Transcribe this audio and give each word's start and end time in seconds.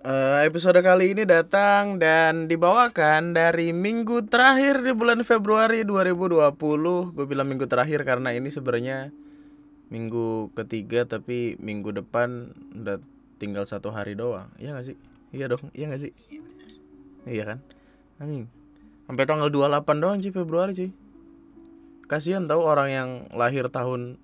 Eh, 0.00 0.48
episode 0.48 0.80
kali 0.80 1.12
ini 1.12 1.28
datang 1.28 2.00
dan 2.00 2.48
dibawakan 2.48 3.36
dari 3.36 3.68
minggu 3.76 4.32
terakhir 4.32 4.80
di 4.80 4.96
bulan 4.96 5.20
Februari 5.28 5.84
2020. 5.84 7.12
Gue 7.12 7.26
bilang 7.28 7.44
minggu 7.44 7.68
terakhir 7.68 8.08
karena 8.08 8.32
ini 8.32 8.48
sebenarnya 8.48 9.12
minggu 9.92 10.56
ketiga 10.56 11.04
tapi 11.04 11.60
minggu 11.60 11.92
depan 11.92 12.48
udah 12.80 12.96
tinggal 13.36 13.68
satu 13.68 13.92
hari 13.92 14.16
doang. 14.16 14.48
Iya 14.56 14.72
gak 14.72 14.88
sih? 14.88 14.96
Iya 15.36 15.52
dong, 15.52 15.68
iya 15.76 15.92
gak 15.92 16.00
sih? 16.00 16.12
Iya 17.28 17.44
kan? 17.44 17.58
Anjing. 18.24 18.48
Sampai 19.04 19.28
tanggal 19.28 19.52
28 19.52 20.00
doang 20.00 20.16
sih 20.24 20.32
Februari 20.32 20.72
cuy. 20.72 20.90
Kasihan 22.08 22.48
tahu 22.48 22.64
orang 22.64 22.88
yang 22.88 23.08
lahir 23.36 23.68
tahun 23.68 24.16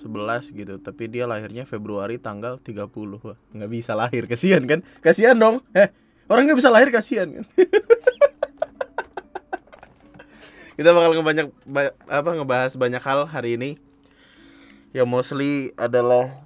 2011 0.00 0.58
gitu 0.58 0.74
tapi 0.82 1.06
dia 1.06 1.24
lahirnya 1.24 1.62
Februari 1.64 2.18
tanggal 2.18 2.58
30 2.58 2.90
Wah, 3.22 3.38
nggak 3.54 3.70
bisa 3.70 3.94
lahir 3.94 4.26
kasihan 4.26 4.62
kan? 4.66 4.80
Kasihan 5.00 5.38
dong 5.38 5.62
eh 5.72 5.90
orang 6.26 6.50
nggak 6.50 6.58
bisa 6.58 6.70
lahir 6.72 6.90
kasihan 6.90 7.30
kan? 7.30 7.44
Kita 10.74 10.90
bakal 10.90 11.14
ngebanyak 11.14 11.48
ba- 11.70 11.94
apa 12.10 12.30
ngebahas 12.34 12.74
banyak 12.74 12.98
hal 12.98 13.30
hari 13.30 13.54
ini 13.54 13.70
yang 14.90 15.06
mostly 15.06 15.70
adalah 15.78 16.42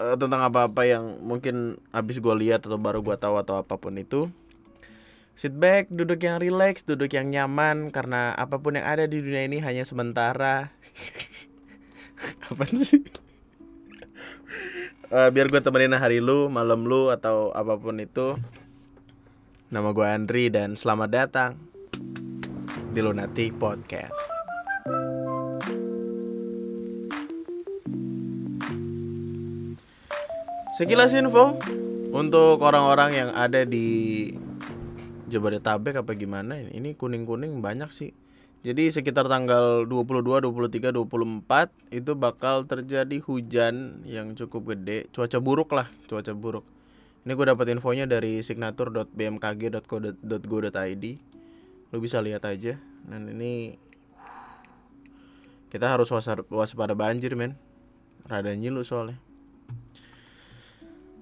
eh, 0.00 0.16
tentang 0.16 0.40
apa-apa 0.48 0.88
yang 0.88 1.20
mungkin 1.20 1.76
habis 1.92 2.16
gue 2.16 2.32
lihat 2.32 2.64
atau 2.64 2.80
baru 2.80 3.04
gue 3.04 3.16
tahu 3.20 3.36
atau 3.36 3.60
apa 3.60 3.76
pun 3.76 3.92
itu. 4.00 4.32
Sit 5.38 5.54
back, 5.54 5.86
duduk 5.92 6.18
yang 6.18 6.42
relax, 6.42 6.82
duduk 6.82 7.14
yang 7.14 7.30
nyaman 7.30 7.94
karena 7.94 8.34
apa 8.34 8.58
pun 8.58 8.74
yang 8.74 8.82
ada 8.82 9.06
di 9.06 9.22
dunia 9.22 9.46
ini 9.46 9.62
hanya 9.62 9.86
sementara. 9.86 10.72
Apaan 12.50 12.78
sih? 12.82 13.02
Eh, 15.08 15.28
biar 15.32 15.48
gue 15.48 15.60
temenin 15.64 15.96
hari 15.96 16.20
lu, 16.20 16.52
malam 16.52 16.84
lu 16.84 17.08
atau 17.08 17.48
apa 17.56 17.80
pun 17.80 17.96
itu. 17.96 18.36
Nama 19.72 19.88
gue 19.92 20.06
Andri 20.06 20.48
dan 20.52 20.76
selamat 20.76 21.08
datang 21.08 21.50
di 22.92 23.00
Lunatic 23.00 23.56
Podcast. 23.56 24.16
Sekilas 30.76 31.10
info 31.16 31.58
untuk 32.14 32.62
orang-orang 32.62 33.10
yang 33.16 33.30
ada 33.34 33.66
di 33.66 34.30
Jabodetabek 35.28 36.00
apa 36.00 36.16
gimana 36.16 36.56
ini? 36.56 36.70
Ini 36.80 36.90
kuning-kuning 36.96 37.60
banyak 37.60 37.90
sih. 37.92 38.12
Jadi 38.58 38.90
sekitar 38.90 39.30
tanggal 39.30 39.86
22, 39.86 40.50
23, 40.50 40.90
24 40.90 41.70
itu 41.94 42.12
bakal 42.18 42.66
terjadi 42.66 43.22
hujan 43.22 44.02
yang 44.02 44.34
cukup 44.34 44.74
gede, 44.74 45.06
cuaca 45.14 45.38
buruk 45.38 45.70
lah, 45.70 45.86
cuaca 46.10 46.34
buruk. 46.34 46.66
Ini 47.22 47.38
gue 47.38 47.46
dapat 47.46 47.70
infonya 47.70 48.10
dari 48.10 48.42
signatur.bmkg.go.id. 48.42 51.04
Lu 51.94 52.02
bisa 52.02 52.18
lihat 52.18 52.42
aja. 52.50 52.74
Dan 53.06 53.30
ini 53.30 53.78
kita 55.70 55.94
harus 55.94 56.10
waspada 56.50 56.98
banjir, 56.98 57.38
men. 57.38 57.54
Rada 58.26 58.50
nyilu 58.56 58.82
soalnya. 58.82 59.27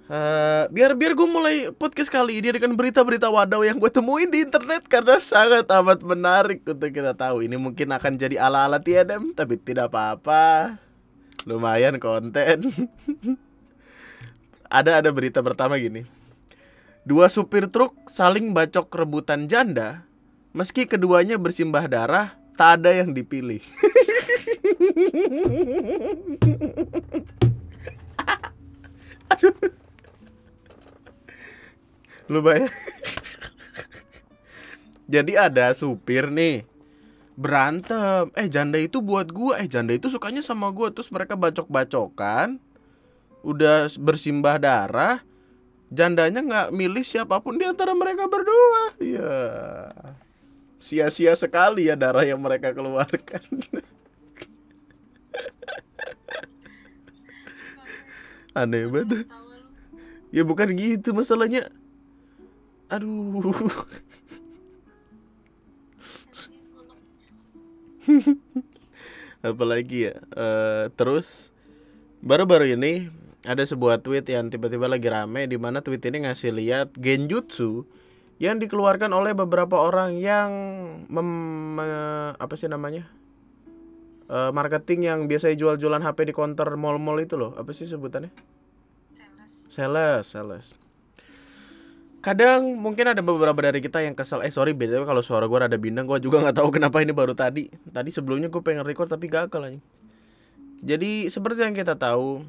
Eh, 0.07 0.65
biar 0.71 0.95
biar 0.95 1.19
gue 1.19 1.27
mulai 1.27 1.75
podcast 1.75 2.07
kali 2.07 2.39
ini 2.39 2.55
dengan 2.55 2.79
berita-berita 2.79 3.27
wadaw 3.27 3.67
yang 3.67 3.75
gue 3.75 3.91
temuin 3.91 4.31
di 4.31 4.39
internet 4.39 4.87
karena 4.87 5.19
sangat 5.19 5.67
amat 5.67 5.99
menarik 5.99 6.63
untuk 6.63 6.95
kita 6.95 7.11
tahu. 7.19 7.43
Ini 7.43 7.59
mungkin 7.59 7.91
akan 7.91 8.15
jadi 8.15 8.39
ala-ala 8.39 8.79
TNM 8.79 9.35
tapi 9.35 9.59
tidak 9.59 9.91
apa-apa. 9.91 10.79
Lumayan 11.43 11.99
konten. 11.99 12.71
ada 14.79 15.03
ada 15.03 15.11
berita 15.11 15.43
pertama 15.43 15.75
gini. 15.75 16.07
Dua 17.03 17.27
supir 17.27 17.67
truk 17.67 17.91
saling 18.07 18.55
bacok 18.55 18.87
rebutan 18.95 19.51
janda 19.51 20.07
meski 20.55 20.87
keduanya 20.87 21.35
bersimbah 21.35 21.91
darah 21.91 22.39
tak 22.55 22.79
ada 22.79 22.95
yang 22.95 23.11
dipilih. 23.11 23.59
Lu 32.27 32.43
bayang 32.43 32.71
Jadi 35.13 35.39
ada 35.39 35.71
supir 35.71 36.27
nih 36.31 36.67
Berantem. 37.37 38.33
Eh 38.33 38.49
janda 38.49 38.81
itu 38.81 39.05
buat 39.05 39.29
gua. 39.29 39.61
Eh 39.61 39.69
janda 39.69 39.93
itu 39.93 40.09
sukanya 40.09 40.41
sama 40.41 40.73
gua. 40.73 40.89
Terus 40.89 41.13
mereka 41.13 41.37
bacok-bacokan 41.37 42.57
Udah 43.45 43.93
bersimbah 44.01 44.57
darah. 44.59 45.21
Jandanya 45.93 46.41
nggak 46.43 46.75
milih 46.75 47.07
siapa 47.07 47.39
pun 47.39 47.55
di 47.61 47.65
antara 47.69 47.95
mereka 47.95 48.27
berdua. 48.27 48.99
Ya 48.99 49.37
Sia-sia 50.83 51.39
sekali 51.39 51.87
ya 51.87 51.95
darah 51.95 52.27
yang 52.27 52.43
mereka 52.43 52.75
keluarkan. 52.75 53.47
Aneh 58.59 58.89
banget. 58.89 59.29
Ya 60.35 60.43
bukan 60.43 60.75
gitu 60.75 61.15
masalahnya 61.15 61.71
Aduh. 62.87 63.43
Apalagi 69.43 70.11
ya. 70.11 70.15
Eh, 70.35 70.85
terus 70.95 71.51
baru-baru 72.23 72.79
ini 72.79 73.11
ada 73.47 73.63
sebuah 73.63 74.03
tweet 74.03 74.27
yang 74.27 74.51
tiba-tiba 74.51 74.91
lagi 74.91 75.07
rame 75.07 75.47
di 75.47 75.59
mana 75.59 75.83
tweet 75.83 76.03
ini 76.07 76.27
ngasih 76.27 76.51
lihat 76.55 76.89
genjutsu 76.99 77.87
yang 78.43 78.59
dikeluarkan 78.61 79.11
oleh 79.15 79.33
beberapa 79.33 79.81
orang 79.81 80.19
yang 80.19 80.51
mem, 81.09 81.29
me- 81.79 82.35
apa 82.39 82.55
sih 82.55 82.71
namanya? 82.71 83.07
Eh, 84.27 84.51
marketing 84.51 85.07
yang 85.07 85.19
biasa 85.31 85.51
jual-jualan 85.55 86.03
HP 86.03 86.31
di 86.31 86.35
counter 86.35 86.67
mall-mall 86.79 87.19
itu 87.23 87.35
loh. 87.39 87.55
Apa 87.59 87.71
sih 87.75 87.87
sebutannya? 87.87 88.31
Sales, 89.71 90.25
sales 90.31 90.86
kadang 92.27 92.75
mungkin 92.75 93.07
ada 93.07 93.23
beberapa 93.23 93.55
dari 93.63 93.79
kita 93.79 94.03
yang 94.03 94.19
kesel 94.19 94.43
eh 94.43 94.51
sorry 94.51 94.75
btw 94.75 95.07
kalau 95.07 95.23
suara 95.23 95.47
gue 95.47 95.59
rada 95.63 95.79
bindeng 95.79 96.11
gue 96.11 96.19
juga 96.19 96.43
nggak 96.43 96.59
tahu 96.59 96.75
kenapa 96.75 96.99
ini 96.99 97.15
baru 97.15 97.39
tadi. 97.39 97.71
Tadi 97.71 98.11
sebelumnya 98.11 98.51
gue 98.51 98.59
pengen 98.67 98.83
record 98.83 99.07
tapi 99.07 99.31
gagal 99.31 99.63
aja 99.63 99.81
jadi 100.85 101.33
seperti 101.33 101.65
yang 101.65 101.77
kita 101.77 101.97
tahu 101.97 102.45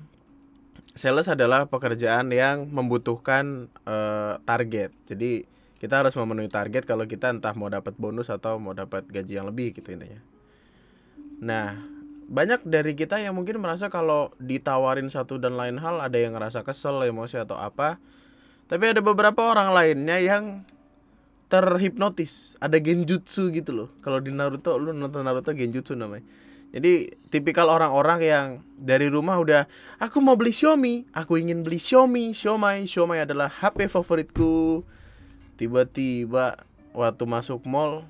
sales 0.97 1.29
adalah 1.31 1.69
pekerjaan 1.69 2.27
yang 2.33 2.67
membutuhkan 2.67 3.71
eh, 3.87 4.33
target. 4.43 4.91
Jadi 5.07 5.47
kita 5.77 6.01
harus 6.01 6.17
memenuhi 6.17 6.49
target 6.49 6.83
kalau 6.89 7.05
kita 7.05 7.29
entah 7.29 7.53
mau 7.53 7.69
dapat 7.69 7.93
bonus 8.01 8.33
atau 8.33 8.57
mau 8.57 8.73
dapat 8.73 9.05
gaji 9.05 9.37
yang 9.37 9.47
lebih 9.47 9.77
gitu 9.77 9.93
intinya. 9.93 10.19
Nah 11.39 11.77
banyak 12.27 12.67
dari 12.67 12.91
kita 12.91 13.23
yang 13.23 13.39
mungkin 13.39 13.63
merasa 13.63 13.87
kalau 13.87 14.35
ditawarin 14.41 15.07
satu 15.07 15.39
dan 15.39 15.55
lain 15.55 15.79
hal 15.79 16.03
ada 16.03 16.17
yang 16.19 16.35
ngerasa 16.35 16.67
kesel 16.67 16.99
emosi 17.07 17.39
atau 17.39 17.55
apa 17.55 18.03
tapi 18.67 18.83
ada 18.91 18.99
beberapa 18.99 19.47
orang 19.47 19.71
lainnya 19.71 20.19
yang 20.19 20.67
terhipnotis. 21.47 22.59
Ada 22.59 22.77
genjutsu 22.83 23.49
gitu 23.55 23.71
loh. 23.71 23.89
Kalau 24.03 24.19
di 24.19 24.31
Naruto 24.31 24.75
lu 24.75 24.91
nonton 24.91 25.23
Naruto 25.23 25.55
genjutsu 25.55 25.95
namanya. 25.95 26.27
Jadi 26.75 27.15
tipikal 27.31 27.71
orang-orang 27.71 28.19
yang 28.19 28.45
dari 28.75 29.07
rumah 29.07 29.39
udah 29.39 29.63
aku 30.03 30.19
mau 30.19 30.35
beli 30.35 30.51
Xiaomi, 30.51 31.07
aku 31.15 31.39
ingin 31.39 31.63
beli 31.63 31.79
Xiaomi, 31.79 32.35
Xiaomi, 32.35 32.83
Xiaomi 32.83 33.23
adalah 33.23 33.47
HP 33.47 33.87
favoritku. 33.87 34.83
Tiba-tiba 35.55 36.59
waktu 36.91 37.23
masuk 37.23 37.63
mall, 37.65 38.05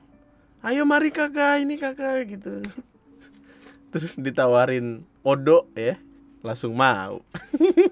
ayo 0.66 0.84
mari 0.84 1.14
kakak, 1.14 1.64
ini 1.64 1.78
kakak 1.78 2.28
gitu. 2.28 2.66
Terus 3.94 4.18
ditawarin 4.18 5.06
Odo 5.22 5.70
ya, 5.78 6.02
langsung 6.48 6.72
mau. 6.72 7.20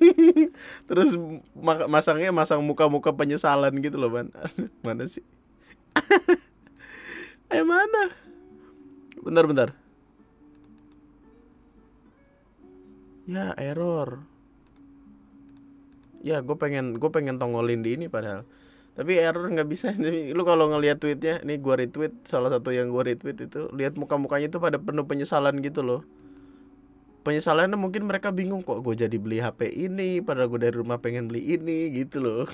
Terus 0.87 1.19
ma- 1.51 1.91
masangnya 1.91 2.31
masang 2.31 2.63
muka-muka 2.63 3.11
penyesalan 3.11 3.75
gitu 3.83 3.99
loh, 3.99 4.07
man. 4.07 4.31
mana 4.79 5.03
sih? 5.03 5.21
eh 7.55 7.65
mana? 7.67 8.15
Bentar, 9.19 9.43
bentar. 9.43 9.69
Ya 13.27 13.51
error. 13.59 14.23
Ya 16.23 16.41
gue 16.41 16.57
pengen 16.57 16.97
gue 16.97 17.09
pengen 17.11 17.35
tongolin 17.35 17.83
di 17.83 17.99
ini 17.99 18.07
padahal. 18.07 18.47
Tapi 18.95 19.19
error 19.19 19.51
nggak 19.51 19.67
bisa. 19.67 19.91
Jadi 20.05 20.31
lu 20.31 20.47
kalau 20.47 20.71
ngelihat 20.71 21.03
tweetnya, 21.03 21.43
nih 21.43 21.59
gue 21.59 21.75
retweet 21.75 22.15
salah 22.23 22.47
satu 22.47 22.71
yang 22.71 22.87
gue 22.87 23.03
retweet 23.03 23.37
itu, 23.51 23.67
lihat 23.75 23.99
muka-mukanya 23.99 24.47
itu 24.47 24.63
pada 24.63 24.79
penuh 24.79 25.03
penyesalan 25.03 25.59
gitu 25.59 25.83
loh 25.83 26.07
penyesalannya 27.25 27.73
mungkin 27.73 28.05
mereka 28.05 28.29
bingung 28.29 28.61
kok 28.61 28.85
gue 28.85 28.93
jadi 28.93 29.17
beli 29.17 29.41
HP 29.41 29.73
ini 29.73 30.21
padahal 30.21 30.45
gue 30.53 30.69
dari 30.69 30.75
rumah 30.77 31.01
pengen 31.01 31.25
beli 31.25 31.57
ini 31.57 31.89
gitu 31.97 32.21
loh. 32.21 32.45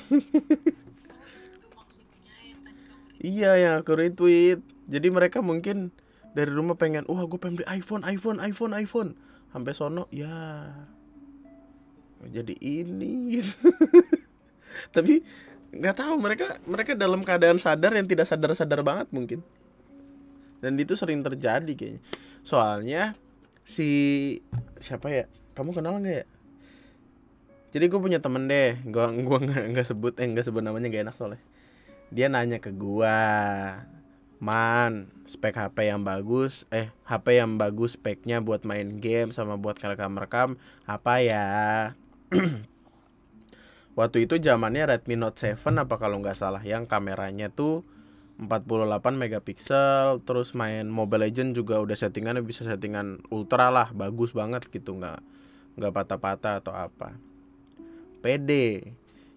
Iya 3.22 3.54
yang 3.54 3.74
aku 3.86 3.94
retweet. 3.94 4.66
Jadi 4.90 5.08
mereka 5.14 5.46
mungkin 5.46 5.94
dari 6.34 6.50
rumah 6.50 6.74
pengen 6.74 7.06
wah 7.06 7.22
gue 7.28 7.38
pengen 7.38 7.62
beli 7.62 7.68
iPhone 7.70 8.02
iPhone 8.02 8.42
iPhone 8.42 8.74
iPhone. 8.74 9.10
Sampai 9.54 9.78
sono 9.78 10.10
ya 10.10 10.72
jadi 12.26 12.56
ini. 12.58 13.38
Gitu. 13.38 13.54
tapi 14.96 15.22
nggak 15.72 15.96
tahu 16.00 16.16
mereka 16.18 16.58
mereka 16.66 16.92
dalam 16.98 17.22
keadaan 17.22 17.62
sadar 17.62 17.94
yang 17.94 18.10
tidak 18.10 18.26
sadar 18.26 18.58
sadar 18.58 18.82
banget 18.82 19.12
mungkin. 19.14 19.46
Dan 20.58 20.80
itu 20.82 20.98
sering 20.98 21.22
terjadi 21.22 21.74
kayaknya. 21.78 22.02
Soalnya 22.42 23.14
si 23.66 23.90
siapa 24.82 25.08
ya? 25.12 25.26
Kamu 25.54 25.76
kenal 25.76 26.00
nggak 26.00 26.16
ya? 26.24 26.26
Jadi 27.72 27.86
gue 27.88 28.00
punya 28.00 28.20
temen 28.20 28.52
deh. 28.52 28.80
Gue 28.84 29.06
gua 29.24 29.40
nggak 29.40 29.88
sebut 29.88 30.20
eh 30.20 30.28
nggak 30.28 30.46
sebut 30.48 30.64
namanya 30.64 30.92
gak 30.92 31.04
enak 31.08 31.16
soalnya. 31.16 31.42
Dia 32.12 32.28
nanya 32.28 32.60
ke 32.60 32.76
gua 32.76 33.18
man 34.42 35.14
spek 35.30 35.54
HP 35.54 35.94
yang 35.94 36.02
bagus 36.02 36.66
eh 36.74 36.90
HP 37.06 37.38
yang 37.38 37.62
bagus 37.62 37.94
speknya 37.94 38.42
buat 38.42 38.66
main 38.66 38.98
game 38.98 39.30
sama 39.30 39.54
buat 39.56 39.78
rekam 39.80 40.18
rekam 40.18 40.50
apa 40.90 41.14
ya? 41.22 41.46
Waktu 44.00 44.26
itu 44.26 44.42
zamannya 44.42 44.88
Redmi 44.88 45.20
Note 45.20 45.38
7 45.38 45.62
apa 45.78 45.96
kalau 46.02 46.20
nggak 46.20 46.36
salah 46.36 46.64
yang 46.64 46.90
kameranya 46.90 47.54
tuh 47.54 47.86
48 48.42 49.14
megapiksel 49.14 50.18
terus 50.26 50.58
main 50.58 50.90
Mobile 50.90 51.30
Legend 51.30 51.54
juga 51.54 51.78
udah 51.78 51.94
settingannya 51.94 52.42
bisa 52.42 52.66
settingan 52.66 53.22
ultra 53.30 53.70
lah 53.70 53.94
bagus 53.94 54.34
banget 54.34 54.66
gitu 54.74 54.98
nggak 54.98 55.22
nggak 55.78 55.94
patah-patah 55.94 56.58
atau 56.58 56.74
apa. 56.74 57.14
PD 58.26 58.82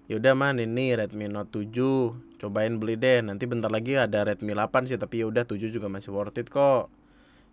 yaudah 0.08 0.32
man 0.32 0.56
ini 0.56 0.96
Redmi 0.96 1.28
Note 1.28 1.68
7 1.68 2.40
cobain 2.40 2.80
beli 2.80 2.96
deh. 2.96 3.20
Nanti 3.20 3.44
bentar 3.44 3.68
lagi 3.68 4.00
ada 4.00 4.24
Redmi 4.24 4.56
8 4.56 4.88
sih 4.88 4.96
tapi 4.96 5.20
yaudah 5.20 5.44
7 5.44 5.68
juga 5.68 5.92
masih 5.92 6.08
worth 6.08 6.40
it 6.40 6.48
kok. 6.48 6.88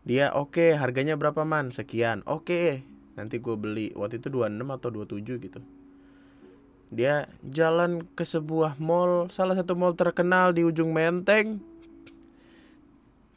Dia 0.08 0.32
oke 0.32 0.56
okay, 0.56 0.70
harganya 0.80 1.20
berapa 1.20 1.44
man? 1.44 1.76
Sekian. 1.76 2.24
Oke. 2.24 2.48
Okay. 2.48 2.70
nanti 3.12 3.44
gue 3.44 3.60
beli 3.60 3.92
waktu 3.92 4.24
itu 4.24 4.32
26 4.32 4.56
atau 4.72 4.88
27 4.88 5.44
gitu 5.44 5.60
dia 6.92 7.32
jalan 7.40 8.04
ke 8.20 8.28
sebuah 8.28 8.76
mall 8.76 9.32
salah 9.32 9.56
satu 9.56 9.80
mall 9.80 9.96
terkenal 9.96 10.52
di 10.52 10.68
ujung 10.68 10.92
menteng. 10.92 11.64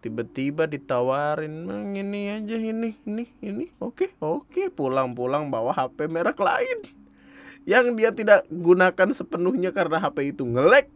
Tiba-tiba 0.02 0.66
ditawarin 0.66 1.64
ini 1.94 2.34
aja 2.34 2.58
ini 2.58 2.98
ini 3.06 3.24
ini 3.38 3.70
oke 3.78 4.18
oke. 4.18 4.74
Pulang-pulang 4.74 5.54
bawa 5.54 5.70
HP 5.70 6.10
merek 6.10 6.34
lain. 6.42 6.82
Yang 7.62 7.94
dia 7.94 8.10
tidak 8.10 8.42
gunakan 8.50 9.14
sepenuhnya 9.14 9.70
karena 9.70 10.02
HP 10.02 10.34
itu 10.34 10.42
ngelek 10.44 10.90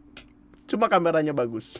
cuma 0.67 0.91
kameranya 0.91 1.31
bagus. 1.31 1.79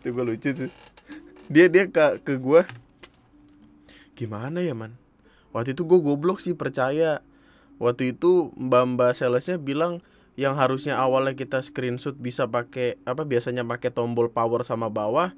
Itu 0.00 0.16
gue 0.16 0.24
lucu 0.24 0.48
tuh. 0.56 0.72
Dia 1.50 1.68
dia 1.68 1.84
ke 1.90 2.22
ke 2.22 2.38
gue 2.40 2.64
gimana 4.16 4.60
ya 4.60 4.76
man 4.76 4.99
waktu 5.50 5.74
itu 5.74 5.82
gue 5.86 5.98
goblok 6.02 6.42
sih 6.42 6.54
percaya. 6.54 7.22
Waktu 7.80 8.12
itu 8.12 8.52
mbak 8.60 8.84
mbak 8.96 9.10
salesnya 9.16 9.56
bilang 9.56 10.04
yang 10.36 10.52
harusnya 10.56 11.00
awalnya 11.00 11.32
kita 11.32 11.64
screenshot 11.64 12.12
bisa 12.16 12.44
pakai 12.44 13.00
apa 13.08 13.24
biasanya 13.24 13.64
pakai 13.64 13.88
tombol 13.88 14.28
power 14.28 14.60
sama 14.64 14.92
bawah 14.92 15.32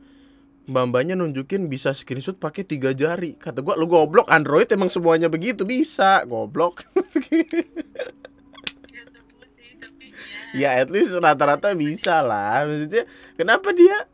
mbak 0.66 0.84
mbaknya 0.90 1.14
nunjukin 1.18 1.66
bisa 1.66 1.90
screenshot 1.94 2.38
pakai 2.38 2.62
tiga 2.66 2.94
jari. 2.94 3.34
Kata 3.34 3.62
gue 3.62 3.74
lu 3.78 3.86
goblok 3.90 4.30
android 4.30 4.66
emang 4.70 4.90
semuanya 4.90 5.26
begitu. 5.30 5.66
Bisa 5.66 6.22
goblok. 6.26 6.82
Ya 10.52 10.76
at 10.76 10.92
least 10.92 11.16
rata-rata 11.16 11.72
bisa 11.72 12.20
lah. 12.20 12.68
Maksudnya 12.68 13.08
kenapa 13.40 13.72
dia 13.72 14.04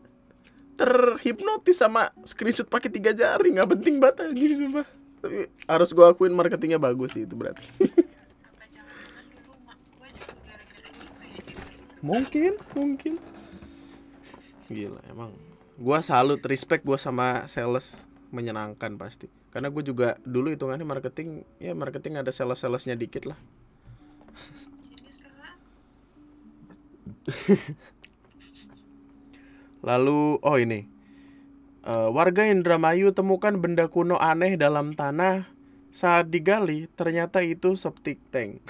terhipnotis 0.78 1.82
sama 1.82 2.14
screenshot 2.22 2.70
pakai 2.70 2.94
tiga 2.94 3.10
jari? 3.10 3.50
Nggak 3.50 3.74
penting 3.74 3.98
banget 3.98 4.30
anjir 4.30 4.54
sumpah 4.54 4.86
tapi 5.18 5.50
harus 5.66 5.90
gue 5.90 6.06
akuin 6.06 6.34
marketingnya 6.34 6.78
bagus 6.78 7.12
sih 7.14 7.26
itu 7.26 7.34
berarti. 7.34 7.66
Mungkin 11.98 12.54
mungkin. 12.78 13.18
Gila 14.70 15.02
emang. 15.10 15.34
Gue 15.78 15.98
salut 16.02 16.38
respect 16.46 16.86
gue 16.86 16.98
sama 16.98 17.46
sales 17.50 18.06
menyenangkan 18.30 18.94
pasti. 18.94 19.26
Karena 19.50 19.66
gue 19.72 19.82
juga 19.82 20.14
dulu 20.22 20.54
hitungannya 20.54 20.86
marketing 20.86 21.42
ya 21.58 21.74
marketing 21.74 22.22
ada 22.22 22.30
sales 22.30 22.62
salesnya 22.62 22.94
dikit 22.94 23.26
lah. 23.26 23.38
Lalu 29.88 30.38
oh 30.42 30.56
ini 30.58 30.97
Uh, 31.88 32.12
warga 32.12 32.44
Indramayu 32.44 33.16
temukan 33.16 33.56
benda 33.56 33.88
kuno 33.88 34.20
aneh 34.20 34.60
dalam 34.60 34.92
tanah. 34.92 35.48
Saat 35.88 36.28
digali, 36.28 36.84
ternyata 36.92 37.40
itu 37.40 37.72
septic 37.80 38.20
tank. 38.28 38.60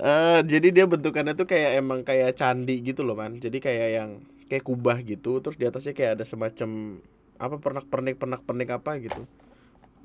uh, 0.00 0.40
jadi 0.50 0.72
dia 0.72 0.88
bentukannya 0.88 1.36
tuh 1.36 1.44
kayak 1.44 1.76
emang 1.76 2.08
kayak 2.08 2.40
candi 2.40 2.80
gitu 2.80 3.04
loh 3.04 3.12
man. 3.12 3.36
Jadi 3.36 3.60
kayak 3.60 3.88
yang 4.00 4.10
kayak 4.48 4.64
kubah 4.64 5.04
gitu. 5.04 5.44
Terus 5.44 5.60
di 5.60 5.68
atasnya 5.68 5.92
kayak 5.92 6.16
ada 6.16 6.24
semacam 6.24 6.96
apa 7.36 7.60
pernak-pernik 7.60 8.16
pernak-pernik 8.16 8.80
apa 8.80 8.96
gitu. 8.96 9.28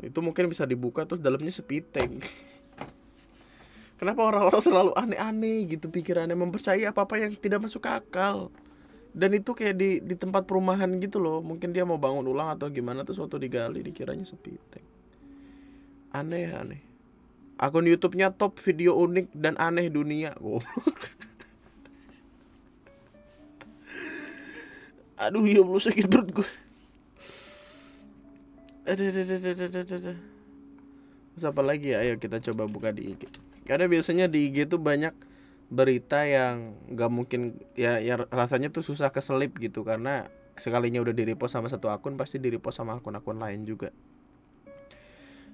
Itu 0.04 0.20
mungkin 0.20 0.52
bisa 0.52 0.68
dibuka 0.68 1.08
terus 1.08 1.24
dalamnya 1.24 1.48
septic 1.48 1.96
tank. 1.96 2.28
Kenapa 4.04 4.20
orang-orang 4.20 4.60
selalu 4.60 4.92
aneh-aneh 5.00 5.64
gitu 5.80 5.88
pikirannya 5.88 6.36
mempercayai 6.36 6.92
apa-apa 6.92 7.24
yang 7.24 7.40
tidak 7.40 7.64
masuk 7.64 7.88
akal? 7.88 8.52
Dan 9.12 9.36
itu 9.36 9.52
kayak 9.52 9.76
di 9.76 9.90
di 10.00 10.16
tempat 10.16 10.48
perumahan 10.48 10.88
gitu 11.00 11.20
loh. 11.20 11.44
Mungkin 11.44 11.76
dia 11.76 11.84
mau 11.84 12.00
bangun 12.00 12.24
ulang 12.24 12.56
atau 12.56 12.72
gimana 12.72 13.04
tuh 13.04 13.16
suatu 13.16 13.36
digali 13.36 13.84
dikiranya 13.84 14.24
sepi 14.24 14.56
aneh 16.12 16.48
aneh. 16.52 16.82
Akun 17.62 17.86
YouTube-nya 17.86 18.34
top 18.34 18.58
video 18.58 18.98
unik 18.98 19.38
dan 19.38 19.54
aneh 19.62 19.86
dunia 19.92 20.34
aduh 25.22 25.46
ya 25.46 25.62
belum 25.62 25.78
sakit 25.78 26.10
perut 26.10 26.34
gue 26.34 26.50
ada 28.90 29.04
ada 29.06 29.22
ada 29.22 29.38
ada 29.38 29.66
ada 29.70 29.96
ada 30.02 30.14
apa 31.42 31.62
lagi 31.62 31.94
ya? 31.94 32.02
Ayo 32.02 32.18
kita 32.18 32.42
coba 32.42 32.66
buka 32.66 32.90
di 32.90 33.14
IG 33.14 33.30
karena 33.70 33.86
biasanya 33.86 34.26
di 34.26 34.50
IG 34.50 34.66
tuh 34.66 34.82
banyak 34.82 35.14
berita 35.72 36.28
yang 36.28 36.76
gak 36.92 37.08
mungkin 37.08 37.64
ya 37.80 38.04
ya 38.04 38.20
rasanya 38.28 38.76
tuh 38.76 38.84
susah 38.84 39.16
keselip 39.16 39.56
gitu 39.56 39.88
karena 39.88 40.28
sekalinya 40.60 41.00
udah 41.00 41.16
di 41.16 41.24
repost 41.32 41.56
sama 41.56 41.72
satu 41.72 41.88
akun 41.88 42.20
pasti 42.20 42.38
di 42.44 42.52
repost 42.52 42.84
sama 42.84 43.00
akun-akun 43.00 43.40
lain 43.40 43.64
juga. 43.64 43.96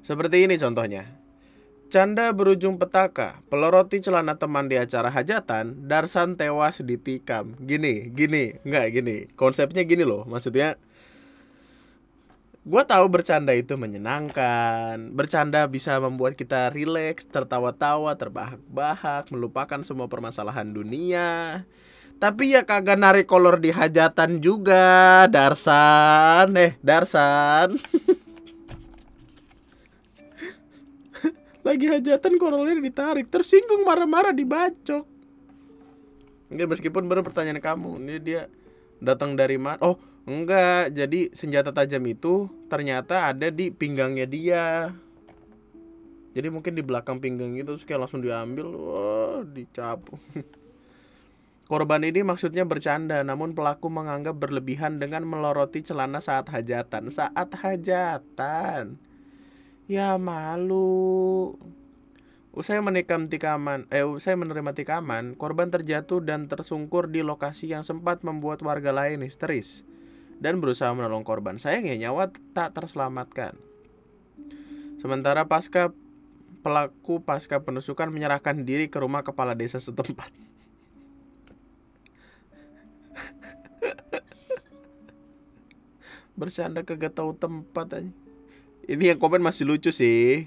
Seperti 0.02 0.50
ini 0.50 0.58
contohnya. 0.58 1.06
Canda 1.88 2.36
berujung 2.36 2.76
petaka, 2.76 3.40
peloroti 3.48 4.04
celana 4.04 4.36
teman 4.36 4.68
di 4.68 4.76
acara 4.76 5.08
hajatan, 5.08 5.88
Darsan 5.88 6.36
tewas 6.36 6.84
ditikam. 6.84 7.56
Gini, 7.64 8.12
gini, 8.12 8.60
enggak 8.68 8.92
gini. 8.92 9.18
Konsepnya 9.40 9.88
gini 9.88 10.04
loh, 10.04 10.28
maksudnya 10.28 10.76
gue 12.68 12.84
tahu 12.84 13.06
bercanda 13.08 13.56
itu 13.56 13.80
menyenangkan. 13.80 15.16
Bercanda 15.16 15.64
bisa 15.72 15.96
membuat 16.04 16.36
kita 16.36 16.68
rileks 16.76 17.24
tertawa-tawa 17.32 18.12
terbahak-bahak 18.20 19.32
melupakan 19.32 19.80
semua 19.88 20.12
permasalahan 20.12 20.68
dunia. 20.68 21.64
Tapi 22.20 22.58
ya 22.58 22.68
kagak 22.68 23.00
narik 23.00 23.24
kolor 23.30 23.64
di 23.64 23.72
hajatan 23.72 24.44
juga 24.44 25.24
Darsan. 25.32 26.52
Eh 26.60 26.76
Darsan. 26.84 27.80
Lagi 31.68 31.86
hajatan 31.88 32.36
kolornya 32.36 32.76
ditarik 32.80 33.32
tersinggung 33.32 33.88
marah-marah 33.88 34.36
dibacok. 34.36 35.08
Enggak 36.52 36.68
meskipun 36.76 37.08
baru 37.08 37.24
pertanyaan 37.24 37.60
kamu 37.64 38.00
ini 38.04 38.16
dia 38.24 38.52
datang 39.04 39.36
dari 39.36 39.60
mana? 39.60 39.80
Oh 39.84 40.00
Enggak, 40.28 40.92
jadi 40.92 41.32
senjata 41.32 41.72
tajam 41.72 42.04
itu 42.04 42.52
ternyata 42.68 43.32
ada 43.32 43.48
di 43.48 43.72
pinggangnya 43.72 44.28
dia. 44.28 44.92
Jadi 46.36 46.52
mungkin 46.52 46.76
di 46.76 46.84
belakang 46.84 47.24
pinggang 47.24 47.56
itu 47.56 47.64
terus 47.64 47.88
kayak 47.88 48.06
langsung 48.06 48.20
diambil, 48.20 48.68
wah, 48.68 49.40
dicapu. 49.48 50.20
Korban 51.72 52.04
ini 52.04 52.28
maksudnya 52.28 52.68
bercanda, 52.68 53.24
namun 53.24 53.56
pelaku 53.56 53.88
menganggap 53.88 54.36
berlebihan 54.36 55.00
dengan 55.00 55.24
meloroti 55.24 55.80
celana 55.80 56.20
saat 56.20 56.52
hajatan. 56.52 57.08
Saat 57.08 57.56
hajatan. 57.64 59.00
Ya 59.88 60.20
malu. 60.20 61.56
Usai 62.52 62.84
menikam 62.84 63.32
tikaman, 63.32 63.88
eh 63.96 64.04
usai 64.04 64.36
menerima 64.36 64.76
tikaman, 64.76 65.40
korban 65.40 65.72
terjatuh 65.72 66.20
dan 66.20 66.52
tersungkur 66.52 67.08
di 67.08 67.24
lokasi 67.24 67.72
yang 67.72 67.88
sempat 67.88 68.28
membuat 68.28 68.60
warga 68.60 68.92
lain 68.92 69.24
histeris 69.24 69.87
dan 70.38 70.62
berusaha 70.62 70.94
menolong 70.94 71.26
korban. 71.26 71.58
Sayangnya 71.62 72.10
nyawa 72.10 72.30
tak 72.54 72.78
terselamatkan. 72.78 73.58
Sementara 74.98 75.46
pasca 75.46 75.94
pelaku 76.66 77.22
pasca 77.22 77.62
penusukan 77.62 78.10
menyerahkan 78.10 78.66
diri 78.66 78.90
ke 78.90 78.98
rumah 79.00 79.22
kepala 79.22 79.54
desa 79.54 79.78
setempat. 79.78 80.34
bercanda 86.38 86.86
kagak 86.86 87.18
tahu 87.18 87.34
tempat 87.34 87.98
aja 87.98 88.14
ini 88.88 89.10
yang 89.10 89.18
komen 89.18 89.42
masih 89.42 89.66
lucu 89.66 89.90
sih 89.90 90.46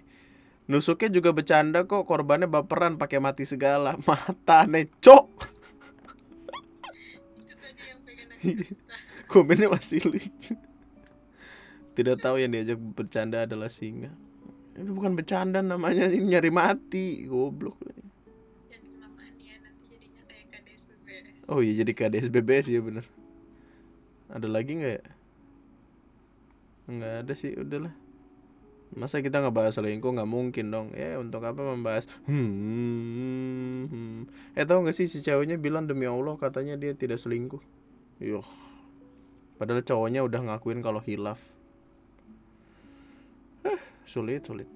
nusuknya 0.71 1.11
juga 1.11 1.35
bercanda 1.35 1.83
kok 1.83 2.07
korbannya 2.07 2.47
baperan 2.47 2.95
pakai 2.95 3.19
mati 3.19 3.43
segala 3.43 3.99
mata 4.07 4.71
necok 4.71 5.27
komennya 9.31 9.71
masih 9.71 10.03
lucu. 10.03 10.59
Tidak 11.95 12.17
tahu 12.19 12.43
yang 12.43 12.51
diajak 12.51 12.79
bercanda 12.79 13.47
adalah 13.47 13.71
singa. 13.71 14.11
Itu 14.75 14.91
bukan 14.95 15.15
bercanda 15.15 15.63
namanya 15.63 16.11
ini 16.11 16.35
nyari 16.35 16.51
mati. 16.51 17.25
Goblok. 17.27 17.79
Oh 21.51 21.59
iya 21.59 21.83
jadi 21.83 21.91
KDSBBS 21.91 22.71
ya 22.71 22.79
bener. 22.79 23.03
Ada 24.31 24.47
lagi 24.47 24.79
nggak 24.79 24.95
ya? 25.03 25.05
Nggak 26.87 27.15
ada 27.27 27.33
sih 27.35 27.59
udahlah. 27.59 27.91
Masa 28.95 29.19
kita 29.19 29.43
nggak 29.43 29.55
bahas 29.55 29.75
selingkuh? 29.75 30.15
Nggak 30.15 30.31
mungkin 30.31 30.71
dong. 30.71 30.95
Ya 30.95 31.19
untuk 31.19 31.43
apa 31.43 31.59
membahas? 31.59 32.07
Hmm, 32.31 33.91
hmm. 33.91 34.19
eh 34.55 34.63
tau 34.63 34.79
nggak 34.79 34.95
sih 34.95 35.11
si 35.11 35.27
ceweknya 35.27 35.59
bilang 35.59 35.91
demi 35.91 36.07
allah 36.07 36.39
katanya 36.39 36.79
dia 36.79 36.95
tidak 36.95 37.19
selingkuh. 37.19 37.63
Yuh. 38.23 38.70
Padahal 39.61 39.85
cowoknya 39.85 40.25
udah 40.25 40.41
ngakuin 40.41 40.81
kalau 40.81 41.05
hilaf. 41.05 41.37
Eh, 43.69 43.81
sulit 44.09 44.41
sulit. 44.49 44.69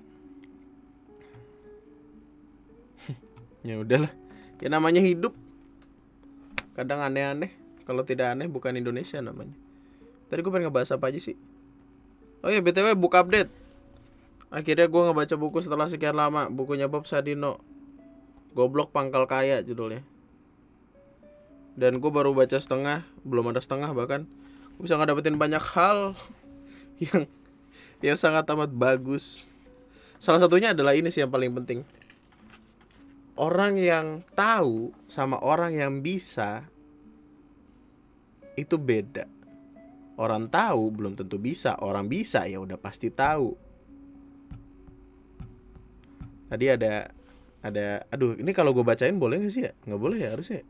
Ya 3.65 3.81
udahlah. 3.81 4.13
Ya 4.61 4.69
namanya 4.69 5.01
hidup. 5.01 5.33
Kadang 6.77 7.01
aneh-aneh. 7.01 7.49
Kalau 7.89 8.05
tidak 8.05 8.37
aneh 8.37 8.45
bukan 8.45 8.77
Indonesia 8.77 9.17
namanya. 9.25 9.57
Tadi 10.29 10.41
gue 10.45 10.53
pengen 10.53 10.69
ngebahas 10.69 10.97
apa 10.97 11.09
aja 11.09 11.21
sih? 11.21 11.37
Oh 12.45 12.53
ya 12.53 12.61
btw 12.61 12.93
buka 12.93 13.25
update. 13.25 13.49
Akhirnya 14.53 14.85
gue 14.89 15.01
ngebaca 15.01 15.35
buku 15.41 15.65
setelah 15.65 15.89
sekian 15.89 16.17
lama. 16.17 16.53
Bukunya 16.53 16.89
Bob 16.89 17.09
Sadino. 17.09 17.61
Goblok 18.53 18.93
pangkal 18.93 19.25
kaya 19.25 19.65
judulnya. 19.65 20.05
Dan 21.75 21.99
gue 21.99 22.11
baru 22.13 22.37
baca 22.37 22.55
setengah 22.61 23.03
belum 23.27 23.51
ada 23.51 23.65
setengah 23.65 23.91
bahkan 23.91 24.31
bisa 24.79 24.99
ngedapetin 24.99 25.39
banyak 25.39 25.63
hal 25.75 26.19
yang 26.99 27.25
yang 28.05 28.17
sangat 28.19 28.45
amat 28.53 28.71
bagus. 28.75 29.49
Salah 30.21 30.41
satunya 30.41 30.73
adalah 30.73 30.97
ini 30.97 31.09
sih 31.09 31.25
yang 31.25 31.33
paling 31.33 31.53
penting. 31.53 31.81
Orang 33.35 33.81
yang 33.81 34.23
tahu 34.39 34.95
sama 35.11 35.43
orang 35.43 35.75
yang 35.75 35.99
bisa 36.05 36.63
itu 38.55 38.79
beda. 38.79 39.27
Orang 40.15 40.47
tahu 40.47 40.95
belum 40.95 41.19
tentu 41.19 41.43
bisa, 41.43 41.75
orang 41.83 42.07
bisa 42.07 42.47
ya 42.47 42.63
udah 42.63 42.79
pasti 42.79 43.11
tahu. 43.11 43.59
Tadi 46.47 46.67
ada 46.71 47.11
ada 47.65 48.07
aduh 48.13 48.39
ini 48.39 48.55
kalau 48.55 48.71
gue 48.71 48.87
bacain 48.87 49.19
boleh 49.19 49.43
gak 49.43 49.53
sih 49.53 49.67
ya? 49.67 49.73
Nggak 49.89 50.01
boleh 50.01 50.19
ya 50.23 50.31
harusnya 50.31 50.63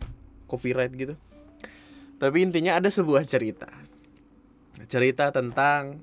copyright 0.48 0.94
gitu. 0.96 1.12
Tapi 2.16 2.40
intinya 2.40 2.80
ada 2.80 2.88
sebuah 2.88 3.28
cerita 3.28 3.68
cerita 4.86 5.34
tentang 5.34 6.00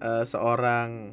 uh, 0.00 0.24
seorang 0.24 1.12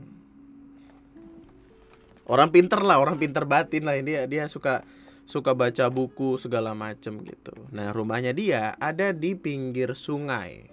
orang 2.25 2.49
pinter 2.49 2.81
lah 2.81 3.01
orang 3.01 3.17
pinter 3.17 3.45
batin 3.45 3.85
lah. 3.85 3.97
Dia 4.01 4.25
dia 4.29 4.45
suka 4.49 4.85
suka 5.25 5.57
baca 5.57 5.89
buku 5.89 6.37
segala 6.37 6.77
macem 6.77 7.21
gitu. 7.25 7.53
Nah 7.73 7.89
rumahnya 7.89 8.31
dia 8.31 8.77
ada 8.77 9.09
di 9.11 9.33
pinggir 9.33 9.97
sungai. 9.97 10.69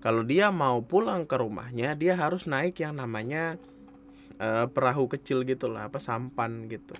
Kalau 0.00 0.24
dia 0.24 0.48
mau 0.48 0.80
pulang 0.80 1.28
ke 1.28 1.36
rumahnya 1.36 1.94
dia 1.94 2.16
harus 2.16 2.48
naik 2.48 2.80
yang 2.80 2.96
namanya 2.98 3.60
uh, 4.40 4.66
perahu 4.66 5.06
kecil 5.06 5.44
gitu 5.44 5.68
lah 5.70 5.86
apa 5.92 6.00
sampan 6.00 6.66
gitu. 6.66 6.96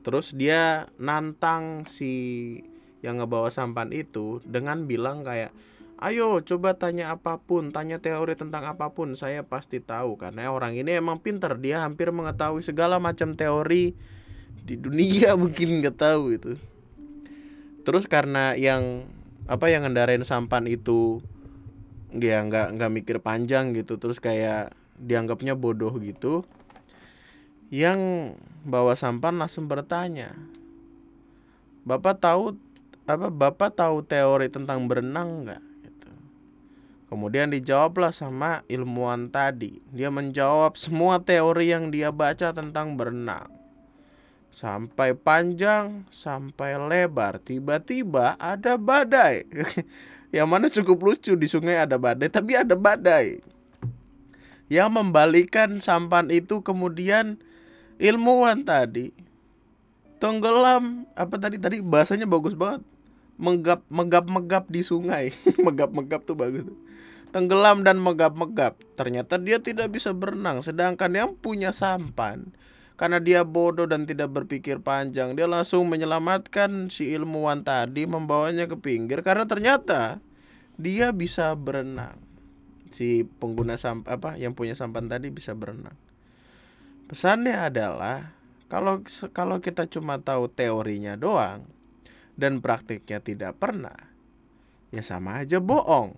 Terus 0.00 0.32
dia 0.32 0.88
nantang 0.96 1.84
si 1.84 2.56
yang 3.04 3.20
ngebawa 3.20 3.48
sampan 3.52 3.90
itu 3.92 4.40
dengan 4.46 4.84
bilang 4.84 5.24
kayak 5.24 5.52
Ayo 6.00 6.40
coba 6.40 6.80
tanya 6.80 7.12
apa 7.12 7.36
pun, 7.36 7.76
tanya 7.76 8.00
teori 8.00 8.32
tentang 8.32 8.64
apa 8.64 8.88
pun, 8.96 9.12
saya 9.20 9.44
pasti 9.44 9.84
tahu 9.84 10.16
karena 10.16 10.48
orang 10.48 10.72
ini 10.72 10.96
emang 10.96 11.20
pinter, 11.20 11.60
dia 11.60 11.84
hampir 11.84 12.08
mengetahui 12.08 12.64
segala 12.64 12.96
macam 12.96 13.36
teori 13.36 13.92
di 14.64 14.80
dunia 14.80 15.36
mungkin 15.42 15.84
nggak 15.84 16.00
tahu 16.00 16.40
itu. 16.40 16.56
Terus 17.84 18.08
karena 18.08 18.56
yang 18.56 19.04
apa 19.44 19.68
yang 19.68 19.84
ngendarain 19.84 20.24
sampan 20.24 20.64
itu 20.72 21.20
ya 22.16 22.40
nggak 22.48 22.80
nggak 22.80 22.92
mikir 22.96 23.16
panjang 23.20 23.76
gitu, 23.76 24.00
terus 24.00 24.24
kayak 24.24 24.72
dianggapnya 24.96 25.52
bodoh 25.52 25.92
gitu. 26.00 26.48
Yang 27.68 28.32
bawa 28.64 28.96
sampan 28.96 29.36
langsung 29.36 29.68
bertanya, 29.68 30.32
Bapak 31.84 32.24
tahu 32.24 32.56
apa 33.04 33.28
Bapak 33.28 33.76
tahu 33.76 34.00
teori 34.00 34.48
tentang 34.48 34.88
berenang 34.88 35.44
nggak? 35.44 35.69
Kemudian 37.10 37.50
dijawablah 37.50 38.14
sama 38.14 38.62
ilmuwan 38.70 39.34
tadi. 39.34 39.82
Dia 39.90 40.14
menjawab 40.14 40.78
semua 40.78 41.18
teori 41.18 41.74
yang 41.74 41.90
dia 41.90 42.14
baca 42.14 42.54
tentang 42.54 42.94
berenang. 42.94 43.50
Sampai 44.54 45.18
panjang, 45.18 46.06
sampai 46.14 46.78
lebar. 46.78 47.42
Tiba-tiba 47.42 48.38
ada 48.38 48.78
badai. 48.78 49.42
yang 50.36 50.46
mana 50.46 50.70
cukup 50.70 51.02
lucu 51.02 51.34
di 51.34 51.50
sungai 51.50 51.82
ada 51.82 51.98
badai, 51.98 52.30
tapi 52.30 52.54
ada 52.54 52.78
badai. 52.78 53.42
Yang 54.70 54.88
membalikan 54.94 55.82
sampan 55.82 56.30
itu 56.30 56.62
kemudian 56.62 57.42
ilmuwan 57.98 58.62
tadi 58.62 59.10
tenggelam 60.20 61.08
apa 61.16 61.36
tadi 61.40 61.56
tadi 61.56 61.80
bahasanya 61.80 62.28
bagus 62.28 62.52
banget 62.52 62.84
megap 63.40 63.88
megap 63.88 64.28
megap 64.28 64.64
di 64.68 64.84
sungai 64.84 65.32
megap 65.64 65.96
megap 65.96 66.28
tuh 66.28 66.36
bagus 66.36 66.68
tenggelam 67.30 67.86
dan 67.86 67.98
megap-megap. 68.02 68.76
Ternyata 68.98 69.38
dia 69.38 69.62
tidak 69.62 69.94
bisa 69.94 70.10
berenang, 70.10 70.60
sedangkan 70.60 71.10
yang 71.14 71.30
punya 71.38 71.70
sampan 71.70 72.50
karena 73.00 73.16
dia 73.16 73.48
bodoh 73.48 73.88
dan 73.88 74.04
tidak 74.04 74.28
berpikir 74.28 74.84
panjang, 74.84 75.32
dia 75.32 75.48
langsung 75.48 75.88
menyelamatkan 75.88 76.92
si 76.92 77.08
ilmuwan 77.16 77.64
tadi 77.64 78.04
membawanya 78.04 78.68
ke 78.68 78.76
pinggir 78.76 79.24
karena 79.24 79.48
ternyata 79.48 80.20
dia 80.76 81.08
bisa 81.08 81.56
berenang. 81.56 82.20
Si 82.92 83.24
pengguna 83.24 83.80
sampan 83.80 84.20
apa 84.20 84.30
yang 84.36 84.52
punya 84.52 84.76
sampan 84.76 85.08
tadi 85.08 85.32
bisa 85.32 85.56
berenang. 85.56 85.96
Pesannya 87.08 87.56
adalah 87.72 88.36
kalau 88.68 89.00
kalau 89.32 89.64
kita 89.64 89.88
cuma 89.88 90.20
tahu 90.20 90.52
teorinya 90.52 91.16
doang 91.16 91.64
dan 92.40 92.64
praktiknya 92.64 93.20
tidak 93.20 93.60
pernah, 93.60 93.94
ya 94.88 95.04
sama 95.04 95.44
aja 95.44 95.60
bohong. 95.60 96.16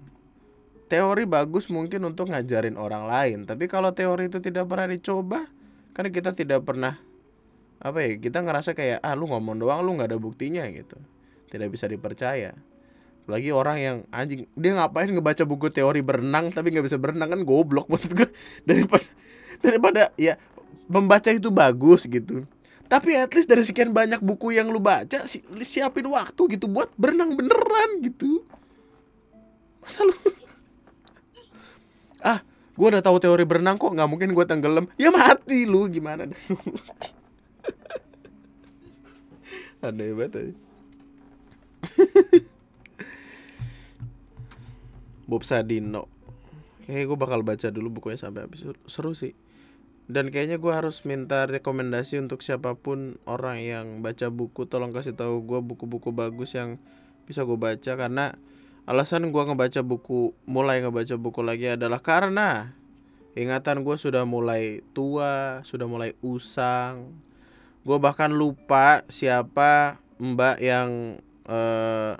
Teori 0.86 1.24
bagus 1.24 1.72
mungkin 1.72 2.04
untuk 2.04 2.28
ngajarin 2.28 2.76
orang 2.76 3.08
lain 3.08 3.48
tapi 3.48 3.64
kalau 3.64 3.96
teori 3.96 4.28
itu 4.28 4.44
tidak 4.44 4.68
pernah 4.68 4.92
dicoba 4.92 5.48
karena 5.96 6.10
kita 6.12 6.36
tidak 6.36 6.68
pernah 6.68 7.00
apa 7.80 7.98
ya 8.04 8.20
kita 8.20 8.44
ngerasa 8.44 8.76
kayak 8.76 9.00
ah 9.00 9.16
lu 9.16 9.24
ngomong 9.24 9.56
doang 9.56 9.80
lu 9.82 9.96
nggak 9.96 10.12
ada 10.12 10.20
buktinya 10.20 10.68
gitu. 10.68 11.00
Tidak 11.48 11.68
bisa 11.72 11.88
dipercaya. 11.88 12.52
Lagi 13.24 13.50
orang 13.50 13.76
yang 13.80 13.96
anjing 14.12 14.44
dia 14.52 14.72
ngapain 14.76 15.08
ngebaca 15.08 15.42
buku 15.48 15.72
teori 15.72 16.04
berenang 16.04 16.52
tapi 16.52 16.76
nggak 16.76 16.86
bisa 16.86 17.00
berenang 17.00 17.32
kan 17.32 17.40
goblok 17.42 17.88
maksud 17.92 18.12
gue 18.12 18.28
daripada 18.68 19.08
daripada 19.64 20.02
ya 20.20 20.36
membaca 20.92 21.30
itu 21.32 21.48
bagus 21.48 22.04
gitu 22.04 22.44
tapi 22.92 23.16
at 23.16 23.32
least 23.32 23.48
dari 23.48 23.64
sekian 23.64 23.96
banyak 23.96 24.20
buku 24.20 24.52
yang 24.52 24.68
lu 24.68 24.76
baca 24.76 25.24
si, 25.24 25.40
siapin 25.64 26.04
waktu 26.12 26.60
gitu 26.60 26.68
buat 26.68 26.92
berenang 27.00 27.32
beneran 27.32 28.04
gitu. 28.04 28.44
Masa 29.80 30.04
lu? 30.04 30.12
Ah 32.22 32.44
gue 32.78 32.86
udah 32.86 33.02
tahu 33.02 33.18
teori 33.18 33.42
berenang 33.42 33.80
kok 33.80 33.90
nggak 33.90 34.06
mungkin 34.06 34.36
gue 34.36 34.44
tenggelam. 34.44 34.86
Ya 35.00 35.08
mati 35.08 35.64
lu 35.64 35.88
gimana? 35.88 36.28
Ada 39.82 40.02
hebat 40.06 40.36
aja 40.36 40.54
Bob 45.26 45.42
Sadino. 45.42 46.06
Kayaknya 46.84 47.08
gue 47.08 47.18
bakal 47.18 47.40
baca 47.40 47.66
dulu 47.72 47.88
bukunya 47.98 48.18
sampai 48.20 48.46
habis. 48.46 48.68
Seru 48.86 49.16
sih 49.16 49.32
Dan 50.12 50.28
kayaknya 50.28 50.60
gue 50.60 50.68
harus 50.68 51.08
minta 51.08 51.48
rekomendasi 51.48 52.20
untuk 52.20 52.44
siapa 52.44 52.76
pun 52.76 53.16
orang 53.24 53.64
yang 53.64 53.86
baca 54.04 54.28
buku. 54.28 54.68
Tolong 54.68 54.92
kasih 54.92 55.16
tahu 55.16 55.40
gue 55.40 55.64
buku-buku 55.64 56.12
bagus 56.12 56.52
yang 56.52 56.76
bisa 57.24 57.48
gue 57.48 57.56
baca 57.56 57.96
Karena 57.96 58.36
Alasan 58.82 59.30
gue 59.30 59.42
ngebaca 59.46 59.78
buku, 59.86 60.34
mulai 60.42 60.82
ngebaca 60.82 61.14
buku 61.14 61.38
lagi 61.38 61.78
adalah 61.78 62.02
karena 62.02 62.74
ingatan 63.38 63.86
gue 63.86 63.94
sudah 63.94 64.26
mulai 64.26 64.82
tua, 64.90 65.62
sudah 65.62 65.86
mulai 65.86 66.18
usang. 66.18 67.14
Gue 67.86 68.02
bahkan 68.02 68.34
lupa 68.34 69.06
siapa 69.06 70.02
mbak 70.18 70.58
yang 70.58 71.22
uh, 71.46 72.18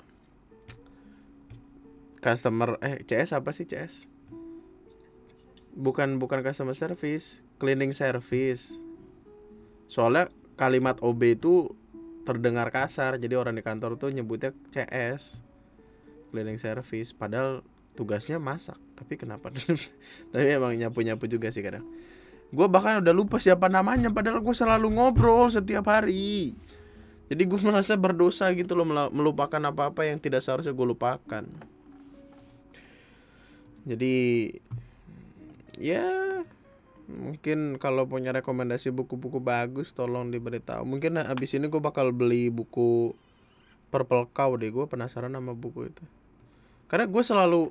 customer 2.23 2.79
eh 2.79 3.03
CS 3.03 3.35
apa 3.35 3.51
sih 3.51 3.67
CS 3.67 4.07
bukan 5.75 6.15
bukan 6.15 6.39
customer 6.39 6.71
service 6.71 7.43
cleaning 7.57 7.93
service. 7.93 8.73
Soalnya 9.89 10.29
kalimat 10.57 10.97
OB 11.01 11.21
itu 11.37 11.73
terdengar 12.23 12.71
kasar 12.71 13.19
jadi 13.19 13.35
orang 13.35 13.59
di 13.59 13.63
kantor 13.63 13.99
tuh 13.99 14.09
nyebutnya 14.09 14.55
CS 14.71 15.41
cleaning 16.33 16.57
service. 16.57 17.13
Padahal 17.13 17.61
tugasnya 17.93 18.41
masak 18.41 18.77
tapi 18.97 19.19
kenapa? 19.19 19.53
Tapi 20.31 20.47
emang 20.49 20.73
nyapu 20.77 21.03
nyapu 21.03 21.29
juga 21.29 21.53
sih 21.53 21.61
kadang. 21.61 21.85
Gue 22.53 22.69
bahkan 22.69 23.01
udah 23.01 23.13
lupa 23.13 23.41
siapa 23.41 23.65
namanya 23.65 24.13
padahal 24.13 24.41
gue 24.41 24.55
selalu 24.55 24.93
ngobrol 24.93 25.49
setiap 25.49 25.89
hari. 25.89 26.53
Jadi 27.33 27.43
gue 27.49 27.59
merasa 27.65 27.97
berdosa 27.97 28.53
gitu 28.53 28.77
loh 28.77 28.85
melupakan 29.09 29.57
apa-apa 29.57 30.05
yang 30.05 30.21
tidak 30.21 30.45
seharusnya 30.45 30.69
gue 30.69 30.87
lupakan. 30.87 31.43
Jadi 33.83 34.17
ya 35.81 36.05
mungkin 37.13 37.77
kalau 37.77 38.09
punya 38.09 38.33
rekomendasi 38.33 38.89
buku-buku 38.89 39.37
bagus 39.39 39.93
tolong 39.93 40.33
diberitahu. 40.33 40.83
Mungkin 40.83 41.21
abis 41.21 41.55
ini 41.55 41.69
gue 41.69 41.81
bakal 41.81 42.09
beli 42.11 42.49
buku 42.49 43.13
Purple 43.93 44.29
Cow 44.33 44.57
deh 44.57 44.73
gue 44.73 44.85
penasaran 44.89 45.33
sama 45.37 45.53
buku 45.53 45.93
itu. 45.93 46.03
Karena 46.89 47.05
gue 47.05 47.23
selalu 47.23 47.69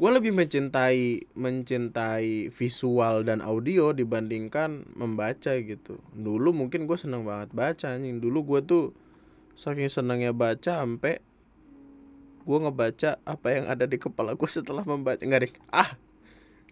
gue 0.00 0.10
lebih 0.16 0.32
mencintai 0.32 1.28
mencintai 1.36 2.48
visual 2.54 3.26
dan 3.26 3.44
audio 3.44 3.92
dibandingkan 3.92 4.88
membaca 4.96 5.52
gitu. 5.58 5.98
Dulu 6.14 6.54
mungkin 6.54 6.86
gue 6.86 6.96
seneng 6.96 7.26
banget 7.26 7.50
baca 7.52 7.98
nih 7.98 8.16
dulu 8.16 8.56
gue 8.56 8.60
tuh 8.64 8.84
saking 9.58 9.92
senangnya 9.92 10.32
baca 10.32 10.80
sampai 10.80 11.20
gue 12.40 12.58
ngebaca 12.58 13.20
apa 13.28 13.46
yang 13.52 13.68
ada 13.68 13.84
di 13.84 14.00
kepala 14.00 14.32
gue 14.32 14.48
setelah 14.48 14.86
membaca. 14.86 15.20
Deh. 15.20 15.52
Ah 15.68 15.98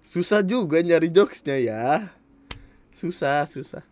susah 0.03 0.43
juga 0.45 0.83
nyari 0.83 1.09
jokesnya 1.11 1.57
ya. 1.59 2.13
Susah 2.93 3.47
susah. 3.47 3.83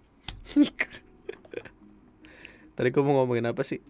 Tadi 2.76 2.88
gue 2.92 3.02
mau 3.02 3.22
ngomongin 3.22 3.48
apa 3.48 3.64
sih? 3.64 3.80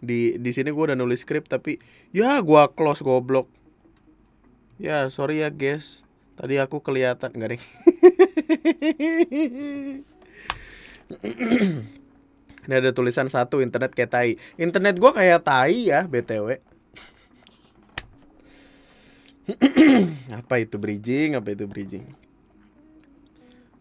Di 0.00 0.36
di 0.40 0.50
sini 0.52 0.70
gue 0.72 0.84
udah 0.92 0.96
nulis 0.96 1.24
skrip 1.24 1.48
tapi 1.48 1.76
ya 2.14 2.40
gue 2.40 2.62
close 2.72 3.04
goblok. 3.04 3.48
Ya 4.76 5.08
sorry 5.12 5.44
ya 5.44 5.52
guys. 5.52 6.06
Tadi 6.36 6.60
aku 6.60 6.84
kelihatan 6.84 7.32
deh 7.32 7.56
Ini 12.66 12.82
ada 12.82 12.90
tulisan 12.92 13.30
satu 13.30 13.62
internet 13.62 13.94
kayak 13.94 14.10
tai. 14.10 14.30
Internet 14.58 14.98
gua 15.00 15.14
kayak 15.16 15.46
tai 15.46 15.88
ya 15.88 16.04
BTW 16.04 16.65
Apa 20.42 20.58
itu 20.58 20.76
bridging? 20.76 21.38
Apa 21.38 21.54
itu 21.54 21.70
bridging? 21.70 22.06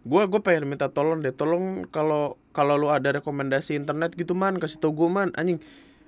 Gua 0.05 0.29
gue 0.29 0.38
pengen 0.38 0.69
minta 0.69 0.86
tolong 0.86 1.17
deh 1.17 1.34
Tolong 1.34 1.89
kalau 1.89 2.38
kalau 2.53 2.77
lu 2.77 2.93
ada 2.93 3.17
rekomendasi 3.17 3.74
internet 3.74 4.13
gitu 4.13 4.38
man. 4.38 4.62
Kasih 4.62 4.77
tau 4.77 4.93
gue 4.93 5.10
man. 5.10 5.34
Anjing 5.34 5.57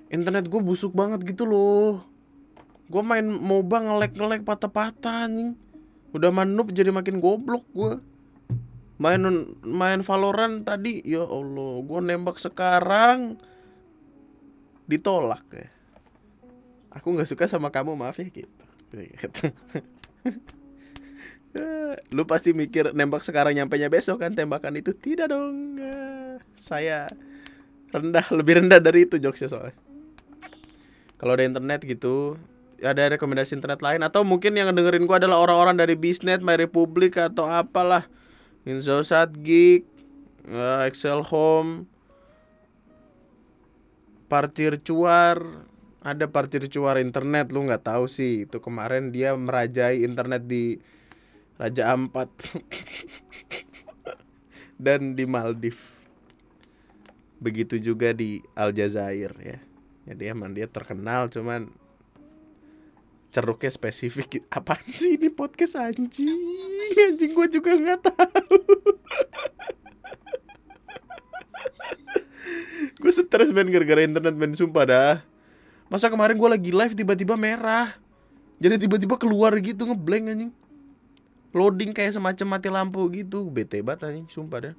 Internet 0.08 0.48
gue 0.48 0.60
busuk 0.64 0.96
banget 0.96 1.20
gitu 1.26 1.44
loh. 1.44 2.00
Gue 2.88 3.02
main 3.04 3.26
MOBA 3.26 3.84
ngelek-ngelek 3.84 4.48
patah-patah 4.48 5.28
nih 5.28 5.52
Udah 6.16 6.32
manup 6.32 6.72
jadi 6.72 6.88
makin 6.88 7.20
goblok 7.20 7.68
gue 7.76 8.00
Main 8.96 9.20
main 9.60 10.00
Valorant 10.00 10.64
tadi 10.64 11.04
Ya 11.04 11.20
Allah 11.20 11.84
Gue 11.84 12.00
nembak 12.00 12.40
sekarang. 12.40 13.36
Ditolak 14.88 15.44
ya. 15.52 15.68
Aku 16.96 17.12
gak 17.12 17.28
suka 17.28 17.44
sama 17.44 17.68
kamu 17.68 17.92
maaf 17.92 18.16
ya 18.16 18.32
gitu. 18.32 18.57
Lu 22.14 22.22
pasti 22.28 22.52
mikir 22.54 22.94
nembak 22.94 23.24
sekarang 23.24 23.56
nyampe 23.56 23.78
nya 23.80 23.88
besok 23.90 24.20
kan 24.22 24.34
tembakan 24.36 24.76
itu 24.78 24.92
Tidak 24.94 25.28
dong. 25.28 25.80
Saya 26.54 27.08
rendah 27.92 28.24
lebih 28.32 28.54
rendah 28.64 28.80
dari 28.80 29.02
itu 29.08 29.18
jokesnya 29.20 29.48
soalnya. 29.48 29.74
Kalau 31.18 31.34
ada 31.34 31.42
internet 31.42 31.82
gitu 31.82 32.38
ada 32.78 33.10
rekomendasi 33.10 33.58
internet 33.58 33.82
lain 33.82 34.06
atau 34.06 34.22
mungkin 34.22 34.54
yang 34.54 34.70
dengerin 34.70 35.10
gua 35.10 35.18
adalah 35.18 35.42
orang-orang 35.42 35.74
dari 35.74 35.98
Bisnet, 35.98 36.46
My 36.46 36.54
Republic 36.54 37.18
atau 37.18 37.50
apalah. 37.50 38.06
Insosat 38.68 39.32
Geek, 39.40 39.88
uh, 40.52 40.84
Excel 40.84 41.24
Home, 41.32 41.88
Partir 44.28 44.76
Cuar, 44.84 45.64
ada 46.14 46.26
partir 46.30 46.64
cuar 46.72 46.96
internet 47.00 47.52
lu 47.52 47.68
nggak 47.68 47.84
tahu 47.84 48.08
sih. 48.08 48.48
Itu 48.48 48.60
kemarin 48.64 49.12
dia 49.12 49.36
merajai 49.36 50.04
internet 50.04 50.48
di 50.48 50.80
Raja 51.60 51.92
Ampat. 51.92 52.28
Dan 54.78 55.18
di 55.18 55.26
Maldives 55.26 55.98
begitu 57.38 57.78
juga 57.78 58.10
di 58.10 58.42
Aljazair 58.58 59.32
ya. 59.38 59.58
Jadi 60.10 60.22
emang 60.26 60.50
dia 60.54 60.66
terkenal 60.66 61.30
cuman 61.30 61.70
ceruknya 63.30 63.70
spesifik. 63.70 64.42
Apa 64.58 64.78
sih 64.90 65.16
ini 65.16 65.30
podcast 65.30 65.78
anjing? 65.78 66.34
Anjing 66.98 67.32
gue 67.32 67.48
juga 67.48 67.70
nggak 67.78 68.00
tahu. 68.10 68.58
Gue 72.98 73.14
stres 73.14 73.54
main 73.54 73.70
gara-gara 73.70 74.02
internet 74.02 74.34
main 74.34 74.50
sumpah 74.58 74.82
dah 74.82 75.22
masa 75.88 76.12
kemarin 76.12 76.36
gue 76.36 76.48
lagi 76.48 76.70
live 76.72 76.94
tiba-tiba 76.94 77.34
merah. 77.34 77.96
Jadi 78.58 78.88
tiba-tiba 78.88 79.16
keluar 79.16 79.52
gitu 79.60 79.84
ngeblank 79.88 80.24
anjing. 80.30 80.52
Loading 81.56 81.96
kayak 81.96 82.16
semacam 82.16 82.46
mati 82.56 82.68
lampu 82.68 83.00
gitu. 83.12 83.48
Bete 83.48 83.80
banget 83.80 84.12
anjing 84.12 84.28
sumpah 84.28 84.70
dah 84.70 84.76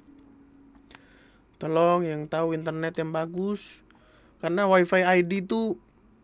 tolong 1.60 2.08
yang 2.08 2.24
tahu 2.24 2.56
internet 2.56 2.96
yang 2.96 3.12
bagus. 3.12 3.84
Karena 4.40 4.64
wifi 4.64 5.04
ID 5.04 5.44
tuh 5.44 5.76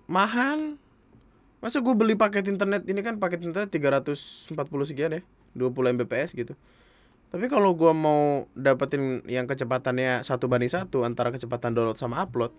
mahal. 0.09 0.81
Masa 1.61 1.85
gue 1.85 1.93
beli 1.93 2.17
paket 2.17 2.49
internet? 2.49 2.89
Ini 2.89 3.05
kan 3.05 3.21
paket 3.21 3.45
internet 3.45 3.69
340 3.69 4.57
sekian 4.89 5.13
ya. 5.13 5.23
20 5.53 6.01
Mbps 6.01 6.33
gitu. 6.33 6.57
Tapi 7.29 7.53
kalau 7.53 7.77
gue 7.77 7.93
mau 7.93 8.49
dapetin 8.57 9.21
yang 9.29 9.45
kecepatannya 9.45 10.25
satu 10.25 10.49
banding 10.49 10.73
satu 10.73 11.05
antara 11.05 11.29
kecepatan 11.29 11.77
download 11.77 12.01
sama 12.01 12.25
upload 12.25 12.55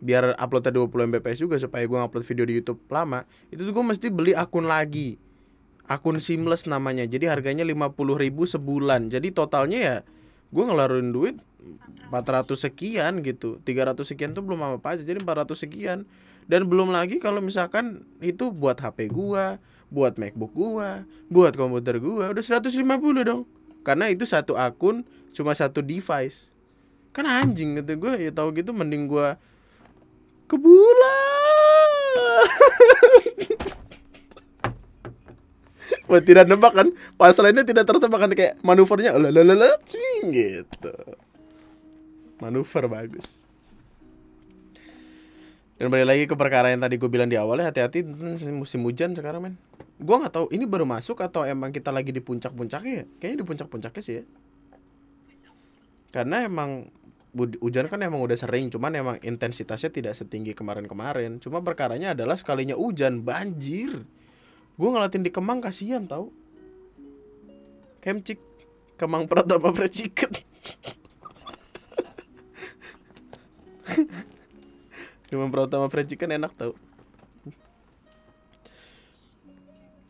biar 0.00 0.34
uploadnya 0.40 0.72
20 0.72 1.12
Mbps 1.12 1.38
juga 1.44 1.60
supaya 1.60 1.84
gue 1.84 1.98
upload 2.00 2.24
video 2.24 2.44
di 2.48 2.54
YouTube 2.56 2.80
lama 2.88 3.28
itu 3.52 3.60
tuh 3.62 3.72
gue 3.72 3.84
mesti 3.84 4.08
beli 4.08 4.32
akun 4.32 4.64
lagi. 4.64 5.20
Akun 5.90 6.22
seamless 6.22 6.70
namanya. 6.70 7.02
Jadi 7.04 7.26
harganya 7.26 7.66
50 7.66 7.94
ribu 8.16 8.46
sebulan. 8.48 9.12
Jadi 9.12 9.34
totalnya 9.34 9.78
ya 9.78 9.96
gue 10.50 10.64
ngelaruin 10.64 11.12
duit 11.12 11.36
400 12.10 12.46
sekian 12.58 13.22
gitu. 13.22 13.62
300 13.62 14.02
sekian 14.02 14.34
tuh 14.34 14.42
belum 14.42 14.80
apa 14.80 14.98
aja 14.98 15.02
jadi 15.06 15.22
400 15.22 15.54
sekian. 15.54 16.08
Dan 16.50 16.66
belum 16.66 16.90
lagi 16.90 17.22
kalau 17.22 17.38
misalkan 17.38 18.02
itu 18.18 18.50
buat 18.50 18.74
HP 18.82 19.06
gua, 19.14 19.62
buat 19.86 20.18
MacBook 20.18 20.50
gua, 20.50 21.06
buat 21.30 21.54
komputer 21.54 22.02
gua 22.02 22.34
udah 22.34 22.42
150 22.42 22.74
dong. 23.22 23.46
Karena 23.86 24.10
itu 24.10 24.26
satu 24.26 24.58
akun 24.58 25.06
cuma 25.30 25.54
satu 25.54 25.78
device. 25.78 26.50
Kan 27.14 27.30
anjing 27.30 27.78
gitu 27.78 27.94
gua 28.02 28.18
ya 28.18 28.34
tahu 28.34 28.50
gitu 28.58 28.74
mending 28.74 29.06
gua 29.06 29.38
ke 30.50 30.58
bulan. 30.58 31.90
Buat 36.10 36.26
tidak 36.26 36.50
nebak 36.50 36.74
kan 36.74 36.90
Pasal 37.14 37.54
ini 37.54 37.62
tidak 37.62 37.86
tertebak 37.86 38.18
kan 38.18 38.30
Kayak 38.34 38.58
manuvernya 38.66 39.14
Lalalala 39.14 39.78
gitu 40.26 40.94
Manuver 42.42 42.90
bagus 42.90 43.46
dan 45.80 45.88
balik 45.88 46.12
lagi 46.12 46.24
ke 46.28 46.36
perkara 46.36 46.68
yang 46.68 46.84
tadi 46.84 47.00
gue 47.00 47.08
bilang 47.08 47.24
di 47.24 47.40
awal 47.40 47.56
ya 47.56 47.72
hati-hati 47.72 48.04
musim 48.52 48.84
hujan 48.84 49.16
sekarang 49.16 49.40
men. 49.40 49.54
Gue 49.96 50.12
nggak 50.12 50.36
tahu 50.36 50.46
ini 50.52 50.68
baru 50.68 50.84
masuk 50.84 51.24
atau 51.24 51.48
emang 51.48 51.72
kita 51.72 51.88
lagi 51.88 52.12
di 52.12 52.20
puncak-puncaknya 52.20 52.92
ya? 53.00 53.04
Kayaknya 53.16 53.38
di 53.40 53.46
puncak-puncaknya 53.48 54.02
sih 54.04 54.14
ya. 54.20 54.24
Karena 56.12 56.44
emang 56.44 56.92
hujan 57.34 57.86
kan 57.86 58.02
emang 58.02 58.20
udah 58.22 58.34
sering, 58.34 58.70
cuman 58.70 58.92
emang 58.96 59.16
intensitasnya 59.22 59.90
tidak 59.94 60.14
setinggi 60.18 60.54
kemarin-kemarin. 60.54 61.38
Cuma 61.38 61.62
perkaranya 61.62 62.12
adalah 62.14 62.34
sekalinya 62.34 62.74
hujan 62.74 63.22
banjir. 63.22 64.02
Gue 64.74 64.88
ngelatin 64.90 65.22
di 65.22 65.30
Kemang 65.30 65.60
kasihan 65.62 66.06
tau. 66.08 66.32
Kemcik 68.00 68.40
Kemang 68.96 69.28
Pratama 69.28 69.70
Fried 69.76 69.92
Chicken. 69.92 70.32
Cuma 75.30 75.46
Pratama 75.52 75.86
Fried 75.92 76.08
Chicken 76.08 76.32
enak 76.34 76.52
tau 76.56 76.72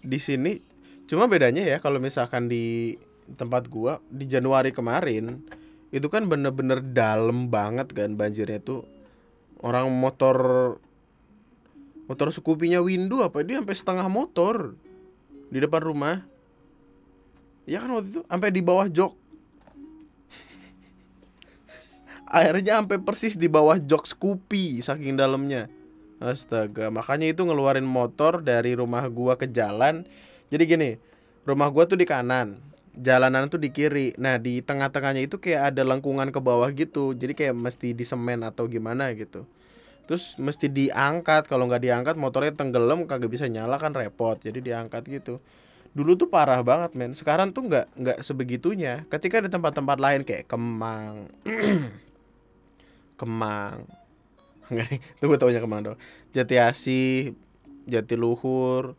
di 0.01 0.19
sini 0.19 0.57
cuma 1.05 1.29
bedanya 1.29 1.61
ya 1.61 1.77
kalau 1.83 2.01
misalkan 2.01 2.49
di 2.49 2.97
tempat 3.37 3.69
gua 3.69 4.01
di 4.09 4.25
Januari 4.27 4.73
kemarin 4.73 5.45
itu 5.91 6.07
kan 6.07 6.31
bener-bener 6.31 6.79
dalam 6.79 7.51
banget 7.51 7.91
kan 7.91 8.15
banjirnya 8.15 8.63
tuh. 8.63 8.87
Orang 9.61 9.91
motor 9.91 10.37
motor 12.07 12.31
Scoopy-nya 12.31 12.81
Windu 12.81 13.23
apa 13.23 13.43
dia 13.43 13.59
sampai 13.59 13.77
setengah 13.77 14.07
motor 14.07 14.79
di 15.51 15.59
depan 15.59 15.83
rumah. 15.83 16.23
Ya 17.67 17.83
kan 17.83 17.91
waktu 17.91 18.15
itu? 18.15 18.23
Sampai 18.25 18.51
di 18.55 18.63
bawah 18.63 18.87
jok. 18.87 19.13
Airnya 22.39 22.81
sampai 22.81 22.99
persis 23.03 23.35
di 23.35 23.51
bawah 23.51 23.77
jok 23.77 24.07
Scoopy 24.07 24.87
saking 24.87 25.19
dalamnya. 25.19 25.67
Astaga 26.23 26.93
makanya 26.93 27.33
itu 27.33 27.43
ngeluarin 27.43 27.87
motor 27.87 28.47
dari 28.47 28.79
rumah 28.79 29.03
gua 29.11 29.35
ke 29.35 29.51
jalan. 29.51 30.07
Jadi 30.55 30.63
gini 30.71 30.91
rumah 31.43 31.67
gua 31.67 31.91
tuh 31.91 31.99
di 31.99 32.07
kanan 32.07 32.70
jalanan 32.97 33.47
tuh 33.47 33.63
di 33.63 33.71
kiri. 33.71 34.15
Nah 34.19 34.37
di 34.39 34.63
tengah-tengahnya 34.63 35.23
itu 35.27 35.39
kayak 35.39 35.75
ada 35.75 35.83
lengkungan 35.87 36.31
ke 36.35 36.41
bawah 36.43 36.71
gitu. 36.75 37.15
Jadi 37.15 37.33
kayak 37.35 37.55
mesti 37.55 37.95
di 37.95 38.05
semen 38.07 38.43
atau 38.43 38.67
gimana 38.67 39.15
gitu. 39.15 39.47
Terus 40.11 40.35
mesti 40.37 40.67
diangkat. 40.67 41.47
Kalau 41.47 41.71
nggak 41.71 41.83
diangkat 41.83 42.15
motornya 42.19 42.53
tenggelam 42.55 43.07
kagak 43.07 43.31
bisa 43.31 43.47
nyala 43.47 43.79
kan 43.79 43.95
repot. 43.95 44.39
Jadi 44.39 44.59
diangkat 44.59 45.07
gitu. 45.07 45.39
Dulu 45.91 46.15
tuh 46.15 46.31
parah 46.31 46.63
banget 46.63 46.95
men. 46.95 47.15
Sekarang 47.15 47.55
tuh 47.55 47.67
nggak 47.67 47.87
nggak 47.95 48.19
sebegitunya. 48.23 49.07
Ketika 49.07 49.43
di 49.43 49.51
tempat-tempat 49.51 49.99
lain 49.99 50.23
kayak 50.27 50.51
Kemang 50.51 51.31
Kemang. 53.21 53.87
Nih 54.71 55.03
tunggu 55.19 55.35
taunya 55.35 55.59
Kemang 55.59 55.83
dong 55.83 55.99
Jatiasi 56.35 57.35
Jatiluhur. 57.87 58.95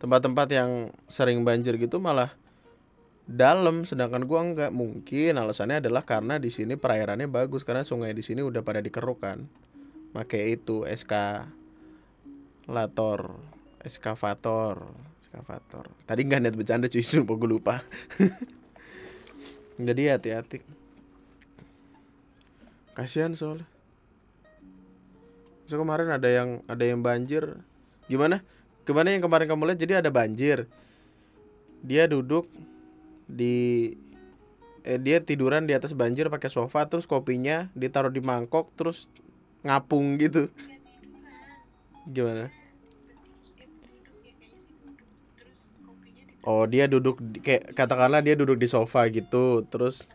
Tempat-tempat 0.00 0.48
yang 0.48 0.96
sering 1.12 1.44
banjir 1.44 1.76
gitu 1.76 2.00
malah 2.00 2.39
dalam 3.30 3.86
sedangkan 3.86 4.26
gua 4.26 4.42
nggak 4.42 4.74
mungkin. 4.74 5.38
Alasannya 5.38 5.78
adalah 5.78 6.02
karena 6.02 6.42
di 6.42 6.50
sini 6.50 6.74
perairannya 6.74 7.30
bagus 7.30 7.62
karena 7.62 7.86
sungai 7.86 8.10
di 8.10 8.26
sini 8.26 8.42
udah 8.42 8.66
pada 8.66 8.82
dikeruk 8.82 9.22
kan. 9.22 9.46
Pakai 10.10 10.58
itu 10.58 10.82
eskalator 10.82 11.54
eskavator 13.86 14.90
eskavator. 15.22 15.86
Tadi 16.10 16.20
nggak 16.26 16.40
niat 16.42 16.56
bercanda 16.58 16.90
cuy 16.90 17.06
sumpah 17.06 17.38
gue 17.38 17.46
lupa. 17.48 17.86
Jadi 19.78 20.02
hati-hati. 20.10 20.58
Kasihan 22.98 23.32
soalnya. 23.38 23.64
So 25.70 25.78
kemarin 25.78 26.10
ada 26.10 26.26
yang 26.26 26.66
ada 26.66 26.82
yang 26.82 26.98
banjir. 26.98 27.62
Gimana? 28.10 28.42
Gimana 28.82 29.14
yang 29.14 29.22
kemarin 29.22 29.46
kamu 29.46 29.70
lihat? 29.70 29.78
Jadi 29.78 29.92
ada 30.02 30.10
banjir. 30.10 30.66
Dia 31.86 32.10
duduk 32.10 32.50
di 33.30 33.94
eh, 34.82 34.98
dia 34.98 35.22
tiduran 35.22 35.64
di 35.64 35.72
atas 35.72 35.94
banjir 35.94 36.26
pakai 36.26 36.50
sofa 36.50 36.90
terus 36.90 37.06
kopinya 37.06 37.70
ditaruh 37.78 38.10
di 38.10 38.18
mangkok 38.18 38.74
terus 38.74 39.06
ngapung 39.62 40.18
gitu. 40.18 40.50
Gimana? 42.14 42.50
Oh 46.40 46.64
dia 46.64 46.88
duduk 46.88 47.20
di, 47.20 47.44
kayak 47.44 47.76
katakanlah 47.76 48.24
dia 48.24 48.32
duduk 48.32 48.56
di 48.56 48.64
sofa 48.64 49.04
gitu 49.12 49.60
terus 49.68 50.08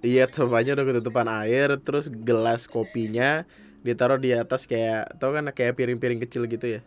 iya 0.00 0.24
sofanya 0.32 0.72
udah 0.80 0.86
ketutupan 0.88 1.28
air 1.28 1.76
terus 1.84 2.08
gelas 2.08 2.64
kopinya 2.64 3.44
ditaruh 3.84 4.16
di 4.16 4.32
atas 4.32 4.64
kayak 4.64 5.20
tau 5.20 5.36
kan 5.36 5.44
kayak 5.52 5.76
piring-piring 5.76 6.24
kecil 6.24 6.48
gitu 6.48 6.78
ya 6.78 6.80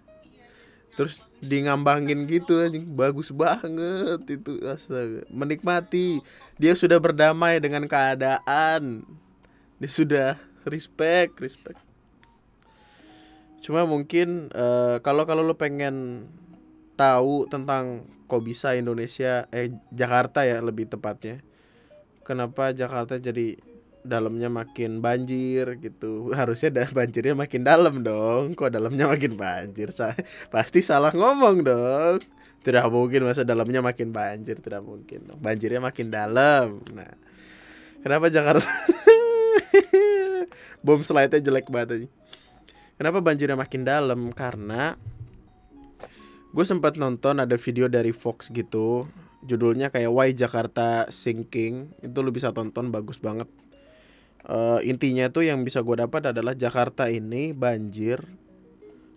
terus 1.02 1.18
di 1.42 1.66
ngambangin 1.66 2.30
gitu 2.30 2.62
anjing. 2.62 2.86
Bagus 2.94 3.34
banget 3.34 4.22
itu 4.30 4.62
astaga. 4.70 5.26
Menikmati. 5.34 6.22
Dia 6.62 6.78
sudah 6.78 7.02
berdamai 7.02 7.58
dengan 7.58 7.90
keadaan. 7.90 9.02
Dia 9.82 9.90
sudah 9.90 10.30
respect 10.70 11.42
respect. 11.42 11.82
Cuma 13.66 13.90
mungkin 13.90 14.54
uh, 14.54 15.02
kalau 15.02 15.26
kalau 15.26 15.42
lo 15.42 15.58
pengen 15.58 16.30
tahu 16.94 17.50
tentang 17.50 18.06
kok 18.30 18.46
bisa 18.46 18.78
Indonesia 18.78 19.50
eh 19.50 19.74
Jakarta 19.90 20.46
ya 20.46 20.62
lebih 20.62 20.86
tepatnya. 20.86 21.42
Kenapa 22.22 22.78
Jakarta 22.78 23.18
jadi 23.18 23.58
dalamnya 24.02 24.50
makin 24.50 25.00
banjir 25.00 25.78
gitu 25.78 26.34
harusnya 26.34 26.82
dah 26.82 26.90
banjirnya 26.90 27.38
makin 27.38 27.62
dalam 27.62 28.02
dong 28.02 28.58
kok 28.58 28.74
dalamnya 28.74 29.06
makin 29.10 29.38
banjir 29.38 29.94
Sa 29.94 30.18
pasti 30.50 30.82
salah 30.82 31.14
ngomong 31.14 31.62
dong 31.62 32.18
tidak 32.62 32.90
mungkin 32.90 33.26
masa 33.26 33.46
dalamnya 33.46 33.82
makin 33.82 34.10
banjir 34.10 34.58
tidak 34.62 34.82
mungkin 34.82 35.30
dong 35.30 35.40
banjirnya 35.42 35.82
makin 35.82 36.10
dalam 36.10 36.82
nah 36.94 37.14
kenapa 38.02 38.30
Jakarta 38.34 38.66
bom 40.86 41.02
slide-nya 41.02 41.42
jelek 41.42 41.70
banget 41.70 41.90
aja. 41.96 42.08
Kenapa 42.98 43.18
banjirnya 43.22 43.58
makin 43.58 43.82
dalam? 43.82 44.30
Karena 44.34 44.94
gue 46.52 46.66
sempat 46.68 46.98
nonton 47.00 47.42
ada 47.42 47.56
video 47.58 47.90
dari 47.90 48.14
Fox 48.14 48.54
gitu, 48.54 49.10
judulnya 49.46 49.90
kayak 49.90 50.12
Why 50.12 50.30
Jakarta 50.38 51.10
Sinking. 51.10 51.98
Itu 52.06 52.22
lo 52.22 52.30
bisa 52.30 52.54
tonton 52.54 52.94
bagus 52.94 53.18
banget. 53.18 53.50
Uh, 54.42 54.82
intinya 54.82 55.30
tuh 55.30 55.46
yang 55.46 55.62
bisa 55.62 55.86
gue 55.86 56.02
dapat 56.02 56.34
adalah 56.34 56.58
Jakarta 56.58 57.06
ini 57.14 57.54
banjir 57.54 58.26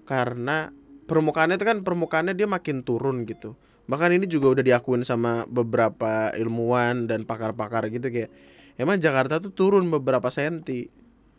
karena 0.05 0.69
permukaannya 1.09 1.57
itu 1.57 1.65
kan 1.65 1.79
permukaannya 1.81 2.37
dia 2.37 2.45
makin 2.45 2.85
turun 2.85 3.25
gitu. 3.25 3.57
Bahkan 3.89 4.17
ini 4.17 4.29
juga 4.29 4.53
udah 4.61 4.65
diakuin 4.65 5.05
sama 5.05 5.49
beberapa 5.49 6.33
ilmuwan 6.37 7.09
dan 7.09 7.29
pakar-pakar 7.29 7.89
gitu 7.93 8.09
kayak 8.09 8.33
emang 8.81 9.01
Jakarta 9.01 9.41
tuh 9.41 9.53
turun 9.53 9.89
beberapa 9.89 10.29
senti. 10.29 10.89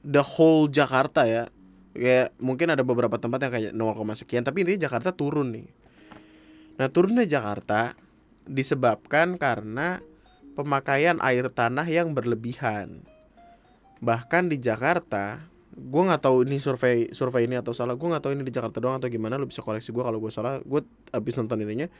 The 0.05 0.21
whole 0.21 0.69
Jakarta 0.69 1.25
ya. 1.25 1.49
Kayak 1.95 2.35
mungkin 2.43 2.73
ada 2.73 2.83
beberapa 2.83 3.15
tempat 3.15 3.39
yang 3.47 3.53
kayak 3.55 3.73
0, 3.73 4.19
sekian 4.19 4.43
tapi 4.43 4.65
intinya 4.65 4.89
Jakarta 4.89 5.15
turun 5.15 5.55
nih. 5.55 5.67
Nah 6.75 6.91
turunnya 6.91 7.23
Jakarta 7.23 7.95
disebabkan 8.45 9.39
karena 9.39 10.03
pemakaian 10.53 11.17
air 11.23 11.49
tanah 11.49 11.87
yang 11.87 12.13
berlebihan 12.13 13.07
bahkan 14.03 14.47
di 14.47 14.59
Jakarta 14.59 15.39
gue 15.75 16.01
nggak 16.07 16.23
tahu 16.23 16.47
ini 16.47 16.57
survei 16.59 17.11
survei 17.11 17.47
ini 17.47 17.59
atau 17.59 17.75
salah 17.75 17.99
gue 17.99 18.07
nggak 18.07 18.23
tahu 18.23 18.33
ini 18.35 18.43
di 18.47 18.53
Jakarta 18.55 18.79
doang 18.79 18.99
atau 18.99 19.11
gimana 19.11 19.35
lo 19.35 19.47
bisa 19.47 19.59
koreksi 19.59 19.91
gue 19.91 20.03
kalau 20.03 20.19
gue 20.23 20.31
salah 20.31 20.63
gue 20.63 20.81
habis 21.11 21.35
nonton 21.35 21.59
ininya 21.63 21.91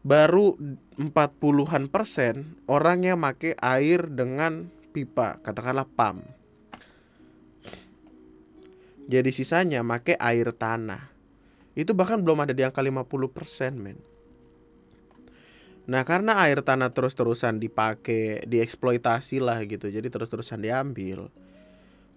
baru 0.00 0.56
40-an 0.96 1.92
persen 1.92 2.56
orang 2.66 3.04
yang 3.04 3.20
make 3.20 3.52
air 3.60 4.08
dengan 4.08 4.72
pipa 4.92 5.40
katakanlah 5.44 5.84
pam 5.84 6.24
jadi 9.12 9.30
sisanya 9.34 9.82
make 9.82 10.14
air 10.16 10.54
tanah. 10.54 11.10
Itu 11.76 11.96
bahkan 11.96 12.24
belum 12.24 12.44
ada 12.44 12.56
di 12.56 12.62
angka 12.62 12.84
50% 12.84 13.76
men. 13.76 13.98
Nah 15.90 16.06
karena 16.06 16.38
air 16.46 16.62
tanah 16.62 16.94
terus-terusan 16.94 17.58
dipakai, 17.58 18.46
dieksploitasi 18.46 19.42
lah 19.42 19.62
gitu 19.66 19.90
Jadi 19.90 20.06
terus-terusan 20.06 20.62
diambil 20.62 21.26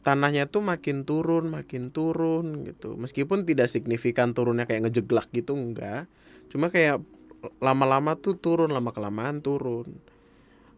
Tanahnya 0.05 0.45
tuh 0.45 0.61
makin 0.61 1.01
turun, 1.01 1.49
makin 1.49 1.89
turun 1.89 2.61
gitu 2.69 2.93
Meskipun 2.93 3.41
tidak 3.41 3.73
signifikan 3.73 4.37
turunnya 4.37 4.69
kayak 4.69 4.89
ngejeglak 4.89 5.33
gitu 5.33 5.57
enggak 5.57 6.05
Cuma 6.53 6.69
kayak 6.69 7.01
lama-lama 7.57 8.13
tuh 8.17 8.37
turun, 8.37 8.69
lama-kelamaan 8.69 9.41
turun 9.41 9.97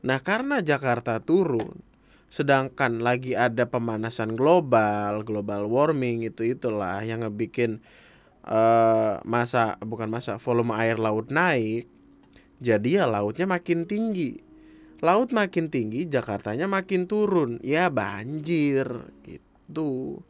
Nah 0.08 0.24
karena 0.24 0.64
Jakarta 0.64 1.20
turun 1.20 1.84
sedangkan 2.28 3.00
lagi 3.00 3.40
ada 3.40 3.72
pemanasan 3.72 4.36
global, 4.36 5.24
global 5.24 5.72
warming 5.72 6.28
itu 6.28 6.44
itulah 6.44 7.00
yang 7.00 7.24
ngebikin 7.24 7.80
uh, 8.44 9.24
masa 9.24 9.80
bukan 9.80 10.12
masa 10.12 10.36
volume 10.40 10.76
air 10.76 11.00
laut 11.00 11.32
naik. 11.32 11.88
Jadi 12.58 12.98
ya 12.98 13.06
lautnya 13.06 13.46
makin 13.46 13.86
tinggi. 13.86 14.42
Laut 15.06 15.30
makin 15.30 15.70
tinggi, 15.70 16.10
Jakartanya 16.10 16.66
makin 16.66 17.06
turun. 17.06 17.62
Ya 17.62 17.94
banjir 17.94 19.14
gitu. 19.22 20.22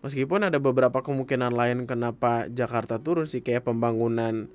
Meskipun 0.00 0.48
ada 0.48 0.60
beberapa 0.60 1.00
kemungkinan 1.00 1.52
lain 1.52 1.78
kenapa 1.84 2.48
Jakarta 2.48 3.00
turun 3.00 3.28
sih 3.28 3.40
kayak 3.44 3.68
pembangunan 3.68 4.48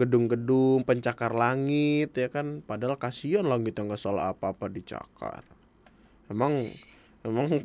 gedung-gedung 0.00 0.88
pencakar 0.88 1.36
langit 1.36 2.16
ya 2.16 2.32
kan 2.32 2.64
padahal 2.64 2.96
kasihan 2.96 3.44
langit 3.44 3.76
yang 3.76 3.92
nggak 3.92 4.00
salah 4.00 4.32
apa-apa 4.32 4.72
dicakar 4.72 5.44
emang 6.32 6.72
emang 7.20 7.52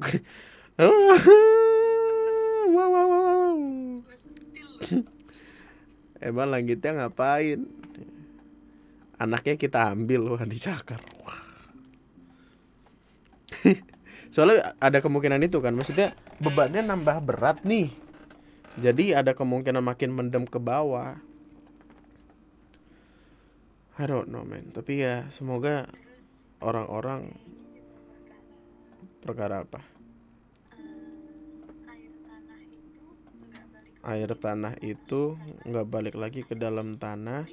wow, 2.75 2.88
wow, 2.91 3.08
wow. 3.08 3.56
emang 6.28 6.47
langitnya 6.51 6.91
ngapain 7.08 7.63
anaknya 9.19 9.56
kita 9.60 9.91
ambil 9.91 10.36
wah 10.36 10.45
dicakar. 10.47 11.01
Soalnya 14.34 14.75
ada 14.84 14.99
kemungkinan 14.99 15.39
itu 15.47 15.63
kan 15.63 15.73
maksudnya 15.75 16.12
bebannya 16.43 16.84
nambah 16.84 17.17
berat 17.23 17.63
nih. 17.63 17.91
Jadi 18.75 19.15
ada 19.15 19.32
kemungkinan 19.32 19.80
makin 19.80 20.12
mendem 20.12 20.43
ke 20.43 20.60
bawah. 20.60 21.15
I 23.95 24.04
don't 24.04 24.28
know 24.28 24.43
man. 24.43 24.75
Tapi 24.75 24.99
ya 24.99 25.23
semoga 25.32 25.88
orang-orang 26.60 27.32
Perkara 29.25 29.65
apa? 29.65 29.82
air 34.06 34.30
tanah 34.38 34.78
itu 34.86 35.34
nggak 35.65 35.89
balik 35.89 36.13
lagi 36.13 36.45
ke 36.45 36.54
dalam 36.54 37.01
tanah 37.01 37.49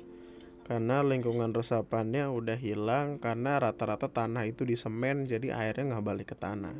karena 0.73 1.05
lingkungan 1.05 1.53
resapannya 1.53 2.33
udah 2.33 2.57
hilang 2.57 3.21
karena 3.21 3.61
rata-rata 3.61 4.09
tanah 4.09 4.49
itu 4.49 4.65
di 4.65 4.73
semen 4.73 5.29
jadi 5.29 5.53
airnya 5.53 5.93
nggak 5.93 6.07
balik 6.09 6.33
ke 6.33 6.37
tanah. 6.41 6.73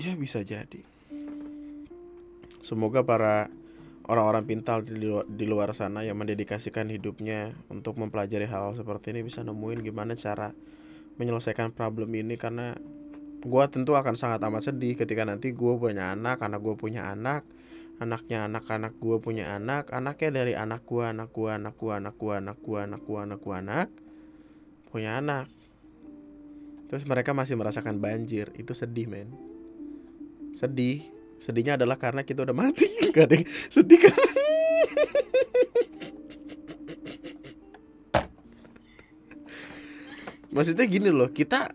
Ya 0.00 0.16
bisa 0.16 0.40
jadi. 0.40 0.80
Semoga 2.64 3.04
para 3.04 3.52
orang-orang 4.08 4.48
pintar 4.48 4.80
di 4.80 4.96
luar, 4.96 5.28
di 5.28 5.44
luar 5.44 5.76
sana 5.76 6.00
yang 6.08 6.16
mendedikasikan 6.16 6.88
hidupnya 6.88 7.52
untuk 7.68 8.00
mempelajari 8.00 8.48
hal, 8.48 8.72
hal 8.72 8.80
seperti 8.80 9.12
ini 9.12 9.28
bisa 9.28 9.44
nemuin 9.44 9.84
gimana 9.84 10.16
cara 10.16 10.56
menyelesaikan 11.20 11.76
problem 11.76 12.08
ini 12.16 12.40
karena 12.40 12.72
gue 13.44 13.64
tentu 13.68 13.92
akan 13.92 14.16
sangat 14.16 14.40
amat 14.40 14.72
sedih 14.72 14.96
ketika 14.96 15.28
nanti 15.28 15.52
gue 15.52 15.72
punya 15.76 16.16
anak 16.16 16.40
anak 16.40 16.64
gue 16.64 16.80
punya 16.80 17.12
anak 17.12 17.44
anaknya 18.02 18.50
anak-anak 18.50 18.98
gue 18.98 19.16
punya 19.22 19.54
anak 19.54 19.94
anaknya 19.94 20.30
dari 20.42 20.52
anak 20.58 20.82
gue 20.82 21.04
anak 21.06 21.30
gue 21.30 21.50
anak 21.50 21.74
gue 21.78 21.92
anak 21.94 22.14
gue 22.18 22.32
anak 22.34 22.58
gue 22.58 22.78
anak 22.78 23.00
gue 23.06 23.18
anak 23.18 23.40
gue 23.40 23.54
anak 23.54 23.88
punya 24.94 25.18
anak. 25.18 25.50
Terus 26.86 27.02
mereka 27.02 27.34
masih 27.34 27.58
merasakan 27.58 27.98
banjir. 27.98 28.54
Itu 28.54 28.78
sedih 28.78 29.10
men. 29.10 29.34
Sedih. 30.54 31.02
Sedihnya 31.42 31.74
adalah 31.74 31.98
karena 31.98 32.22
kita 32.22 32.46
udah 32.46 32.54
mati. 32.54 32.86
Gak 33.14 33.26
ada 33.26 33.42
sedih 33.66 33.98
kan? 33.98 34.14
Maksudnya 40.54 40.86
gini 40.86 41.10
loh 41.10 41.34
kita 41.34 41.74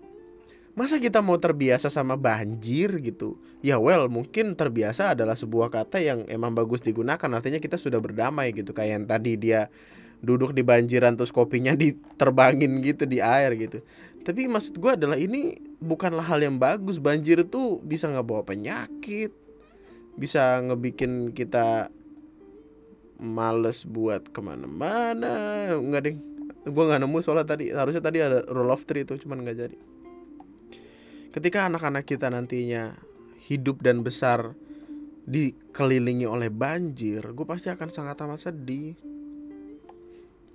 masa 0.77 1.01
kita 1.01 1.19
mau 1.23 1.37
terbiasa 1.37 1.87
sama 1.89 2.15
banjir 2.19 2.99
gitu? 3.01 3.39
Ya 3.59 3.81
well 3.81 4.07
mungkin 4.07 4.53
terbiasa 4.53 5.17
adalah 5.17 5.35
sebuah 5.35 5.73
kata 5.73 6.01
yang 6.01 6.19
emang 6.29 6.53
bagus 6.53 6.83
digunakan. 6.83 7.29
Artinya 7.29 7.59
kita 7.61 7.75
sudah 7.79 7.97
berdamai 7.97 8.53
gitu. 8.53 8.71
Kayak 8.75 8.91
yang 8.99 9.05
tadi 9.09 9.31
dia 9.39 9.61
duduk 10.19 10.51
di 10.51 10.61
banjiran 10.61 11.15
terus 11.15 11.31
kopinya 11.31 11.73
diterbangin 11.81 12.83
gitu 12.83 13.03
di 13.07 13.19
air 13.23 13.55
gitu. 13.55 13.81
Tapi 14.19 14.51
maksud 14.51 14.77
gue 14.77 14.91
adalah 14.93 15.15
ini 15.15 15.57
bukanlah 15.79 16.25
hal 16.27 16.43
yang 16.43 16.59
bagus. 16.59 16.99
Banjir 16.99 17.43
itu 17.43 17.79
bisa 17.81 18.11
nggak 18.11 18.27
bawa 18.27 18.43
penyakit. 18.45 19.31
Bisa 20.19 20.59
ngebikin 20.59 21.31
kita 21.31 21.87
males 23.19 23.83
buat 23.83 24.27
ke 24.31 24.39
mana-mana. 24.39 25.71
Nggak 25.75 26.01
deh 26.07 26.15
gue 26.59 26.83
nggak 26.83 27.01
nemu 27.03 27.17
soalnya 27.23 27.47
tadi. 27.47 27.71
Harusnya 27.71 28.03
tadi 28.03 28.19
ada 28.19 28.43
rule 28.47 28.71
of 28.71 28.83
three 28.83 29.07
itu 29.07 29.15
cuman 29.19 29.43
nggak 29.43 29.59
jadi 29.59 29.79
ketika 31.29 31.69
anak-anak 31.69 32.05
kita 32.05 32.29
nantinya 32.29 32.97
hidup 33.49 33.81
dan 33.85 34.01
besar 34.01 34.53
dikelilingi 35.29 36.25
oleh 36.25 36.49
banjir, 36.49 37.21
gue 37.21 37.45
pasti 37.45 37.69
akan 37.69 37.89
sangat 37.89 38.17
amat 38.25 38.49
sedih. 38.49 38.97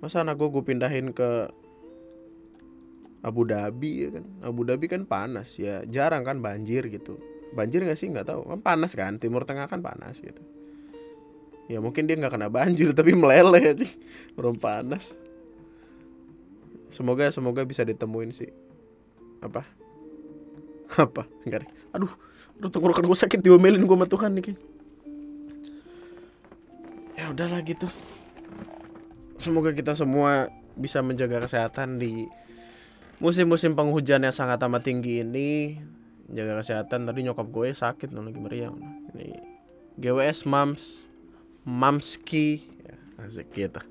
Masa 0.03 0.21
anak 0.21 0.35
gue 0.35 0.51
gue 0.51 0.63
pindahin 0.63 1.15
ke 1.15 1.47
Abu 3.23 3.47
Dhabi 3.47 3.91
ya 4.05 4.09
kan? 4.19 4.25
Abu 4.43 4.61
Dhabi 4.67 4.85
kan 4.91 5.07
panas 5.07 5.55
ya, 5.55 5.81
jarang 5.87 6.27
kan 6.27 6.43
banjir 6.43 6.85
gitu. 6.91 7.17
Banjir 7.55 7.87
gak 7.87 7.95
sih 7.95 8.11
nggak 8.11 8.27
tahu, 8.27 8.43
kan 8.51 8.59
panas 8.59 8.91
kan, 8.99 9.15
Timur 9.15 9.47
Tengah 9.47 9.71
kan 9.71 9.79
panas 9.79 10.19
gitu. 10.19 10.43
Ya 11.71 11.81
mungkin 11.81 12.05
dia 12.05 12.19
nggak 12.19 12.35
kena 12.35 12.51
banjir 12.51 12.91
tapi 12.99 13.15
meleleh 13.15 13.71
aja, 13.73 13.87
belum 14.35 14.59
panas. 14.59 15.15
Semoga 16.91 17.31
semoga 17.31 17.63
bisa 17.63 17.83
ditemuin 17.83 18.31
sih 18.31 18.51
apa 19.43 19.84
apa? 20.97 21.27
Enggak 21.47 21.67
deh 21.67 21.71
aduh 21.95 22.11
aduh 22.59 22.67
tenggorokan 22.67 23.07
gue 23.07 23.15
sakit 23.15 23.39
diomelin 23.39 23.87
gue 23.87 23.95
sama 23.95 24.07
Tuhan 24.07 24.35
nih 24.35 24.55
ya 27.15 27.31
udahlah 27.31 27.63
gitu. 27.63 27.87
Semoga 29.39 29.71
kita 29.71 29.95
semua 29.95 30.51
bisa 30.75 30.99
menjaga 30.99 31.41
kesehatan 31.43 31.97
di 31.97 32.27
musim-musim 33.23 33.73
penghujan 33.73 34.23
yang 34.23 34.35
sangat 34.35 34.59
amat 34.67 34.83
tinggi 34.83 35.23
ini. 35.23 35.79
Jaga 36.29 36.59
kesehatan. 36.59 37.07
Tadi 37.07 37.19
nyokap 37.25 37.47
gue 37.49 37.71
sakit 37.71 38.11
nih 38.11 38.21
lagi 38.21 38.39
meriang. 38.39 38.75
Ini 39.15 39.27
GWS 39.97 40.45
Mams 40.45 41.07
Mamski. 41.63 42.61
Ya, 42.83 42.95
asik 43.25 43.49
gitu. 43.55 43.81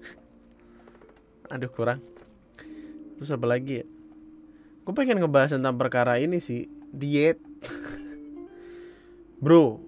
Aduh 1.49 1.71
kurang. 1.73 2.05
Terus 3.17 3.33
apa 3.33 3.47
lagi 3.49 3.83
ya? 3.83 3.87
Gue 4.85 4.93
pengen 4.93 5.17
ngebahas 5.17 5.57
tentang 5.57 5.81
perkara 5.81 6.21
ini 6.21 6.45
sih 6.45 6.69
diet. 6.95 7.39
Bro. 9.43 9.83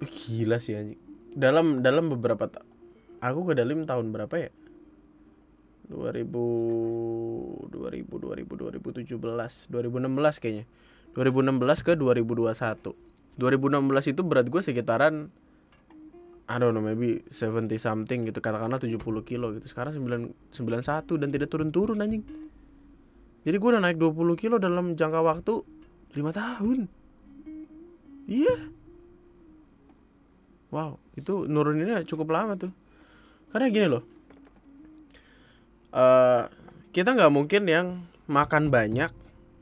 Gila 0.00 0.62
sih 0.62 0.78
anjing. 0.78 1.00
Dalam 1.34 1.82
dalam 1.82 2.08
beberapa 2.08 2.46
ta 2.48 2.62
aku 3.18 3.50
ke 3.50 3.58
dalam 3.58 3.84
tahun 3.84 4.14
berapa 4.14 4.34
ya? 4.38 4.50
2000 5.90 6.24
2000 7.68 7.72
2000 7.72 9.08
2017 9.08 9.68
2016 9.68 10.42
kayaknya. 10.42 10.64
2016 11.16 11.86
ke 11.86 11.92
2021 11.98 12.94
2016 13.38 14.12
itu 14.12 14.22
berat 14.22 14.46
gue 14.50 14.62
sekitaran 14.62 15.30
I 16.48 16.56
don't 16.56 16.72
know 16.72 16.80
maybe 16.80 17.20
70 17.28 17.76
something 17.76 18.24
gitu. 18.24 18.40
Katakanlah 18.40 18.80
70 18.80 18.96
kilo 19.28 19.52
gitu. 19.52 19.68
Sekarang 19.68 19.92
9, 19.92 20.32
91 20.56 21.20
dan 21.20 21.28
tidak 21.28 21.52
turun-turun 21.52 22.00
anjing 22.00 22.24
jadi 23.46 23.56
gue 23.56 23.68
udah 23.70 23.82
naik 23.82 23.98
20 24.00 24.34
kilo 24.40 24.56
dalam 24.58 24.98
jangka 24.98 25.20
waktu 25.22 25.54
5 26.14 26.20
tahun. 26.34 26.90
Iya. 28.28 28.56
Wow, 30.68 31.00
itu 31.16 31.48
nuruninnya 31.48 32.04
cukup 32.04 32.34
lama 32.34 32.58
tuh. 32.60 32.72
Karena 33.54 33.66
gini 33.72 33.86
loh. 33.88 34.04
Uh, 35.88 36.44
kita 36.92 37.16
nggak 37.16 37.32
mungkin 37.32 37.64
yang 37.64 37.86
makan 38.28 38.68
banyak 38.68 39.08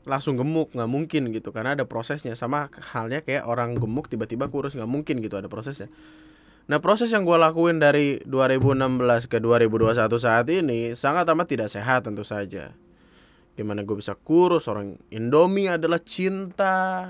langsung 0.03 0.39
gemuk 0.39 0.71
nggak 0.71 0.91
mungkin 0.91 1.31
gitu 1.35 1.51
karena 1.51 1.75
ada 1.75 1.83
prosesnya 1.83 2.35
sama 2.35 2.71
halnya 2.95 3.23
kayak 3.23 3.43
orang 3.47 3.75
gemuk 3.75 4.07
tiba-tiba 4.07 4.47
kurus 4.47 4.75
nggak 4.75 4.87
mungkin 4.87 5.19
gitu 5.23 5.35
ada 5.39 5.51
prosesnya 5.51 5.91
Nah 6.67 6.83
proses 6.83 7.07
yang 7.15 7.23
gue 7.23 7.39
lakuin 7.39 7.79
dari 7.79 8.19
2016 8.27 9.31
ke 9.31 9.39
2021 9.39 10.11
saat 10.19 10.47
ini 10.51 10.91
sangat 10.91 11.23
amat 11.31 11.47
tidak 11.47 11.69
sehat 11.71 12.03
tentu 12.03 12.27
saja 12.27 12.75
Gimana 13.57 13.81
gue 13.81 13.97
bisa 13.97 14.13
kurus? 14.13 14.69
Orang 14.69 15.01
Indomie 15.09 15.65
adalah 15.65 15.97
cinta. 15.97 17.09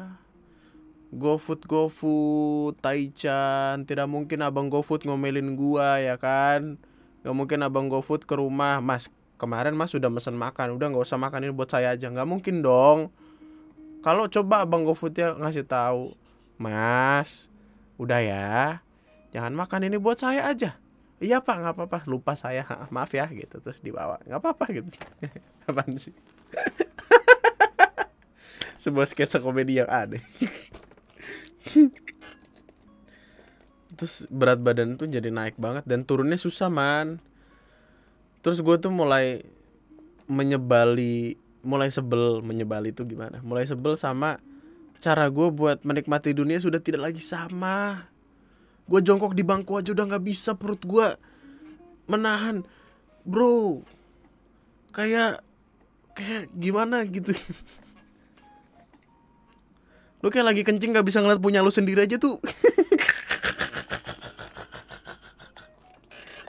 GoFood 1.11 1.67
GoFood. 1.67 2.79
Taichan 2.79 3.83
Tidak 3.83 4.07
mungkin 4.07 4.39
abang 4.43 4.71
GoFood 4.71 5.03
ngomelin 5.03 5.59
gua 5.59 5.99
ya 5.99 6.15
kan? 6.15 6.79
Gak 7.27 7.35
mungkin 7.35 7.67
abang 7.67 7.91
GoFood 7.91 8.23
ke 8.23 8.39
rumah. 8.39 8.79
Mas 8.79 9.11
kemarin 9.35 9.75
mas 9.75 9.91
sudah 9.91 10.07
mesen 10.07 10.39
makan. 10.39 10.79
Udah 10.79 10.87
gak 10.87 11.03
usah 11.03 11.19
makan 11.19 11.47
ini 11.47 11.51
buat 11.51 11.67
saya 11.67 11.91
aja. 11.95 12.07
Gak 12.07 12.27
mungkin 12.27 12.63
dong. 12.63 13.11
Kalau 13.99 14.31
coba 14.31 14.63
abang 14.63 14.87
GoFood 14.87 15.19
ya 15.19 15.35
ngasih 15.35 15.67
tahu 15.67 16.15
Mas 16.55 17.51
Udah 17.99 18.23
ya. 18.23 18.79
Jangan 19.35 19.51
makan 19.51 19.91
ini 19.91 19.99
buat 19.99 20.15
saya 20.15 20.47
aja. 20.47 20.79
Iya 21.19 21.43
pak. 21.43 21.59
Nggak 21.59 21.75
apa-apa. 21.75 21.99
Lupa 22.07 22.39
saya. 22.39 22.63
Maaf 22.95 23.11
ya. 23.11 23.27
Gitu 23.27 23.59
terus 23.59 23.83
dibawa. 23.83 24.15
Nggak 24.23 24.39
apa-apa 24.39 24.65
gitu. 24.71 24.95
Apaan 25.67 25.99
sih 25.99 26.15
sebuah 28.83 29.07
sketsa 29.09 29.41
komedi 29.41 29.81
yang 29.81 29.89
aneh. 29.89 30.21
Terus 33.97 34.29
berat 34.29 34.61
badan 34.61 34.95
tuh 34.95 35.09
jadi 35.09 35.33
naik 35.33 35.57
banget 35.57 35.83
dan 35.89 36.05
turunnya 36.05 36.37
susah 36.37 36.69
man. 36.69 37.17
Terus 38.45 38.61
gue 38.61 38.77
tuh 38.77 38.93
mulai 38.93 39.41
menyebali 40.29 41.35
mulai 41.65 41.89
sebel 41.89 42.45
menyebali 42.45 42.93
itu 42.93 43.01
gimana? 43.03 43.41
Mulai 43.41 43.65
sebel 43.65 43.97
sama 43.97 44.37
cara 44.97 45.29
gue 45.29 45.47
buat 45.53 45.81
menikmati 45.81 46.33
dunia 46.33 46.61
sudah 46.61 46.77
tidak 46.77 47.09
lagi 47.09 47.21
sama. 47.21 48.05
Gue 48.87 49.03
jongkok 49.03 49.35
di 49.35 49.43
bangku 49.43 49.75
aja 49.75 49.91
udah 49.91 50.15
nggak 50.15 50.25
bisa 50.25 50.53
perut 50.53 50.81
gue 50.85 51.17
menahan. 52.05 52.61
Bro 53.25 53.81
kayak 54.93 55.41
kayak 56.17 56.49
gimana 56.57 57.05
gitu. 57.05 57.29
Lu 60.25 60.33
kayak 60.33 60.49
lagi 60.49 60.65
kencing 60.65 60.97
nggak 60.97 61.05
bisa 61.05 61.21
ngeliat 61.21 61.37
punya 61.37 61.61
lu 61.61 61.69
sendiri 61.69 62.09
aja 62.09 62.17
tuh. 62.17 62.41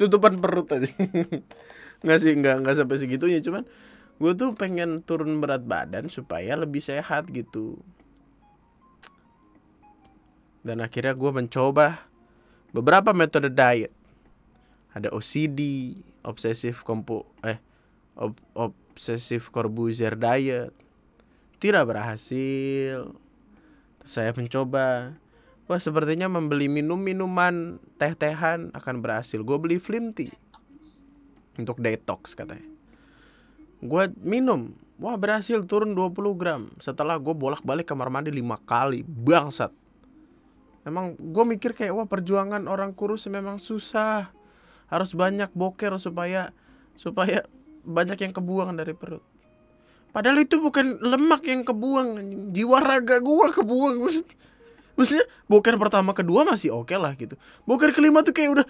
Tutupan 0.00 0.40
perut 0.40 0.72
aja. 0.72 0.88
Nggak 2.00 2.18
sih 2.22 2.32
nggak 2.32 2.56
nggak 2.64 2.76
sampai 2.80 2.96
segitunya. 2.96 3.44
Cuman 3.44 3.68
gue 4.18 4.32
tuh 4.32 4.56
pengen 4.56 5.04
turun 5.04 5.36
berat 5.36 5.68
badan 5.68 6.08
supaya 6.08 6.56
lebih 6.56 6.80
sehat 6.80 7.28
gitu. 7.28 7.76
Dan 10.64 10.80
akhirnya 10.80 11.12
gue 11.12 11.30
mencoba 11.30 12.08
beberapa 12.72 13.12
metode 13.12 13.52
diet. 13.52 13.92
Ada 14.96 15.12
OCD, 15.12 15.92
obsesif 16.24 16.80
kompo 16.82 17.28
eh 17.44 17.60
ob, 18.16 18.72
obsesif 18.98 19.54
corbusier 19.54 20.18
diet. 20.18 20.74
Tidak 21.62 21.86
berhasil. 21.86 23.14
Saya 24.02 24.34
mencoba. 24.34 25.14
Wah 25.70 25.78
sepertinya 25.78 26.26
membeli 26.26 26.66
minum-minuman 26.66 27.78
teh-tehan 27.94 28.74
akan 28.74 28.98
berhasil. 28.98 29.38
Gue 29.46 29.54
beli 29.62 29.78
Slim 29.78 30.10
tea 30.10 30.34
untuk 31.54 31.78
detox 31.78 32.34
katanya. 32.34 32.66
Gue 33.78 34.10
minum, 34.18 34.74
wah 34.98 35.14
berhasil 35.14 35.62
turun 35.62 35.94
20 35.94 36.34
gram. 36.34 36.62
Setelah 36.82 37.14
gue 37.20 37.30
bolak-balik 37.30 37.86
kamar 37.86 38.10
mandi 38.10 38.34
lima 38.34 38.58
kali, 38.58 39.06
bangsat. 39.06 39.70
Emang 40.82 41.14
gue 41.14 41.44
mikir 41.46 41.76
kayak 41.76 41.94
wah 41.94 42.08
perjuangan 42.08 42.66
orang 42.66 42.96
kurus 42.96 43.30
memang 43.30 43.62
susah. 43.62 44.34
Harus 44.88 45.12
banyak 45.12 45.52
boker 45.52 46.00
supaya 46.00 46.50
supaya 46.96 47.44
banyak 47.88 48.18
yang 48.20 48.32
kebuang 48.36 48.76
dari 48.76 48.92
perut. 48.92 49.24
Padahal 50.12 50.44
itu 50.44 50.60
bukan 50.60 51.00
lemak 51.00 51.44
yang 51.48 51.64
kebuang, 51.64 52.08
jiwa 52.52 52.78
raga 52.84 53.20
gue 53.20 53.46
kebuang 53.56 53.96
maksud 54.04 54.28
maksudnya 54.98 55.30
boker 55.46 55.78
pertama 55.78 56.10
kedua 56.10 56.42
masih 56.42 56.74
oke 56.74 56.90
okay 56.90 56.98
lah 56.98 57.14
gitu 57.14 57.38
boker 57.62 57.94
kelima 57.94 58.26
tuh 58.26 58.34
kayak 58.34 58.50
udah 58.50 58.66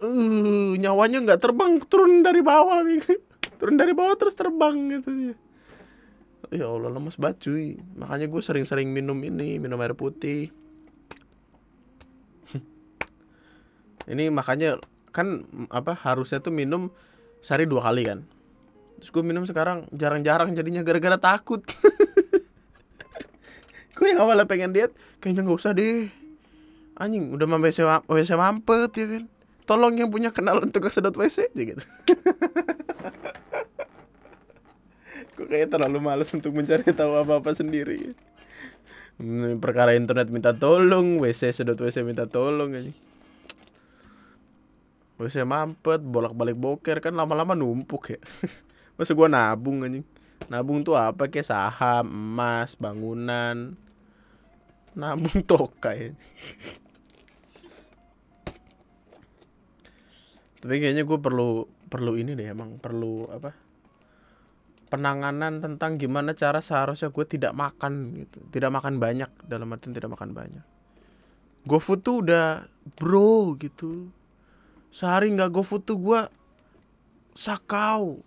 uh, 0.00 0.72
nyawanya 0.80 1.20
nggak 1.28 1.40
terbang 1.44 1.76
turun 1.84 2.24
dari 2.24 2.40
bawah 2.40 2.80
gitu. 2.88 3.20
turun 3.60 3.76
dari 3.76 3.92
bawah 3.92 4.16
terus 4.16 4.32
terbang 4.32 4.88
gitu 4.96 5.36
ya 6.48 6.64
Allah 6.64 6.88
lemas 6.88 7.20
bacuy 7.20 7.76
makanya 8.00 8.32
gue 8.32 8.40
sering-sering 8.40 8.88
minum 8.88 9.20
ini 9.20 9.60
minum 9.60 9.76
air 9.84 9.92
putih 9.92 10.48
ini 14.12 14.32
makanya 14.32 14.80
kan 15.12 15.44
apa 15.68 15.92
harusnya 15.92 16.40
tuh 16.40 16.52
minum 16.56 16.88
sehari 17.42 17.66
dua 17.66 17.82
kali 17.82 18.06
kan. 18.06 18.22
Terus 19.02 19.10
gue 19.10 19.24
minum 19.26 19.42
sekarang 19.42 19.90
jarang-jarang 19.90 20.54
jadinya 20.54 20.86
gara-gara 20.86 21.18
takut. 21.18 21.58
Gue 23.98 24.14
yang 24.14 24.22
awalnya 24.22 24.46
pengen 24.46 24.70
diet 24.70 24.94
kayaknya 25.18 25.42
nggak 25.42 25.58
usah 25.58 25.74
deh. 25.74 26.06
Anjing 26.94 27.34
udah 27.34 27.46
mau 27.50 27.58
WC, 27.58 27.82
WC 28.06 28.38
mampet 28.38 28.94
ya 28.94 29.06
kan? 29.18 29.26
Tolong 29.66 29.98
yang 29.98 30.06
punya 30.06 30.30
kenalan 30.30 30.70
tukang 30.70 30.94
sedot 30.94 31.18
WC 31.18 31.50
aja 31.50 31.62
gitu. 31.66 31.82
Gue 35.34 35.46
kayak 35.50 35.74
terlalu 35.74 35.98
males 35.98 36.30
untuk 36.30 36.54
mencari 36.54 36.86
tahu 36.94 37.18
apa-apa 37.18 37.58
sendiri. 37.58 38.14
Hmm, 39.18 39.58
perkara 39.58 39.98
internet 39.98 40.30
minta 40.30 40.54
tolong 40.54 41.18
WC 41.18 41.50
sedot 41.50 41.74
WC 41.74 42.06
minta 42.06 42.30
tolong 42.30 42.70
aja 42.74 42.90
WC 45.22 45.46
mampet 45.46 46.02
bolak-balik 46.02 46.58
boker 46.58 46.98
kan 46.98 47.14
lama-lama 47.14 47.54
numpuk 47.54 48.18
ya. 48.18 48.20
Masa 48.98 49.14
gue 49.14 49.28
nabung 49.30 49.86
anjing? 49.86 50.02
Nabung 50.50 50.82
tuh 50.82 50.98
apa 50.98 51.30
kayak 51.30 51.46
saham 51.46 52.10
emas 52.10 52.74
bangunan. 52.74 53.78
Nabung 54.98 55.46
tokai 55.50 56.18
tapi 60.62 60.78
kayaknya 60.78 61.02
gue 61.02 61.18
perlu 61.18 61.66
perlu 61.90 62.14
ini 62.14 62.38
deh 62.38 62.54
emang 62.54 62.78
perlu 62.78 63.26
apa? 63.34 63.50
Penanganan 64.86 65.58
tentang 65.58 65.98
gimana 65.98 66.38
cara 66.38 66.62
seharusnya 66.62 67.10
gue 67.10 67.26
tidak 67.26 67.50
makan 67.50 68.22
gitu. 68.22 68.38
Tidak 68.46 68.70
makan 68.70 69.02
banyak 69.02 69.42
dalam 69.42 69.74
artian 69.74 69.90
tidak 69.90 70.14
makan 70.14 70.30
banyak. 70.30 70.62
GoFood 71.66 72.00
tuh 72.06 72.16
udah 72.22 72.62
bro 72.94 73.58
gitu 73.58 74.14
sehari 74.92 75.32
nggak 75.32 75.50
GoFood 75.50 75.82
tuh 75.88 75.98
gue 75.98 76.20
sakau. 77.32 78.20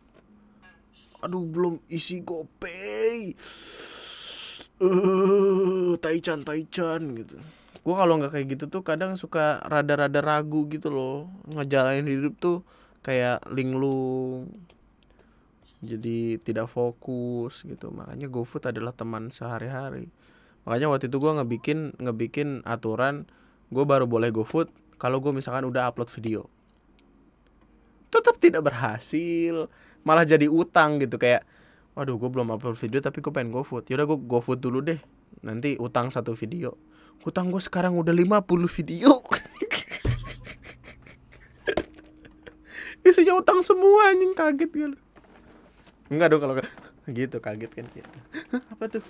Aduh 1.22 1.46
belum 1.46 1.78
isi 1.90 2.26
GoPay. 2.26 3.38
Uh, 4.82 5.96
taichan 6.02 6.42
taichan 6.42 7.16
gitu. 7.16 7.38
Gue 7.86 7.96
kalau 7.96 8.18
nggak 8.18 8.34
kayak 8.34 8.48
gitu 8.58 8.66
tuh 8.68 8.82
kadang 8.82 9.14
suka 9.14 9.62
rada-rada 9.62 10.20
ragu 10.26 10.66
gitu 10.68 10.90
loh. 10.90 11.30
Ngejalanin 11.46 12.10
hidup 12.10 12.34
tuh 12.42 12.58
kayak 13.06 13.46
linglung. 13.54 14.50
Jadi 15.86 16.42
tidak 16.42 16.66
fokus 16.74 17.62
gitu. 17.62 17.94
Makanya 17.94 18.26
GoFood 18.26 18.74
adalah 18.74 18.92
teman 18.92 19.30
sehari-hari. 19.30 20.10
Makanya 20.66 20.90
waktu 20.90 21.14
itu 21.14 21.22
gue 21.22 21.30
ngebikin 21.30 21.94
ngebikin 22.02 22.66
aturan 22.66 23.30
gue 23.70 23.86
baru 23.86 24.10
boleh 24.10 24.34
GoFood 24.34 24.70
kalau 24.98 25.22
gue 25.22 25.30
misalkan 25.30 25.70
udah 25.70 25.94
upload 25.94 26.10
video 26.10 26.50
tetap 28.16 28.40
tidak 28.40 28.64
berhasil 28.64 29.68
malah 30.08 30.24
jadi 30.24 30.48
utang 30.48 31.02
gitu 31.04 31.20
kayak 31.20 31.44
waduh 31.98 32.16
gue 32.16 32.30
belum 32.32 32.56
upload 32.56 32.78
video 32.80 33.00
tapi 33.04 33.20
gue 33.20 33.32
pengen 33.34 33.52
GoFood. 33.52 33.90
Yaudah 33.92 34.06
gue 34.08 34.20
GoFood 34.24 34.60
dulu 34.64 34.80
deh 34.80 35.00
nanti 35.44 35.76
utang 35.76 36.08
satu 36.08 36.32
video. 36.38 36.80
Utang 37.28 37.52
gue 37.52 37.60
sekarang 37.60 37.98
udah 38.00 38.14
50 38.14 38.46
video. 38.70 39.20
Isinya 43.08 43.38
utang 43.38 43.62
semua 43.62 44.10
anjing 44.10 44.34
kaget 44.34 44.72
gue 44.72 44.90
enggak 46.06 46.30
dong 46.30 46.42
kalau 46.42 46.54
gitu 47.10 47.38
kaget 47.42 47.72
kan 47.74 47.86
gitu 47.94 48.18
apa 48.74 48.84
tuh? 48.90 49.02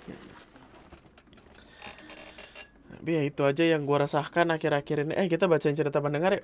Tapi 2.96 3.10
ya 3.12 3.22
itu 3.24 3.42
aja 3.44 3.64
yang 3.64 3.84
gue 3.84 3.96
rasakan 3.96 4.56
akhir-akhir 4.56 5.04
ini. 5.04 5.12
Eh 5.14 5.28
kita 5.28 5.46
bacain 5.46 5.76
cerita 5.76 6.00
pendengar 6.00 6.40
ya 6.40 6.42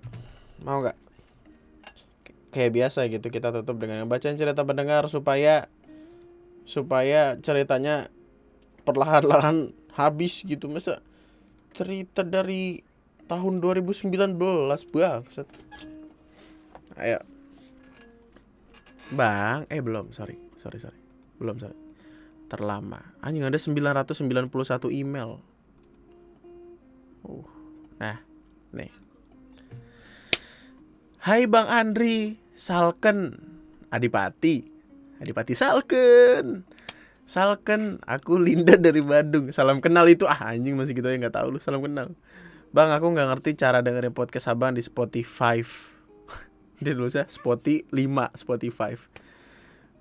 mau 0.63 0.79
nggak 0.79 0.95
kayak 2.53 2.77
biasa 2.77 3.09
gitu 3.09 3.33
kita 3.33 3.49
tutup 3.51 3.81
dengan 3.81 4.05
bacain 4.05 4.37
cerita 4.37 4.61
pendengar 4.63 5.09
supaya 5.09 5.73
supaya 6.69 7.41
ceritanya 7.41 8.13
perlahan-lahan 8.85 9.73
habis 9.97 10.45
gitu. 10.45 10.69
Masa 10.69 11.01
cerita 11.73 12.21
dari 12.21 12.85
tahun 13.25 13.65
2019 13.65 14.13
set 15.33 15.49
ayo. 17.01 17.25
Bang 19.17 19.65
eh 19.73 19.81
belum. 19.81 20.13
Sorry 20.13 20.37
sorry 20.61 20.77
sorry. 20.77 21.01
Belum 21.41 21.57
sorry. 21.57 21.77
Terlama. 22.53 23.01
Anjing 23.25 23.49
ada 23.49 23.57
991 23.57 24.93
email. 24.93 25.41
Uh 27.25 27.49
nah 27.97 28.21
nih. 28.77 28.93
Hai 31.23 31.47
Bang 31.47 31.71
Andri 31.71 32.42
Salken. 32.57 33.39
Adipati. 33.93 34.65
Adipati 35.21 35.53
Salken. 35.53 36.65
Salken 37.29 38.03
aku 38.05 38.37
Linda 38.37 38.77
dari 38.77 39.01
Bandung. 39.01 39.49
Salam 39.55 39.81
kenal 39.81 40.05
itu. 40.11 40.29
Ah 40.29 40.53
anjing 40.53 40.77
masih 40.77 40.97
gitu 40.97 41.09
ya 41.09 41.17
nggak 41.17 41.37
tahu 41.37 41.57
lu. 41.57 41.59
Salam 41.63 41.81
kenal. 41.81 42.13
Bang 42.73 42.89
aku 42.89 43.13
nggak 43.13 43.29
ngerti 43.37 43.57
cara 43.57 43.85
dengerin 43.85 44.13
podcast 44.13 44.49
abang 44.53 44.73
di 44.77 44.83
Spotify. 44.85 45.61
Dia 46.83 46.93
dulu 46.97 47.09
sih 47.09 47.25
Spotify 47.29 47.85
5 47.89 48.41
Spotify. 48.41 48.93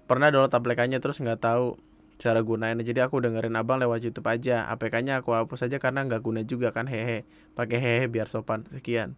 Pernah 0.07 0.27
download 0.31 0.51
aplikasinya 0.51 0.99
terus 0.99 1.19
nggak 1.19 1.39
tahu 1.39 1.79
cara 2.19 2.39
gunainnya. 2.43 2.83
Jadi 2.83 2.99
aku 2.99 3.19
dengerin 3.23 3.55
abang 3.55 3.79
lewat 3.79 4.03
YouTube 4.03 4.27
aja. 4.27 4.67
APK-nya 4.71 5.23
aku 5.23 5.35
hapus 5.35 5.67
aja 5.67 5.79
karena 5.79 6.03
nggak 6.07 6.21
guna 6.23 6.41
juga 6.43 6.71
kan 6.75 6.87
hehe. 6.87 7.23
Pakai 7.55 7.79
hehe 7.79 8.05
biar 8.11 8.27
sopan. 8.27 8.67
Sekian 8.71 9.15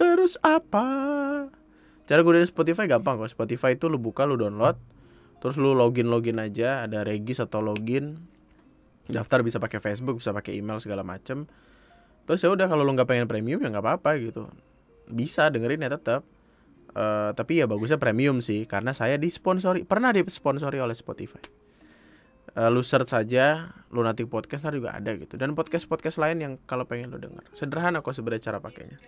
terus 0.00 0.40
apa 0.40 0.88
Cara 2.10 2.26
gue 2.26 2.42
dari 2.42 2.48
Spotify 2.50 2.90
gampang 2.90 3.22
kok. 3.22 3.30
Spotify 3.30 3.78
itu 3.78 3.86
lu 3.86 3.94
buka, 4.02 4.26
lu 4.26 4.34
download, 4.34 4.74
terus 5.38 5.54
lu 5.54 5.78
login 5.78 6.10
login 6.10 6.42
aja, 6.42 6.82
ada 6.82 7.06
regis 7.06 7.38
atau 7.38 7.62
login. 7.62 8.18
Daftar 9.06 9.46
bisa 9.46 9.62
pakai 9.62 9.78
Facebook, 9.78 10.18
bisa 10.18 10.34
pakai 10.34 10.58
email 10.58 10.82
segala 10.82 11.06
macem. 11.06 11.46
Terus 12.26 12.42
ya 12.42 12.50
udah 12.50 12.66
kalau 12.66 12.82
lu 12.82 12.98
nggak 12.98 13.06
pengen 13.06 13.30
premium 13.30 13.62
ya 13.62 13.70
nggak 13.70 13.86
apa-apa 13.86 14.18
gitu. 14.18 14.50
Bisa 15.06 15.54
dengerin 15.54 15.86
ya 15.86 15.90
tetap. 15.94 16.26
Uh, 16.90 17.30
tapi 17.38 17.62
ya 17.62 17.70
bagusnya 17.70 18.02
premium 18.02 18.42
sih 18.42 18.66
karena 18.66 18.90
saya 18.90 19.14
disponsori 19.14 19.86
pernah 19.86 20.10
disponsori 20.10 20.82
oleh 20.82 20.98
Spotify. 20.98 21.46
Uh, 22.58 22.74
lu 22.74 22.82
search 22.82 23.14
saja 23.14 23.70
Lunatic 23.94 24.26
Podcast 24.26 24.66
ntar 24.66 24.74
juga 24.74 24.98
ada 24.98 25.14
gitu 25.14 25.38
dan 25.38 25.54
podcast 25.54 25.86
podcast 25.86 26.18
lain 26.18 26.42
yang 26.42 26.52
kalau 26.66 26.82
pengen 26.82 27.14
lu 27.14 27.22
denger 27.22 27.46
sederhana 27.54 28.02
kok 28.02 28.10
sebenarnya 28.10 28.50
cara 28.50 28.58
pakainya. 28.58 28.98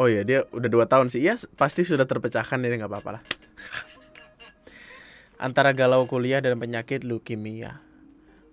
Oh 0.00 0.08
iya 0.08 0.24
dia 0.24 0.48
udah 0.50 0.70
dua 0.72 0.88
tahun 0.88 1.12
sih. 1.12 1.20
Ya 1.20 1.36
pasti 1.60 1.84
sudah 1.84 2.08
terpecahkan 2.08 2.64
ini 2.64 2.80
nggak 2.80 2.88
apa-apa 2.88 3.20
lah. 3.20 3.22
Antara 5.46 5.74
galau 5.74 6.08
kuliah 6.08 6.40
dan 6.40 6.56
penyakit 6.56 7.04
leukemia. 7.04 7.82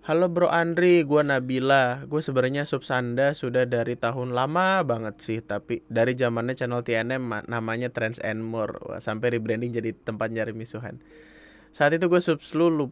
Halo 0.00 0.26
Bro 0.26 0.50
Andri, 0.50 1.06
gue 1.06 1.22
Nabila. 1.22 2.02
Gue 2.08 2.18
sebenarnya 2.18 2.66
subsanda 2.66 3.30
sudah 3.36 3.62
dari 3.68 3.94
tahun 3.94 4.34
lama 4.34 4.82
banget 4.82 5.22
sih, 5.22 5.38
tapi 5.38 5.86
dari 5.86 6.18
zamannya 6.18 6.56
channel 6.56 6.82
TNM 6.82 7.46
namanya 7.46 7.94
Trends 7.94 8.18
and 8.18 8.42
More, 8.42 8.74
Wah, 8.80 8.98
sampai 8.98 9.38
rebranding 9.38 9.70
jadi 9.70 9.94
tempat 9.94 10.34
nyari 10.34 10.50
misuhan. 10.50 10.98
Saat 11.70 11.94
itu 11.94 12.10
gue 12.10 12.18
subs 12.18 12.58
lu, 12.58 12.90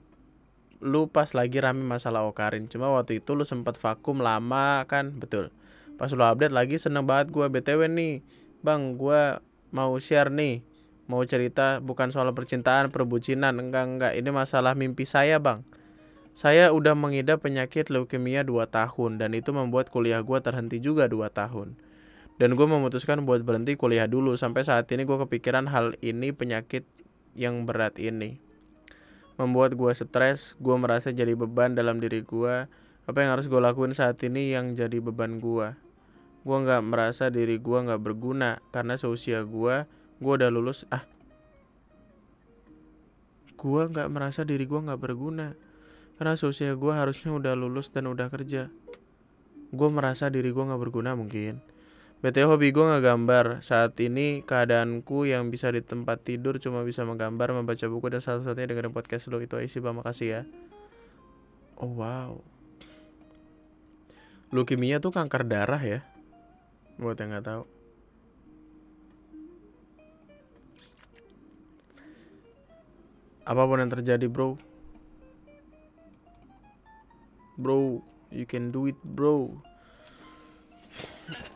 lu 0.79 1.11
pas 1.11 1.35
lagi 1.35 1.59
rame 1.59 1.83
masalah 1.83 2.23
Okarin. 2.23 2.71
Cuma 2.71 2.93
waktu 2.95 3.19
itu 3.19 3.35
lu 3.35 3.43
sempat 3.43 3.83
vakum 3.83 4.23
lama 4.23 4.87
kan, 4.87 5.11
betul. 5.17 5.51
Pas 5.99 6.15
lu 6.15 6.23
update 6.23 6.55
lagi 6.55 6.79
seneng 6.79 7.05
banget 7.05 7.35
gue 7.35 7.45
BTW 7.45 7.91
nih. 7.91 8.23
Bang, 8.63 8.95
gue 8.95 9.43
mau 9.75 9.93
share 9.99 10.31
nih 10.31 10.65
mau 11.09 11.25
cerita 11.25 11.81
bukan 11.81 12.13
soal 12.13 12.31
percintaan 12.37 12.93
perbucinan 12.93 13.57
enggak 13.57 13.85
enggak. 13.89 14.13
Ini 14.15 14.29
masalah 14.29 14.77
mimpi 14.77 15.09
saya 15.09 15.41
bang. 15.41 15.65
Saya 16.37 16.71
udah 16.71 16.95
mengidap 16.95 17.43
penyakit 17.43 17.91
leukemia 17.91 18.47
2 18.47 18.69
tahun 18.71 19.19
dan 19.19 19.35
itu 19.35 19.51
membuat 19.51 19.91
kuliah 19.91 20.23
gue 20.23 20.39
terhenti 20.39 20.79
juga 20.79 21.11
2 21.11 21.27
tahun. 21.33 21.75
Dan 22.39 22.55
gue 22.55 22.67
memutuskan 22.71 23.27
buat 23.27 23.43
berhenti 23.43 23.75
kuliah 23.75 24.07
dulu. 24.07 24.39
Sampai 24.39 24.63
saat 24.63 24.87
ini 24.95 25.03
gue 25.03 25.19
kepikiran 25.19 25.67
hal 25.67 25.99
ini 25.99 26.31
penyakit 26.31 26.87
yang 27.35 27.67
berat 27.67 27.99
ini. 27.99 28.39
Membuat 29.35 29.75
gue 29.75 29.91
stres 29.97 30.55
gue 30.63 30.77
merasa 30.79 31.11
jadi 31.11 31.35
beban 31.35 31.75
dalam 31.75 31.99
diri 31.99 32.23
gue 32.23 32.69
apa 33.09 33.19
yang 33.25 33.35
harus 33.35 33.49
gue 33.49 33.59
lakuin 33.59 33.97
saat 33.97 34.21
ini 34.21 34.53
yang 34.53 34.77
jadi 34.77 35.01
beban 35.01 35.41
gue 35.41 35.88
gue 36.49 36.57
nggak 36.65 36.81
merasa 36.81 37.29
diri 37.29 37.61
gue 37.61 37.79
nggak 37.85 38.01
berguna 38.01 38.57
karena 38.73 38.97
seusia 38.97 39.45
gue 39.45 39.85
gue 40.17 40.33
udah 40.33 40.49
lulus 40.49 40.89
ah. 40.89 41.05
Gue 43.61 43.85
nggak 43.85 44.09
merasa 44.09 44.49
diri 44.49 44.65
gue 44.65 44.81
nggak 44.81 44.97
berguna 44.97 45.53
karena 46.17 46.41
seusia 46.41 46.73
gue 46.73 46.89
harusnya 46.89 47.37
udah 47.37 47.53
lulus 47.53 47.93
dan 47.93 48.09
udah 48.09 48.33
kerja. 48.33 48.73
Gue 49.77 49.89
merasa 49.93 50.33
diri 50.33 50.49
gue 50.49 50.65
nggak 50.65 50.81
berguna 50.81 51.13
mungkin. 51.13 51.61
BTW 52.25 52.49
hobi 52.49 52.73
gue 52.73 52.81
nggak 52.81 53.05
gambar. 53.05 53.47
Saat 53.61 54.01
ini 54.01 54.41
keadaanku 54.41 55.29
yang 55.29 55.53
bisa 55.53 55.71
di 55.71 55.85
tempat 55.85 56.27
tidur 56.27 56.59
Cuma 56.59 56.83
bisa 56.83 57.07
menggambar, 57.07 57.55
membaca 57.55 57.87
buku 57.87 58.11
Dan 58.11 58.19
satu-satunya 58.19 58.75
dengerin 58.75 58.91
podcast 58.91 59.31
lo 59.31 59.39
Itu 59.39 59.55
isi 59.63 59.79
Pak 59.79 60.03
makasih 60.03 60.27
ya. 60.27 60.43
Oh 61.79 61.95
wow. 61.95 62.43
Leukemia 64.51 64.99
tuh 64.99 65.15
kanker 65.15 65.47
darah 65.47 65.79
ya 65.79 66.03
Buat 66.99 67.23
yang 67.23 67.31
nggak 67.31 67.47
tahu. 67.47 67.63
Apa 73.47 73.63
pun 73.65 73.79
yang 73.79 73.89
terjadi 73.89 74.27
bro. 74.27 74.59
Bro 77.55 78.03
you 78.35 78.45
can 78.45 78.75
do 78.75 78.91
it 78.91 78.99
bro. 79.07 79.55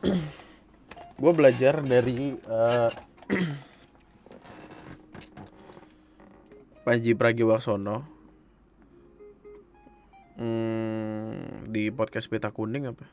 Gue 1.22 1.32
belajar 1.34 1.82
dari 1.82 2.38
uh, 2.46 2.90
Panji 6.86 7.18
Pragiwaksono. 7.18 8.22
Hmm, 10.38 11.70
di 11.70 11.94
podcast 11.94 12.26
Peta 12.26 12.50
Kuning 12.50 12.90
apa? 12.90 13.06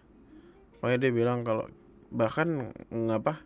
Pokoknya 0.79 0.97
dia 0.97 1.11
bilang 1.13 1.45
kalau 1.45 1.69
bahkan 2.09 2.73
ngapa 2.89 3.45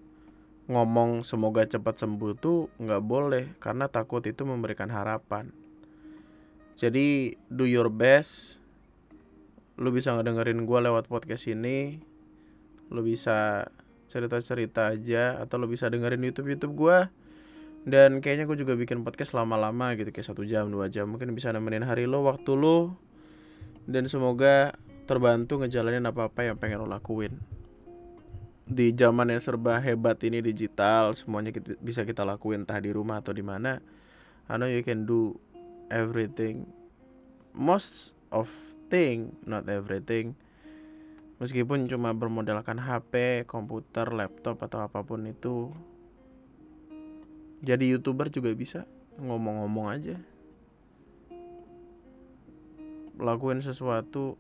ngomong 0.72 1.28
semoga 1.28 1.68
cepat 1.68 2.00
sembuh 2.00 2.32
tuh 2.40 2.72
nggak 2.80 3.04
boleh 3.04 3.46
karena 3.60 3.92
takut 3.92 4.24
itu 4.24 4.48
memberikan 4.48 4.88
harapan. 4.88 5.52
Jadi 6.80 7.36
do 7.52 7.68
your 7.68 7.92
best. 7.92 8.64
Lu 9.76 9.92
bisa 9.92 10.16
ngedengerin 10.16 10.64
gue 10.64 10.80
lewat 10.80 11.12
podcast 11.12 11.52
ini. 11.52 12.00
Lu 12.90 13.04
bisa 13.04 13.68
cerita-cerita 14.08 14.96
aja 14.96 15.42
atau 15.42 15.60
lu 15.60 15.68
bisa 15.68 15.92
dengerin 15.92 16.24
YouTube 16.24 16.56
YouTube 16.56 16.74
gue. 16.80 16.98
Dan 17.84 18.24
kayaknya 18.24 18.48
gue 18.48 18.56
juga 18.56 18.80
bikin 18.80 19.04
podcast 19.04 19.36
lama-lama 19.36 19.92
gitu 20.00 20.16
kayak 20.16 20.32
satu 20.32 20.48
jam 20.48 20.72
dua 20.72 20.88
jam 20.88 21.12
mungkin 21.12 21.36
bisa 21.36 21.52
nemenin 21.52 21.84
hari 21.84 22.08
lo 22.08 22.24
waktu 22.24 22.56
lo 22.56 22.96
dan 23.84 24.08
semoga 24.08 24.72
terbantu 25.04 25.60
ngejalanin 25.60 26.08
apa-apa 26.08 26.48
yang 26.48 26.56
pengen 26.56 26.84
lo 26.84 26.88
lakuin 26.88 27.36
di 28.64 28.96
zaman 28.96 29.28
yang 29.28 29.44
serba 29.44 29.76
hebat 29.84 30.16
ini 30.24 30.40
digital 30.40 31.12
semuanya 31.12 31.52
kita, 31.52 31.76
bisa 31.84 32.08
kita 32.08 32.24
lakuin 32.24 32.64
entah 32.64 32.80
di 32.80 32.96
rumah 32.96 33.20
atau 33.20 33.36
di 33.36 33.44
mana 33.44 33.84
I 34.48 34.56
know 34.60 34.68
you 34.68 34.84
can 34.84 35.08
do 35.08 35.36
everything. 35.92 36.68
Most 37.52 38.16
of 38.32 38.48
thing 38.88 39.36
not 39.44 39.68
everything 39.68 40.40
meskipun 41.44 41.92
cuma 41.92 42.16
bermodalkan 42.16 42.80
HP 42.80 43.44
komputer 43.44 44.16
laptop 44.16 44.64
atau 44.64 44.88
apa 44.88 45.04
pun 45.04 45.28
itu 45.28 45.76
jadi 47.64 47.96
youtuber 47.96 48.28
juga 48.28 48.52
bisa 48.52 48.84
ngomong-ngomong 49.20 49.88
aja. 49.88 50.20
Lakuin 53.16 53.64
sesuatu 53.64 54.36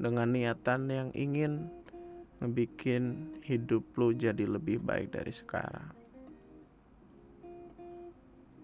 dengan 0.00 0.32
niatan 0.32 0.88
yang 0.88 1.08
ingin 1.12 1.68
ngebikin 2.40 3.36
hidup 3.44 3.84
lu 4.00 4.16
jadi 4.16 4.48
lebih 4.48 4.80
baik 4.80 5.12
dari 5.12 5.28
sekarang. 5.28 5.92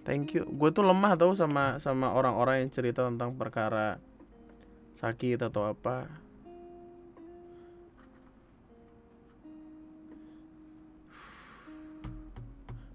Thank 0.07 0.33
you. 0.39 0.49
Gue 0.49 0.73
tuh 0.73 0.87
lemah 0.87 1.19
tau 1.19 1.37
sama 1.37 1.77
sama 1.77 2.15
orang-orang 2.15 2.65
yang 2.65 2.71
cerita 2.73 3.05
tentang 3.05 3.37
perkara 3.37 4.01
sakit 4.97 5.45
atau 5.45 5.69
apa. 5.69 6.09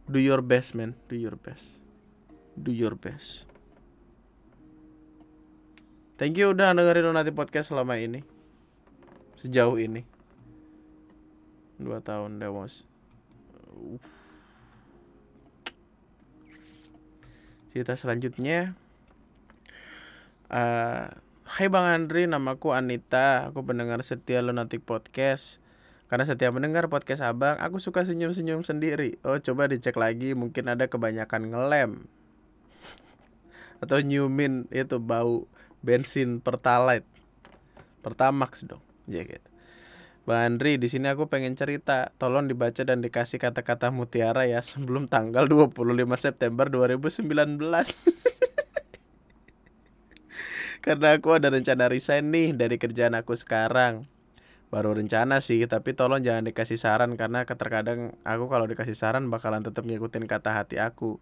Do 0.10 0.20
your 0.20 0.44
best, 0.44 0.76
man. 0.76 0.98
Do 1.08 1.16
your 1.16 1.38
best. 1.38 1.86
Do 2.58 2.74
your 2.74 2.98
best. 2.98 3.48
Thank 6.18 6.42
you 6.42 6.52
udah 6.52 6.74
dengerin 6.74 7.12
nanti 7.12 7.32
podcast 7.32 7.72
selama 7.72 7.96
ini. 8.02 8.26
Sejauh 9.40 9.80
ini 9.80 10.11
dua 11.82 12.00
tahun 12.00 12.38
Demos 12.38 12.86
cerita 17.74 17.98
selanjutnya 17.98 18.78
uh, 20.52 21.10
Hai 21.52 21.68
Bang 21.68 21.84
Andri, 21.84 22.32
namaku 22.32 22.72
Anita. 22.72 23.52
Aku 23.52 23.68
pendengar 23.68 24.00
setia 24.08 24.40
Lunatic 24.40 24.88
Podcast. 24.88 25.60
Karena 26.08 26.24
setiap 26.24 26.56
mendengar 26.56 26.88
podcast 26.88 27.20
abang 27.20 27.60
Aku 27.60 27.76
suka 27.76 28.08
senyum-senyum 28.08 28.64
sendiri. 28.64 29.20
Oh 29.28 29.36
coba 29.36 29.68
dicek 29.68 30.00
lagi 30.00 30.32
Mungkin 30.32 30.72
ada 30.72 30.88
kebanyakan 30.88 31.52
ngelem. 31.52 31.92
Atau 33.84 34.00
nyumin 34.00 34.72
itu 34.72 34.96
bau 35.04 35.44
bensin 35.84 36.40
pertalite. 36.40 37.04
Pertamax 38.00 38.64
dong 38.64 38.80
Ya 39.12 39.28
gitu 39.28 39.51
Bang 40.22 40.54
Andri, 40.54 40.78
di 40.78 40.86
sini 40.86 41.10
aku 41.10 41.34
pengen 41.34 41.58
cerita. 41.58 42.14
Tolong 42.22 42.46
dibaca 42.46 42.86
dan 42.86 43.02
dikasih 43.02 43.42
kata-kata 43.42 43.90
mutiara 43.90 44.46
ya 44.46 44.62
sebelum 44.62 45.10
tanggal 45.10 45.50
25 45.50 45.82
September 46.14 46.70
2019. 46.70 47.58
Karena 50.86 51.18
aku 51.18 51.30
ada 51.34 51.50
rencana 51.50 51.90
resign 51.90 52.30
nih 52.30 52.54
dari 52.54 52.78
kerjaan 52.78 53.18
aku 53.18 53.34
sekarang. 53.34 54.06
Baru 54.70 54.94
rencana 54.94 55.42
sih, 55.42 55.66
tapi 55.66 55.98
tolong 55.98 56.22
jangan 56.22 56.46
dikasih 56.46 56.78
saran 56.78 57.18
karena 57.18 57.42
terkadang 57.44 58.14
aku 58.22 58.46
kalau 58.46 58.70
dikasih 58.70 58.96
saran 58.96 59.28
bakalan 59.28 59.66
tetap 59.66 59.90
ngikutin 59.90 60.30
kata 60.30 60.54
hati 60.54 60.78
aku. 60.78 61.18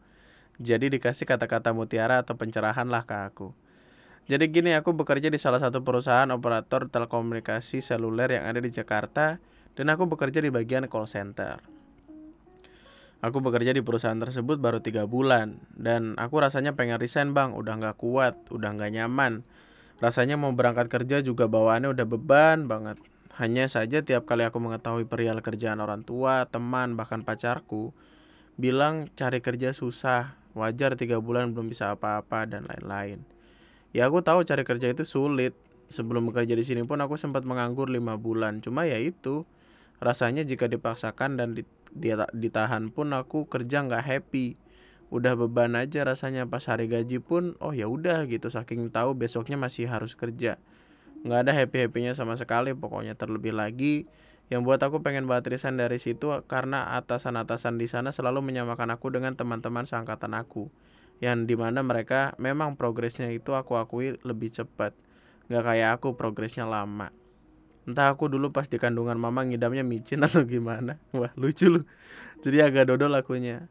Jadi 0.60 0.92
dikasih 0.92 1.24
kata-kata 1.24 1.72
mutiara 1.72 2.20
atau 2.20 2.36
pencerahan 2.36 2.92
lah 2.92 3.08
ke 3.08 3.16
aku. 3.16 3.56
Jadi 4.30 4.46
gini, 4.54 4.78
aku 4.78 4.94
bekerja 4.94 5.34
di 5.34 5.42
salah 5.42 5.58
satu 5.58 5.82
perusahaan 5.82 6.30
operator 6.30 6.86
telekomunikasi 6.86 7.82
seluler 7.82 8.38
yang 8.38 8.46
ada 8.46 8.62
di 8.62 8.70
Jakarta 8.70 9.42
dan 9.74 9.90
aku 9.90 10.06
bekerja 10.06 10.38
di 10.38 10.54
bagian 10.54 10.86
call 10.86 11.10
center. 11.10 11.58
Aku 13.26 13.42
bekerja 13.42 13.74
di 13.74 13.82
perusahaan 13.82 14.22
tersebut 14.22 14.62
baru 14.62 14.86
tiga 14.86 15.10
bulan 15.10 15.58
dan 15.74 16.14
aku 16.22 16.46
rasanya 16.46 16.78
pengen 16.78 17.02
resign 17.02 17.34
bang, 17.34 17.58
udah 17.58 17.74
nggak 17.82 17.98
kuat, 17.98 18.38
udah 18.54 18.70
nggak 18.78 19.02
nyaman. 19.02 19.42
Rasanya 19.98 20.38
mau 20.38 20.54
berangkat 20.54 20.94
kerja 20.94 21.26
juga 21.26 21.50
bawaannya 21.50 21.90
udah 21.90 22.06
beban 22.06 22.70
banget. 22.70 23.02
Hanya 23.42 23.66
saja 23.66 24.06
tiap 24.06 24.30
kali 24.30 24.46
aku 24.46 24.62
mengetahui 24.62 25.10
perihal 25.10 25.42
kerjaan 25.42 25.82
orang 25.82 26.06
tua, 26.06 26.46
teman, 26.46 26.94
bahkan 26.94 27.26
pacarku, 27.26 27.98
bilang 28.62 29.10
cari 29.18 29.42
kerja 29.42 29.74
susah, 29.74 30.38
wajar 30.54 30.94
tiga 30.94 31.18
bulan 31.18 31.50
belum 31.50 31.66
bisa 31.66 31.98
apa-apa 31.98 32.46
dan 32.46 32.70
lain-lain. 32.70 33.39
Ya 33.90 34.06
aku 34.06 34.22
tahu 34.22 34.46
cari 34.46 34.64
kerja 34.66 34.88
itu 34.92 35.04
sulit. 35.06 35.58
Sebelum 35.90 36.30
bekerja 36.30 36.54
di 36.54 36.62
sini 36.62 36.86
pun 36.86 37.02
aku 37.02 37.18
sempat 37.18 37.42
menganggur 37.50 37.90
lima 37.90 38.14
bulan. 38.14 38.62
Cuma 38.62 38.86
ya 38.86 39.02
itu 39.02 39.50
rasanya 39.98 40.46
jika 40.46 40.70
dipaksakan 40.70 41.42
dan 41.42 41.58
ditahan 42.32 42.94
pun 42.94 43.10
aku 43.18 43.50
kerja 43.50 43.82
nggak 43.82 44.06
happy. 44.06 44.54
Udah 45.10 45.34
beban 45.34 45.74
aja 45.74 46.06
rasanya 46.06 46.46
pas 46.46 46.62
hari 46.70 46.86
gaji 46.86 47.18
pun 47.18 47.58
oh 47.58 47.74
ya 47.74 47.90
udah 47.90 48.30
gitu 48.30 48.54
saking 48.54 48.94
tahu 48.94 49.18
besoknya 49.18 49.58
masih 49.58 49.90
harus 49.90 50.14
kerja. 50.14 50.62
nggak 51.20 51.40
ada 51.44 51.52
happy 51.52 51.78
happynya 51.84 52.16
sama 52.16 52.40
sekali 52.40 52.72
pokoknya 52.72 53.12
terlebih 53.12 53.52
lagi 53.52 54.08
yang 54.50 54.66
buat 54.66 54.82
aku 54.82 55.06
pengen 55.06 55.30
banget 55.30 55.54
resign 55.54 55.78
dari 55.78 56.02
situ 56.02 56.32
karena 56.50 56.98
atasan-atasan 56.98 57.78
di 57.78 57.86
sana 57.86 58.10
selalu 58.10 58.42
menyamakan 58.42 58.96
aku 58.96 59.14
dengan 59.14 59.38
teman-teman 59.38 59.86
seangkatan 59.86 60.32
aku 60.34 60.72
yang 61.20 61.44
di 61.44 61.56
mana 61.60 61.84
mereka 61.84 62.36
memang 62.40 62.80
progresnya 62.80 63.28
itu 63.32 63.52
aku 63.56 63.76
akui 63.76 64.16
lebih 64.24 64.52
cepat. 64.52 64.96
Nggak 65.52 65.64
kayak 65.64 65.90
aku 66.00 66.16
progresnya 66.16 66.64
lama. 66.64 67.12
Entah 67.84 68.12
aku 68.12 68.32
dulu 68.32 68.52
pas 68.56 68.68
di 68.68 68.80
kandungan 68.80 69.20
mama 69.20 69.44
ngidamnya 69.44 69.84
micin 69.84 70.24
atau 70.28 70.48
gimana. 70.48 71.00
Wah 71.12 71.32
lucu 71.36 71.68
lu 71.68 71.82
jadi 72.40 72.72
agak 72.72 72.96
dodol 72.96 73.20
akunya. 73.20 73.68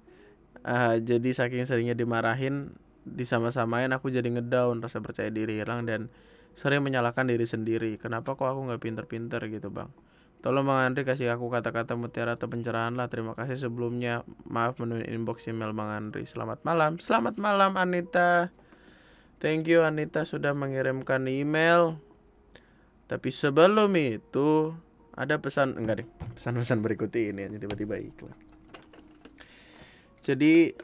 Uh, 0.60 1.00
jadi 1.00 1.32
saking 1.32 1.64
seringnya 1.64 1.96
dimarahin 1.96 2.76
disama-samain 3.08 3.88
aku 3.94 4.12
jadi 4.12 4.28
ngedown 4.28 4.84
rasa 4.84 5.00
percaya 5.00 5.32
diri 5.32 5.64
hilang 5.64 5.88
dan 5.88 6.12
sering 6.52 6.84
menyalahkan 6.84 7.24
diri 7.24 7.48
sendiri. 7.48 7.96
Kenapa 7.96 8.36
kok 8.36 8.44
aku 8.44 8.68
nggak 8.68 8.82
pinter-pinter 8.82 9.40
gitu 9.48 9.72
bang 9.72 9.88
tolong 10.40 10.66
bang 10.66 10.90
Andri 10.90 11.02
kasih 11.06 11.30
aku 11.34 11.48
kata-kata 11.52 11.94
mutiara 11.94 12.34
atau 12.34 12.50
pencerahan 12.50 12.94
lah. 12.94 13.06
Terima 13.10 13.34
kasih 13.38 13.58
sebelumnya. 13.58 14.26
Maaf 14.46 14.78
menuin 14.82 15.06
inbox 15.06 15.46
email 15.50 15.74
bang 15.74 15.90
Andri. 15.90 16.24
Selamat 16.24 16.62
malam. 16.62 16.96
Selamat 17.02 17.36
malam 17.36 17.74
Anita. 17.74 18.54
Thank 19.38 19.70
you 19.70 19.86
Anita 19.86 20.26
sudah 20.26 20.54
mengirimkan 20.54 21.26
email. 21.30 21.98
Tapi 23.08 23.32
sebelum 23.32 23.94
itu 23.96 24.74
ada 25.14 25.40
pesan 25.40 25.78
enggak 25.78 26.04
deh. 26.04 26.08
Pesan-pesan 26.36 26.84
berikut 26.84 27.10
ini 27.16 27.50
tiba-tiba 27.58 27.98
iklan 27.98 28.48
jadi 30.28 30.76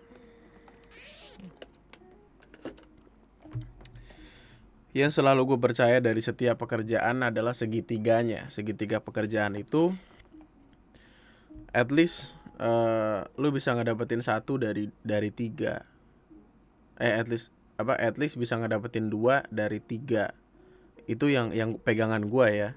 yang 4.94 5.10
selalu 5.10 5.42
gue 5.54 5.58
percaya 5.58 5.98
dari 5.98 6.22
setiap 6.22 6.54
pekerjaan 6.62 7.26
adalah 7.26 7.50
segitiganya. 7.50 8.46
Segitiga 8.46 9.02
pekerjaan 9.02 9.58
itu 9.58 9.90
at 11.74 11.90
least 11.90 12.38
uh, 12.62 13.26
lu 13.34 13.50
bisa 13.50 13.74
ngedapetin 13.74 14.22
satu 14.22 14.54
dari 14.54 14.86
dari 15.02 15.34
tiga. 15.34 15.82
Eh 17.02 17.10
at 17.10 17.26
least 17.26 17.50
apa 17.74 17.98
at 17.98 18.14
least 18.22 18.38
bisa 18.38 18.54
ngedapetin 18.54 19.10
dua 19.10 19.42
dari 19.50 19.82
tiga. 19.82 20.30
Itu 21.10 21.26
yang 21.26 21.50
yang 21.50 21.74
pegangan 21.82 22.30
gue 22.30 22.48
ya. 22.54 22.70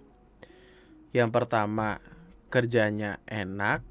Yang 1.13 1.29
pertama 1.29 2.01
kerjanya 2.49 3.21
enak. 3.29 3.85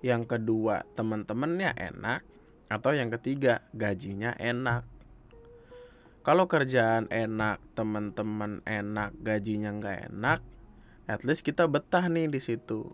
Yang 0.00 0.24
kedua 0.24 0.88
teman-temannya 0.96 1.76
enak. 1.76 2.24
Atau 2.72 2.96
yang 2.96 3.12
ketiga 3.12 3.60
gajinya 3.76 4.32
enak 4.40 4.99
kalau 6.20 6.44
kerjaan 6.44 7.08
enak 7.08 7.64
teman-teman 7.72 8.60
enak 8.68 9.16
gajinya 9.24 9.72
nggak 9.72 9.98
enak 10.12 10.40
at 11.08 11.24
least 11.24 11.42
kita 11.42 11.66
betah 11.66 12.06
nih 12.06 12.30
di 12.30 12.38
situ. 12.38 12.92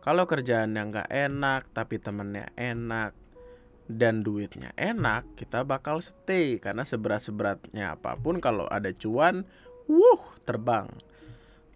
Kalau 0.00 0.24
kerjaan 0.24 0.72
yang 0.78 0.94
nggak 0.94 1.10
enak 1.10 1.68
tapi 1.74 1.98
temennya 1.98 2.48
enak 2.54 3.12
dan 3.90 4.22
duitnya 4.22 4.70
enak 4.78 5.26
kita 5.34 5.66
bakal 5.66 5.98
stay. 5.98 6.62
Karena 6.62 6.86
seberat-seberatnya 6.86 7.98
apa 7.98 8.14
pun 8.14 8.38
kalau 8.38 8.70
ada 8.70 8.88
cuan 8.94 9.42
wuh 9.90 10.22
terbang. 10.46 10.86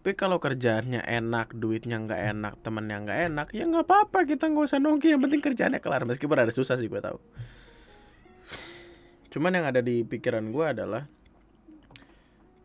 Tapi 0.00 0.16
kalau 0.16 0.40
kerjaannya 0.40 1.04
enak 1.04 1.52
duitnya 1.52 2.00
nggak 2.00 2.22
enak 2.32 2.54
temennya 2.64 2.96
nggak 3.04 3.20
enak 3.28 3.48
ya 3.52 3.68
nggak 3.68 3.84
apa-apa 3.84 4.24
kita 4.24 4.48
nggak 4.48 4.70
usah 4.70 4.80
nongki. 4.80 5.12
Yang 5.12 5.22
penting 5.28 5.42
kerjaannya 5.44 5.80
kelar. 5.82 6.06
Meskipun 6.06 6.38
ada 6.40 6.54
susah 6.54 6.78
sih 6.78 6.86
gue 6.86 7.02
tahu 7.02 7.18
cuman 9.30 9.62
yang 9.62 9.66
ada 9.70 9.80
di 9.80 10.02
pikiran 10.02 10.50
gue 10.50 10.66
adalah 10.66 11.02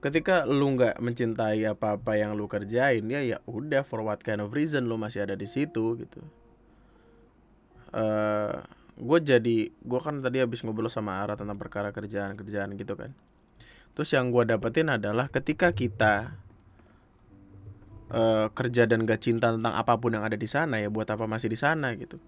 ketika 0.06 0.46
lu 0.46 0.78
nggak 0.78 1.02
mencintai 1.02 1.66
apa-apa 1.66 2.14
yang 2.14 2.38
lu 2.38 2.46
kerjain 2.46 3.02
ya 3.10 3.26
ya 3.26 3.38
udah 3.50 3.82
for 3.82 4.06
what 4.06 4.22
kind 4.22 4.38
of 4.38 4.54
reason 4.54 4.86
lu 4.86 5.02
masih 5.02 5.26
ada 5.26 5.34
di 5.34 5.50
situ 5.50 5.98
gitu. 5.98 6.22
Uh, 7.90 7.98
eh, 7.98 8.54
gue 9.02 9.20
jadi 9.26 9.58
gue 9.74 10.00
kan 10.02 10.22
tadi 10.22 10.46
habis 10.46 10.62
ngobrol 10.62 10.94
sama 10.94 11.26
Ara 11.26 11.34
tentang 11.34 11.58
perkara 11.58 11.90
kerjaan 11.90 12.38
kerjaan 12.38 12.78
gitu 12.78 12.94
kan. 12.94 13.18
Terus 13.98 14.14
yang 14.14 14.30
gue 14.30 14.46
dapetin 14.46 14.94
adalah 14.94 15.26
ketika 15.32 15.74
kita 15.74 16.38
uh, 18.14 18.48
kerja 18.54 18.86
dan 18.86 19.10
gak 19.10 19.26
cinta 19.26 19.56
tentang 19.56 19.74
apa 19.74 19.98
pun 19.98 20.14
yang 20.14 20.22
ada 20.28 20.38
di 20.38 20.46
sana 20.46 20.78
ya 20.78 20.94
buat 20.94 21.10
apa 21.10 21.26
masih 21.26 21.50
di 21.50 21.58
sana 21.58 21.98
gitu. 21.98 22.22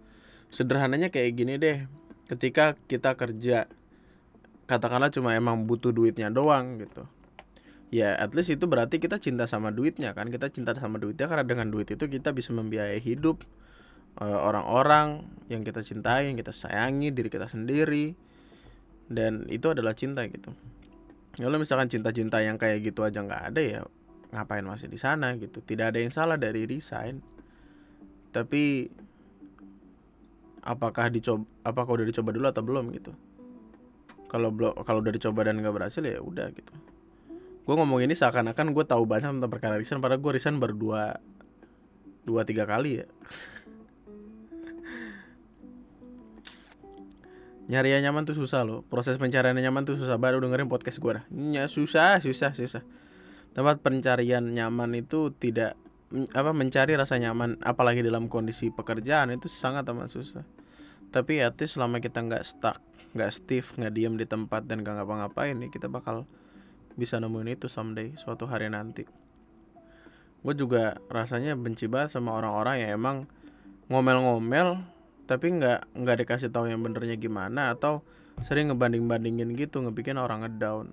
Sederhananya 0.50 1.14
kayak 1.14 1.30
gini 1.36 1.62
deh 1.62 1.86
ketika 2.26 2.74
kita 2.90 3.14
kerja 3.14 3.70
katakanlah 4.68 5.09
cuma 5.09 5.34
emang 5.34 5.63
butuh 5.63 5.95
duitnya 5.95 6.28
doang 6.28 6.78
gitu. 6.84 7.07
Ya 7.88 8.20
at 8.20 8.36
least 8.36 8.51
itu 8.51 8.68
berarti 8.68 8.99
kita 8.99 9.15
cinta 9.18 9.47
sama 9.47 9.72
duitnya 9.72 10.11
kan? 10.11 10.28
Kita 10.28 10.51
cinta 10.51 10.76
sama 10.76 10.99
duitnya 10.99 11.32
karena 11.32 11.47
dengan 11.47 11.72
duit 11.72 11.88
itu 11.88 12.03
kita 12.03 12.36
bisa 12.36 12.51
membiayai 12.51 12.99
hidup 12.99 13.47
eh, 14.20 14.28
orang-orang 14.28 15.24
yang 15.47 15.63
kita 15.63 15.80
cintai 15.80 16.28
yang 16.28 16.36
kita 16.36 16.51
sayangi 16.51 17.15
diri 17.15 17.32
kita 17.32 17.47
sendiri. 17.47 18.13
Dan 19.07 19.47
itu 19.47 19.72
adalah 19.72 19.95
cinta 19.95 20.28
gitu. 20.28 20.51
Kalau 21.39 21.55
misalkan 21.55 21.88
cinta-cinta 21.88 22.43
yang 22.43 22.59
kayak 22.59 22.84
gitu 22.84 23.07
aja 23.07 23.24
nggak 23.24 23.43
ada 23.55 23.61
ya 23.63 23.82
ngapain 24.36 24.68
masih 24.68 24.91
di 24.91 24.99
sana 24.99 25.32
gitu. 25.39 25.63
Tidak 25.63 25.95
ada 25.95 25.99
yang 26.03 26.11
salah 26.11 26.36
dari 26.36 26.68
resign. 26.68 27.24
Tapi 28.36 28.91
apakah 30.68 31.07
dicoba 31.07 31.47
apakah 31.63 32.03
udah 32.03 32.07
dicoba 32.11 32.36
dulu 32.36 32.51
atau 32.51 32.59
belum 32.59 32.91
gitu 32.91 33.15
kalau 34.28 34.52
belum 34.52 34.84
kalau 34.84 35.00
udah 35.04 35.12
dicoba 35.16 35.48
dan 35.48 35.60
nggak 35.60 35.74
berhasil 35.76 36.04
ya 36.04 36.20
udah 36.20 36.52
gitu. 36.52 36.72
Gue 37.68 37.76
ngomong 37.76 38.00
ini 38.00 38.16
seakan-akan 38.16 38.72
gue 38.72 38.86
tahu 38.88 39.04
banyak 39.04 39.28
tentang 39.40 39.52
perkara 39.52 39.76
resign 39.76 40.00
padahal 40.00 40.24
gue 40.24 40.32
resign 40.40 40.56
baru 40.56 40.72
dua 40.76 41.20
dua 42.24 42.48
tiga 42.48 42.64
kali 42.68 43.04
ya. 43.04 43.08
Nyari 47.68 48.00
yang 48.00 48.08
nyaman 48.08 48.24
tuh 48.24 48.40
susah 48.40 48.64
loh. 48.64 48.88
Proses 48.88 49.20
pencarian 49.20 49.52
yang 49.60 49.72
nyaman 49.72 49.84
tuh 49.84 50.00
susah. 50.00 50.16
Baru 50.16 50.40
dengerin 50.40 50.72
podcast 50.72 51.04
gue 51.04 51.20
dah. 51.20 51.28
Ya, 51.28 51.68
susah 51.68 52.24
susah 52.24 52.56
susah. 52.56 52.80
Tempat 53.52 53.84
pencarian 53.84 54.48
nyaman 54.48 54.96
itu 54.96 55.36
tidak 55.36 55.76
apa 56.32 56.56
mencari 56.56 56.96
rasa 56.96 57.20
nyaman 57.20 57.60
apalagi 57.60 58.00
dalam 58.00 58.32
kondisi 58.32 58.72
pekerjaan 58.72 59.36
itu 59.36 59.52
sangat 59.52 59.84
amat 59.92 60.08
susah 60.08 60.48
tapi 61.10 61.39
ya 61.39 61.53
selama 61.55 62.03
kita 62.03 62.24
nggak 62.24 62.43
stuck 62.43 62.80
nggak 63.16 63.32
stiff 63.34 63.74
nggak 63.80 63.93
diem 63.95 64.16
di 64.20 64.28
tempat 64.28 64.68
dan 64.68 64.86
gak 64.86 64.99
ngapa-ngapain 64.99 65.58
nih 65.58 65.72
kita 65.72 65.88
bakal 65.88 66.28
bisa 66.97 67.22
nemuin 67.22 67.53
itu 67.53 67.70
someday 67.70 68.14
suatu 68.18 68.49
hari 68.49 68.74
nanti. 68.74 69.05
Gue 70.41 70.53
juga 70.58 70.97
rasanya 71.14 71.53
benci 71.53 71.86
banget 71.86 72.18
sama 72.18 72.34
orang-orang 72.34 72.82
yang 72.82 72.91
emang 72.97 73.18
ngomel-ngomel 73.88 74.82
tapi 75.30 75.53
nggak 75.60 75.93
nggak 75.93 76.18
dikasih 76.26 76.49
tahu 76.49 76.72
yang 76.72 76.82
benernya 76.82 77.20
gimana 77.20 77.76
atau 77.76 78.01
sering 78.41 78.74
ngebanding-bandingin 78.74 79.53
gitu 79.53 79.82
ngebikin 79.86 80.18
orang 80.18 80.45
ngedown. 80.45 80.89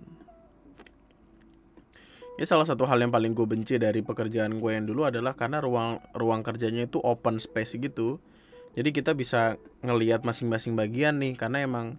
Ya 2.34 2.44
salah 2.50 2.66
satu 2.66 2.82
hal 2.84 2.98
yang 2.98 3.14
paling 3.14 3.30
gue 3.30 3.46
benci 3.46 3.78
dari 3.78 4.02
pekerjaan 4.02 4.58
gue 4.58 4.70
yang 4.74 4.84
dulu 4.90 5.06
adalah 5.06 5.38
karena 5.38 5.62
ruang 5.62 6.02
ruang 6.12 6.42
kerjanya 6.42 6.84
itu 6.84 6.98
open 6.98 7.38
space 7.38 7.78
gitu 7.78 8.18
jadi 8.74 8.90
kita 8.90 9.14
bisa 9.14 9.54
ngelihat 9.86 10.26
masing-masing 10.26 10.74
bagian 10.74 11.22
nih 11.22 11.38
karena 11.38 11.62
emang 11.62 11.94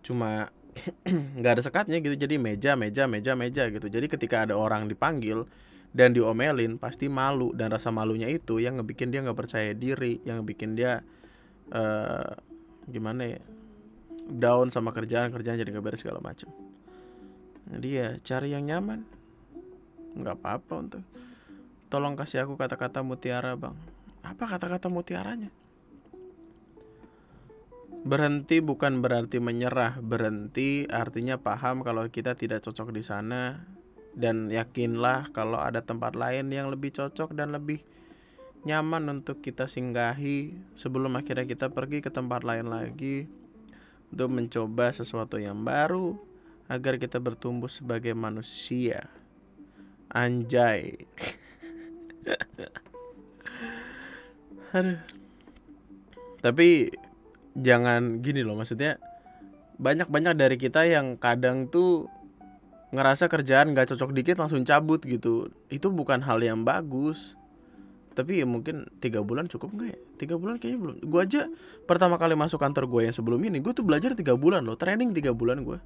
cuma 0.00 0.48
nggak 1.38 1.60
ada 1.60 1.62
sekatnya 1.62 2.00
gitu. 2.00 2.16
Jadi 2.16 2.40
meja 2.40 2.80
meja 2.80 3.04
meja 3.04 3.36
meja 3.36 3.68
gitu. 3.68 3.92
Jadi 3.92 4.08
ketika 4.08 4.48
ada 4.48 4.56
orang 4.56 4.88
dipanggil 4.88 5.44
dan 5.92 6.16
diomelin 6.16 6.80
pasti 6.80 7.12
malu. 7.12 7.52
Dan 7.52 7.68
rasa 7.68 7.92
malunya 7.92 8.24
itu 8.24 8.56
yang 8.56 8.80
ngebikin 8.80 9.12
dia 9.12 9.20
nggak 9.20 9.36
percaya 9.36 9.76
diri 9.76 10.24
yang 10.24 10.40
ngebikin 10.40 10.80
dia 10.80 11.04
uh, 11.76 12.32
gimana 12.88 13.36
ya 13.36 13.40
down 14.32 14.72
sama 14.72 14.96
kerjaan 14.96 15.28
kerjaan 15.28 15.60
jadi 15.60 15.72
nggak 15.76 15.84
beres 15.84 16.04
segala 16.04 16.20
macam 16.20 16.48
jadi 17.68 17.88
ya 17.92 18.08
cari 18.24 18.56
yang 18.56 18.64
nyaman. 18.64 19.04
Nggak 20.16 20.40
apa-apa 20.40 20.74
untuk 20.80 21.04
tolong 21.92 22.16
kasih 22.16 22.48
aku 22.48 22.56
kata-kata 22.56 23.04
mutiara 23.04 23.52
bang. 23.60 23.76
Apa 24.24 24.56
kata-kata 24.56 24.88
mutiaranya 24.88 25.52
Berhenti 28.06 28.62
bukan 28.62 29.02
berarti 29.02 29.42
menyerah, 29.42 29.98
berhenti 29.98 30.86
artinya 30.86 31.38
paham 31.38 31.82
kalau 31.82 32.06
kita 32.06 32.38
tidak 32.38 32.62
cocok 32.62 32.94
di 32.94 33.02
sana 33.02 33.66
dan 34.14 34.50
yakinlah 34.50 35.30
kalau 35.34 35.58
ada 35.58 35.82
tempat 35.82 36.14
lain 36.14 36.50
yang 36.50 36.70
lebih 36.70 36.94
cocok 36.94 37.34
dan 37.34 37.54
lebih 37.54 37.82
nyaman 38.66 39.22
untuk 39.22 39.38
kita 39.38 39.70
singgahi 39.70 40.50
sebelum 40.74 41.14
akhirnya 41.14 41.46
kita 41.46 41.70
pergi 41.70 42.02
ke 42.02 42.10
tempat 42.10 42.42
lain 42.42 42.66
lagi 42.66 43.30
untuk 44.10 44.34
mencoba 44.34 44.90
sesuatu 44.90 45.38
yang 45.38 45.62
baru 45.62 46.18
agar 46.68 47.00
kita 47.00 47.22
bertumbuh 47.22 47.70
sebagai 47.70 48.12
manusia. 48.12 49.08
Anjay. 50.08 50.96
Aduh. 54.76 55.00
Tapi 56.38 56.92
jangan 57.58 58.22
gini 58.22 58.46
loh 58.46 58.54
maksudnya 58.54 59.02
banyak-banyak 59.78 60.34
dari 60.34 60.56
kita 60.58 60.86
yang 60.86 61.18
kadang 61.18 61.70
tuh 61.70 62.10
ngerasa 62.90 63.28
kerjaan 63.28 63.76
gak 63.76 63.94
cocok 63.94 64.10
dikit 64.16 64.36
langsung 64.40 64.64
cabut 64.66 64.98
gitu. 65.04 65.52
Itu 65.68 65.92
bukan 65.94 66.24
hal 66.24 66.42
yang 66.42 66.66
bagus. 66.66 67.38
Tapi 68.18 68.42
ya 68.42 68.46
mungkin 68.50 68.90
tiga 68.98 69.22
bulan 69.22 69.46
cukup 69.46 69.78
nggak 69.78 69.88
ya? 69.94 69.98
Tiga 70.18 70.34
bulan 70.34 70.58
kayaknya 70.58 70.78
belum. 70.82 70.96
Gue 71.06 71.20
aja 71.22 71.46
pertama 71.86 72.18
kali 72.18 72.34
masuk 72.34 72.58
kantor 72.58 72.90
gue 72.90 73.00
yang 73.06 73.14
sebelum 73.14 73.38
ini 73.46 73.62
gue 73.62 73.70
tuh 73.70 73.86
belajar 73.86 74.18
tiga 74.18 74.34
bulan 74.34 74.66
loh 74.66 74.74
training 74.74 75.14
tiga 75.14 75.30
bulan 75.30 75.62
gue 75.62 75.78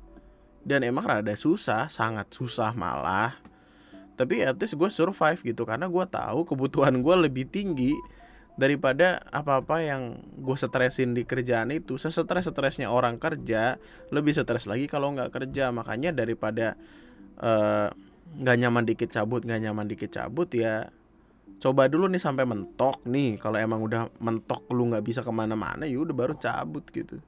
dan 0.65 0.81
emang 0.87 1.05
rada 1.05 1.37
susah 1.37 1.93
sangat 1.93 2.33
susah 2.33 2.73
malah. 2.73 3.37
Tapi 4.17 4.49
at 4.49 4.57
least 4.57 4.81
gue 4.81 4.89
survive 4.89 5.45
gitu 5.45 5.69
karena 5.69 5.85
gue 5.93 6.05
tahu 6.09 6.49
kebutuhan 6.49 7.05
gue 7.05 7.15
lebih 7.29 7.45
tinggi 7.53 7.93
daripada 8.53 9.25
apa-apa 9.33 9.81
yang 9.81 10.21
gue 10.37 10.57
stresin 10.57 11.17
di 11.17 11.25
kerjaan 11.25 11.73
itu 11.73 11.97
sesetres 11.97 12.53
stresnya 12.53 12.93
orang 12.93 13.17
kerja 13.17 13.81
lebih 14.13 14.37
stres 14.37 14.69
lagi 14.69 14.85
kalau 14.89 15.17
nggak 15.17 15.33
kerja. 15.33 15.73
Makanya 15.73 16.13
daripada 16.13 16.77
eh, 17.41 17.89
nggak 18.37 18.57
uh, 18.57 18.61
nyaman 18.61 18.85
dikit 18.85 19.09
cabut 19.09 19.45
nggak 19.45 19.61
nyaman 19.69 19.87
dikit 19.89 20.13
cabut 20.13 20.49
ya 20.53 20.89
coba 21.63 21.87
dulu 21.89 22.11
nih 22.13 22.21
sampai 22.21 22.45
mentok 22.45 23.01
nih. 23.09 23.41
Kalau 23.41 23.57
emang 23.57 23.81
udah 23.81 24.13
mentok 24.21 24.69
lu 24.77 24.93
nggak 24.93 25.05
bisa 25.05 25.21
ke 25.25 25.33
mana-mana 25.33 25.89
ya 25.89 25.97
udah 25.97 26.13
baru 26.13 26.37
cabut 26.37 26.85
gitu. 26.93 27.25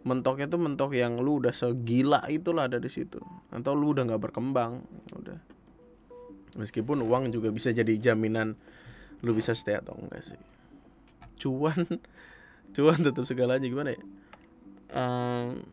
Mentoknya 0.00 0.48
tuh 0.48 0.56
mentok 0.56 0.96
yang 0.96 1.20
lu 1.20 1.44
udah 1.44 1.52
segila 1.52 2.24
itulah 2.30 2.70
ada 2.70 2.78
di 2.80 2.88
situ. 2.88 3.20
Atau 3.52 3.74
lu 3.74 3.92
udah 3.92 4.06
nggak 4.06 4.22
berkembang 4.22 4.86
udah. 5.18 5.38
Meskipun 6.56 7.02
uang 7.04 7.30
juga 7.34 7.50
bisa 7.50 7.70
jadi 7.70 7.94
jaminan 7.98 8.54
lu 9.20 9.36
bisa 9.36 9.52
stay 9.52 9.76
atau 9.76 9.92
enggak 10.00 10.24
sih 10.24 10.40
cuan 11.40 11.88
cuan 12.76 13.00
tetap 13.00 13.24
segalanya 13.24 13.64
gimana 13.64 13.96
ya? 13.96 14.02
Um, 14.90 15.64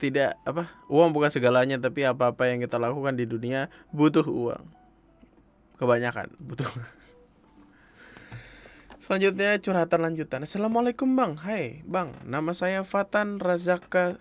tidak 0.00 0.40
apa 0.48 0.72
uang 0.88 1.12
bukan 1.12 1.28
segalanya 1.28 1.76
tapi 1.76 2.08
apa 2.08 2.32
apa 2.32 2.48
yang 2.48 2.64
kita 2.64 2.80
lakukan 2.80 3.12
di 3.18 3.26
dunia 3.26 3.68
butuh 3.90 4.24
uang. 4.24 4.64
Kebanyakan 5.76 6.32
butuh. 6.40 6.70
Selanjutnya 9.04 9.58
curhatan 9.58 10.06
lanjutan. 10.06 10.44
Assalamualaikum 10.44 11.08
bang. 11.18 11.34
Hai 11.40 11.82
bang. 11.88 12.14
Nama 12.24 12.52
saya 12.54 12.80
Fatan 12.84 13.42
Razaka. 13.42 14.16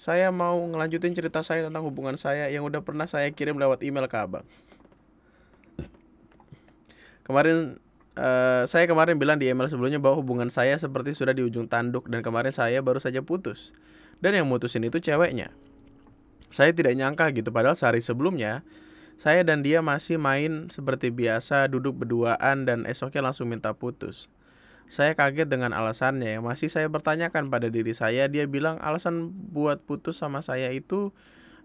Saya 0.00 0.32
mau 0.32 0.56
ngelanjutin 0.64 1.12
cerita 1.12 1.44
saya 1.44 1.68
tentang 1.68 1.84
hubungan 1.84 2.16
saya 2.16 2.48
yang 2.48 2.64
udah 2.64 2.80
pernah 2.80 3.04
saya 3.04 3.28
kirim 3.36 3.60
lewat 3.60 3.84
email 3.84 4.08
ke 4.08 4.16
abang 4.16 4.48
Kemarin 7.30 7.78
uh, 8.18 8.66
saya 8.66 8.90
kemarin 8.90 9.14
bilang 9.22 9.38
di 9.38 9.46
email 9.46 9.70
sebelumnya 9.70 10.02
bahwa 10.02 10.18
hubungan 10.18 10.50
saya 10.50 10.74
seperti 10.74 11.14
sudah 11.14 11.30
di 11.30 11.46
ujung 11.46 11.70
tanduk 11.70 12.10
dan 12.10 12.26
kemarin 12.26 12.50
saya 12.50 12.82
baru 12.82 12.98
saja 12.98 13.22
putus. 13.22 13.70
Dan 14.18 14.34
yang 14.34 14.50
mutusin 14.50 14.82
itu 14.82 14.98
ceweknya. 14.98 15.54
Saya 16.50 16.74
tidak 16.74 16.98
nyangka 16.98 17.30
gitu 17.30 17.54
padahal 17.54 17.78
sehari 17.78 18.02
sebelumnya 18.02 18.66
saya 19.20 19.46
dan 19.46 19.62
dia 19.62 19.78
masih 19.84 20.18
main 20.18 20.72
seperti 20.72 21.14
biasa 21.14 21.70
duduk 21.70 22.02
berduaan 22.02 22.66
dan 22.66 22.82
esoknya 22.82 23.30
langsung 23.30 23.46
minta 23.46 23.70
putus. 23.78 24.26
Saya 24.90 25.14
kaget 25.14 25.46
dengan 25.46 25.70
alasannya 25.70 26.34
yang 26.34 26.42
masih 26.42 26.66
saya 26.66 26.90
bertanyakan 26.90 27.46
pada 27.46 27.70
diri 27.70 27.94
saya. 27.94 28.26
Dia 28.26 28.50
bilang 28.50 28.82
alasan 28.82 29.30
buat 29.30 29.86
putus 29.86 30.18
sama 30.18 30.42
saya 30.42 30.74
itu 30.74 31.14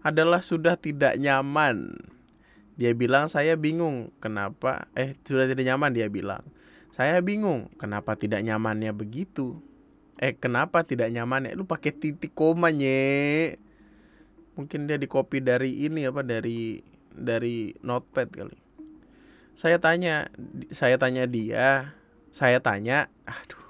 adalah 0.06 0.46
sudah 0.46 0.78
tidak 0.78 1.18
nyaman. 1.18 1.96
Dia 2.76 2.92
bilang 2.92 3.26
saya 3.32 3.56
bingung 3.56 4.12
kenapa 4.20 4.88
eh 4.92 5.16
sudah 5.24 5.48
tidak 5.48 5.64
nyaman 5.64 5.96
dia 5.96 6.12
bilang. 6.12 6.44
Saya 6.92 7.20
bingung 7.24 7.72
kenapa 7.80 8.16
tidak 8.16 8.44
nyamannya 8.44 8.92
begitu. 8.92 9.56
Eh 10.16 10.36
kenapa 10.36 10.84
tidak 10.84 11.12
nyamannya? 11.12 11.56
Lu 11.56 11.64
pakai 11.64 11.92
titik 11.92 12.36
koma 12.36 12.72
nye. 12.72 13.56
Mungkin 14.56 14.88
dia 14.88 14.96
di 14.96 15.08
copy 15.08 15.44
dari 15.44 15.84
ini 15.88 16.08
apa 16.08 16.24
dari 16.24 16.80
dari 17.12 17.72
notepad 17.80 18.28
kali. 18.28 18.56
Saya 19.56 19.80
tanya, 19.80 20.28
saya 20.68 21.00
tanya 21.00 21.24
dia, 21.24 21.96
saya 22.28 22.60
tanya, 22.60 23.08
aduh. 23.24 23.64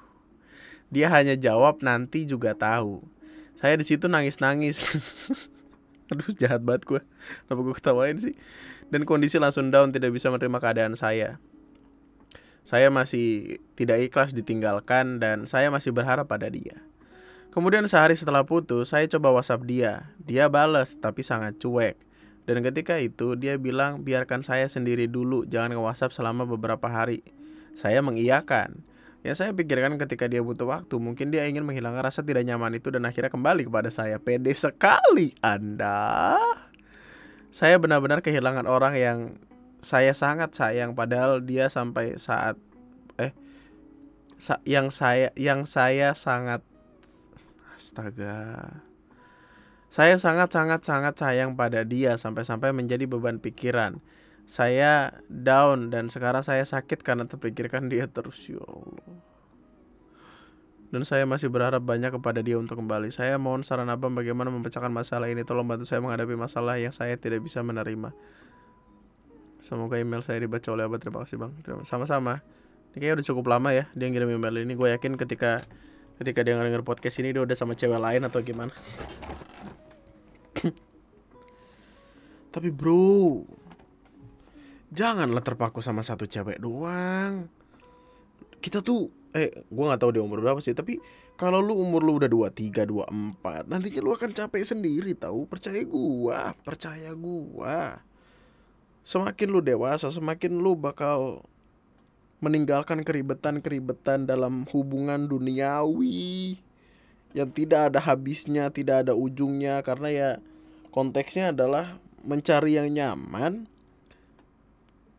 Dia 0.90 1.10
hanya 1.14 1.38
jawab 1.38 1.82
nanti 1.82 2.26
juga 2.26 2.58
tahu. 2.58 3.02
Saya 3.58 3.78
di 3.78 3.86
situ 3.86 4.10
nangis-nangis. 4.10 4.78
aduh 6.10 6.30
jahat 6.38 6.62
banget 6.62 6.82
gue. 6.86 7.02
Kenapa 7.46 7.60
gue 7.62 7.74
ketawain 7.78 8.18
sih? 8.18 8.34
Dan 8.90 9.02
kondisi 9.02 9.38
langsung 9.40 9.74
down 9.74 9.90
tidak 9.90 10.14
bisa 10.14 10.30
menerima 10.30 10.58
keadaan 10.62 10.94
saya. 10.94 11.42
Saya 12.66 12.90
masih 12.90 13.58
tidak 13.78 14.02
ikhlas 14.10 14.34
ditinggalkan 14.34 15.22
dan 15.22 15.46
saya 15.46 15.70
masih 15.70 15.94
berharap 15.94 16.26
pada 16.26 16.50
dia. 16.50 16.82
Kemudian 17.54 17.86
sehari 17.88 18.18
setelah 18.18 18.42
putus, 18.44 18.90
saya 18.92 19.06
coba 19.06 19.32
WhatsApp 19.32 19.64
dia. 19.64 20.12
Dia 20.20 20.50
balas 20.50 20.98
tapi 20.98 21.22
sangat 21.22 21.56
cuek. 21.62 21.96
Dan 22.44 22.62
ketika 22.62 22.98
itu 22.98 23.38
dia 23.38 23.56
bilang 23.56 24.02
biarkan 24.02 24.42
saya 24.42 24.68
sendiri 24.68 25.08
dulu, 25.08 25.46
jangan 25.48 25.78
nge-WhatsApp 25.78 26.14
selama 26.14 26.44
beberapa 26.44 26.86
hari. 26.90 27.22
Saya 27.78 28.02
mengiyakan. 28.02 28.82
Yang 29.26 29.42
saya 29.42 29.50
pikirkan 29.50 29.98
ketika 29.98 30.30
dia 30.30 30.38
butuh 30.38 30.70
waktu, 30.70 31.02
mungkin 31.02 31.34
dia 31.34 31.48
ingin 31.50 31.66
menghilangkan 31.66 32.06
rasa 32.06 32.22
tidak 32.22 32.46
nyaman 32.46 32.78
itu 32.78 32.94
dan 32.94 33.02
akhirnya 33.08 33.32
kembali 33.32 33.66
kepada 33.66 33.90
saya. 33.90 34.22
Pede 34.22 34.54
sekali 34.54 35.34
Anda 35.42 36.65
saya 37.56 37.80
benar-benar 37.80 38.20
kehilangan 38.20 38.68
orang 38.68 39.00
yang 39.00 39.18
saya 39.80 40.12
sangat 40.12 40.52
sayang 40.52 40.92
padahal 40.92 41.40
dia 41.40 41.72
sampai 41.72 42.20
saat 42.20 42.60
eh 43.16 43.32
sa 44.36 44.60
yang 44.68 44.92
saya 44.92 45.32
yang 45.40 45.64
saya 45.64 46.12
sangat 46.12 46.60
astaga. 47.72 48.68
Saya 49.88 50.20
sangat 50.20 50.52
sangat 50.52 50.84
sangat 50.84 51.16
sayang 51.16 51.56
pada 51.56 51.80
dia 51.80 52.20
sampai-sampai 52.20 52.76
menjadi 52.76 53.08
beban 53.08 53.40
pikiran. 53.40 54.04
Saya 54.44 55.16
down 55.32 55.88
dan 55.88 56.12
sekarang 56.12 56.44
saya 56.44 56.60
sakit 56.60 57.00
karena 57.00 57.24
terpikirkan 57.24 57.88
dia 57.88 58.04
terus. 58.04 58.36
Ya 58.52 58.60
Allah 58.60 59.35
dan 60.96 61.04
saya 61.04 61.28
masih 61.28 61.52
berharap 61.52 61.84
banyak 61.84 62.08
kepada 62.08 62.40
dia 62.40 62.56
untuk 62.56 62.80
kembali. 62.80 63.12
Saya 63.12 63.36
mohon 63.36 63.60
saran 63.60 63.92
abang 63.92 64.16
bagaimana 64.16 64.48
memecahkan 64.48 64.88
masalah 64.88 65.28
ini. 65.28 65.44
Tolong 65.44 65.68
bantu 65.68 65.84
saya 65.84 66.00
menghadapi 66.00 66.32
masalah 66.40 66.80
yang 66.80 66.88
saya 66.88 67.20
tidak 67.20 67.44
bisa 67.44 67.60
menerima. 67.60 68.16
Semoga 69.60 70.00
email 70.00 70.24
saya 70.24 70.40
dibaca 70.40 70.64
oleh 70.72 70.88
abang. 70.88 70.96
Terima 70.96 71.20
kasih 71.20 71.36
bang. 71.36 71.52
Sama-sama. 71.84 72.40
Ini 72.96 73.04
kayaknya 73.04 73.20
udah 73.20 73.26
cukup 73.28 73.44
lama 73.44 73.76
ya 73.76 73.92
dia 73.92 74.08
ngirim 74.08 74.40
email 74.40 74.56
ini. 74.64 74.72
Gue 74.72 74.88
yakin 74.96 75.20
ketika 75.20 75.60
ketika 76.16 76.40
dia 76.40 76.56
denger 76.56 76.80
podcast 76.80 77.20
ini 77.20 77.36
dia 77.36 77.44
udah 77.44 77.52
sama 77.52 77.76
cewek 77.76 78.00
lain 78.00 78.24
atau 78.24 78.40
gimana. 78.40 78.72
Tapi 82.56 82.72
bro, 82.72 83.44
janganlah 84.88 85.44
terpaku 85.44 85.84
sama 85.84 86.00
satu 86.00 86.24
cewek 86.24 86.56
doang. 86.56 87.52
Kita 88.64 88.80
tuh 88.80 89.12
eh 89.36 89.52
gue 89.52 89.84
nggak 89.84 90.00
tahu 90.00 90.10
dia 90.16 90.24
umur 90.24 90.40
berapa 90.40 90.56
sih 90.64 90.72
tapi 90.72 90.96
kalau 91.36 91.60
lu 91.60 91.76
umur 91.76 92.00
lu 92.00 92.16
udah 92.16 92.30
dua 92.32 92.48
tiga 92.48 92.88
dua 92.88 93.04
empat 93.12 93.68
nantinya 93.68 94.00
lu 94.00 94.16
akan 94.16 94.32
capek 94.32 94.64
sendiri 94.64 95.12
tahu 95.12 95.44
percaya 95.44 95.84
gua 95.84 96.56
percaya 96.64 97.12
gua. 97.12 98.00
Semakin 99.06 99.48
lu 99.52 99.60
dewasa 99.62 100.08
semakin 100.10 100.58
lu 100.58 100.74
bakal 100.74 101.46
meninggalkan 102.40 103.04
keribetan-keribetan 103.04 104.26
dalam 104.26 104.66
hubungan 104.72 105.28
duniawi 105.28 106.58
yang 107.36 107.52
tidak 107.52 107.92
ada 107.92 108.00
habisnya, 108.00 108.72
tidak 108.72 109.06
ada 109.06 109.12
ujungnya 109.12 109.84
karena 109.84 110.08
ya 110.08 110.30
konteksnya 110.88 111.52
adalah 111.52 112.00
mencari 112.24 112.80
yang 112.80 112.88
nyaman. 112.90 113.68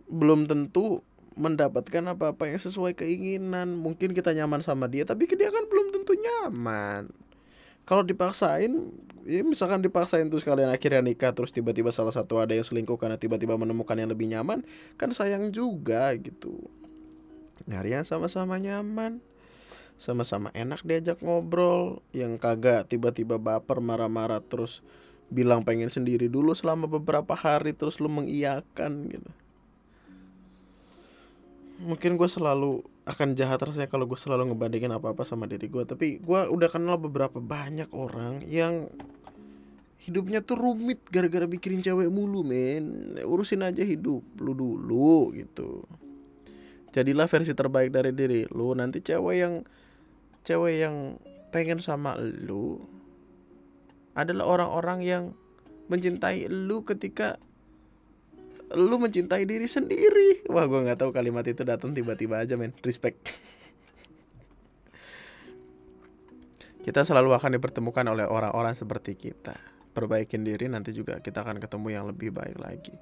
Belum 0.10 0.50
tentu 0.50 1.06
mendapatkan 1.38 2.04
apa-apa 2.12 2.50
yang 2.50 2.60
sesuai 2.60 2.98
keinginan. 2.98 3.78
Mungkin 3.78 4.12
kita 4.18 4.34
nyaman 4.34 4.66
sama 4.66 4.90
dia 4.90 5.06
tapi 5.06 5.30
dia 5.30 5.54
kan 5.54 5.64
belum 5.70 5.94
tentu 5.94 6.18
nyaman. 6.18 7.14
Kalau 7.88 8.04
dipaksain 8.04 8.92
ya 9.24 9.44
misalkan 9.46 9.80
dipaksain 9.80 10.28
terus 10.28 10.44
kalian 10.44 10.68
akhirnya 10.68 11.00
nikah 11.00 11.32
terus 11.32 11.56
tiba-tiba 11.56 11.94
salah 11.94 12.12
satu 12.12 12.42
ada 12.42 12.52
yang 12.52 12.66
selingkuh 12.66 13.00
karena 13.00 13.16
tiba-tiba 13.16 13.56
menemukan 13.56 13.96
yang 13.96 14.12
lebih 14.12 14.28
nyaman 14.28 14.66
kan 15.00 15.14
sayang 15.16 15.54
juga 15.56 16.12
gitu. 16.20 16.68
Nyari 17.70 17.96
yang 17.96 18.04
sama-sama 18.04 18.60
nyaman 18.60 19.24
sama-sama 19.98 20.54
enak 20.54 20.86
diajak 20.86 21.18
ngobrol 21.26 22.06
yang 22.14 22.38
kagak 22.38 22.86
tiba-tiba 22.86 23.42
baper 23.42 23.82
marah-marah 23.82 24.46
terus 24.46 24.86
bilang 25.28 25.66
pengen 25.66 25.90
sendiri 25.90 26.30
dulu 26.30 26.54
selama 26.54 26.86
beberapa 26.86 27.34
hari 27.34 27.74
terus 27.74 27.98
lu 27.98 28.08
mengiyakan 28.08 29.10
gitu 29.10 29.30
mungkin 31.78 32.18
gue 32.18 32.30
selalu 32.30 32.82
akan 33.06 33.38
jahat 33.38 33.62
rasanya 33.62 33.90
kalau 33.90 34.10
gue 34.10 34.18
selalu 34.18 34.52
ngebandingin 34.52 34.92
apa 34.92 35.14
apa 35.14 35.22
sama 35.22 35.46
diri 35.46 35.70
gue 35.70 35.84
tapi 35.86 36.18
gue 36.18 36.40
udah 36.50 36.70
kenal 36.74 36.98
beberapa 36.98 37.38
banyak 37.38 37.88
orang 37.94 38.42
yang 38.50 38.90
hidupnya 40.08 40.40
tuh 40.40 40.56
rumit 40.56 41.04
gara-gara 41.10 41.44
mikirin 41.44 41.84
cewek 41.84 42.08
mulu 42.08 42.46
men. 42.46 43.18
Urusin 43.26 43.66
aja 43.66 43.84
hidup 43.84 44.24
lu 44.40 44.54
dulu 44.54 45.36
gitu. 45.36 45.84
Jadilah 46.96 47.28
versi 47.28 47.52
terbaik 47.52 47.92
dari 47.92 48.16
diri 48.16 48.48
lu. 48.54 48.72
Nanti 48.78 49.04
cewek 49.04 49.36
yang 49.36 49.54
cewek 50.48 50.76
yang 50.80 50.96
pengen 51.52 51.84
sama 51.84 52.16
lu 52.18 52.80
adalah 54.16 54.48
orang-orang 54.48 55.00
yang 55.04 55.24
mencintai 55.92 56.50
lu 56.50 56.88
ketika 56.88 57.38
lu 58.76 59.00
mencintai 59.00 59.48
diri 59.48 59.68
sendiri. 59.70 60.44
Wah 60.52 60.68
gue 60.68 60.80
nggak 60.84 61.00
tahu 61.00 61.16
kalimat 61.16 61.46
itu 61.48 61.64
datang 61.64 61.96
tiba-tiba 61.96 62.44
aja 62.44 62.60
men. 62.60 62.76
Respect. 62.84 63.32
Kita 66.84 67.04
selalu 67.04 67.36
akan 67.36 67.60
dipertemukan 67.60 68.04
oleh 68.08 68.24
orang-orang 68.28 68.72
seperti 68.76 69.16
kita. 69.16 69.56
Perbaikin 69.92 70.48
diri 70.48 70.72
nanti 70.72 70.96
juga 70.96 71.20
kita 71.20 71.44
akan 71.44 71.60
ketemu 71.60 71.88
yang 71.92 72.06
lebih 72.08 72.32
baik 72.32 72.60
lagi. 72.60 72.96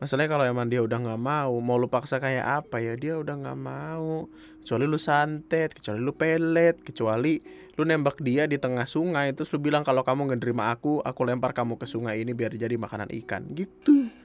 Masalahnya 0.00 0.34
kalau 0.34 0.44
emang 0.44 0.66
dia 0.66 0.82
udah 0.82 0.98
nggak 0.98 1.20
mau 1.22 1.54
mau 1.62 1.78
lu 1.78 1.86
paksa 1.86 2.20
kayak 2.20 2.64
apa 2.64 2.82
ya? 2.82 2.92
Dia 2.98 3.14
udah 3.20 3.32
nggak 3.38 3.60
mau. 3.60 4.26
Kecuali 4.60 4.84
lu 4.84 4.98
santet 5.00 5.72
kecuali 5.72 6.00
lu 6.00 6.12
pelet 6.12 6.76
kecuali 6.80 7.40
lu 7.72 7.88
nembak 7.88 8.20
dia 8.20 8.44
di 8.44 8.60
tengah 8.60 8.84
sungai 8.84 9.32
terus 9.32 9.48
lu 9.48 9.62
bilang 9.64 9.80
kalau 9.80 10.04
kamu 10.04 10.36
nggak 10.36 10.44
aku 10.76 11.00
aku 11.00 11.20
lempar 11.24 11.56
kamu 11.56 11.80
ke 11.80 11.88
sungai 11.88 12.20
ini 12.20 12.36
biar 12.36 12.52
jadi 12.52 12.76
makanan 12.76 13.08
ikan. 13.24 13.48
Gitu 13.48 14.21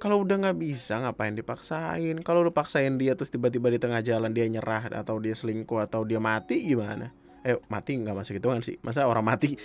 kalau 0.00 0.24
udah 0.24 0.40
nggak 0.40 0.56
bisa 0.56 0.96
ngapain 1.04 1.36
dipaksain? 1.36 2.16
Kalau 2.24 2.40
lu 2.40 2.50
paksain 2.50 2.96
dia 2.96 3.12
terus 3.12 3.28
tiba-tiba 3.28 3.68
di 3.68 3.76
tengah 3.76 4.00
jalan 4.00 4.32
dia 4.32 4.48
nyerah 4.48 4.88
atau 4.88 5.20
dia 5.20 5.36
selingkuh 5.36 5.84
atau 5.84 6.08
dia 6.08 6.16
mati 6.16 6.64
gimana? 6.64 7.12
Eh 7.44 7.60
mati 7.68 8.00
nggak 8.00 8.16
masuk 8.16 8.40
kan 8.40 8.64
sih. 8.64 8.80
Masa 8.80 9.04
orang 9.04 9.22
mati? 9.22 9.54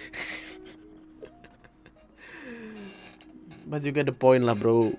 But 3.72 3.82
juga 3.82 4.04
the 4.04 4.12
point 4.12 4.44
lah 4.44 4.60
bro. 4.60 4.92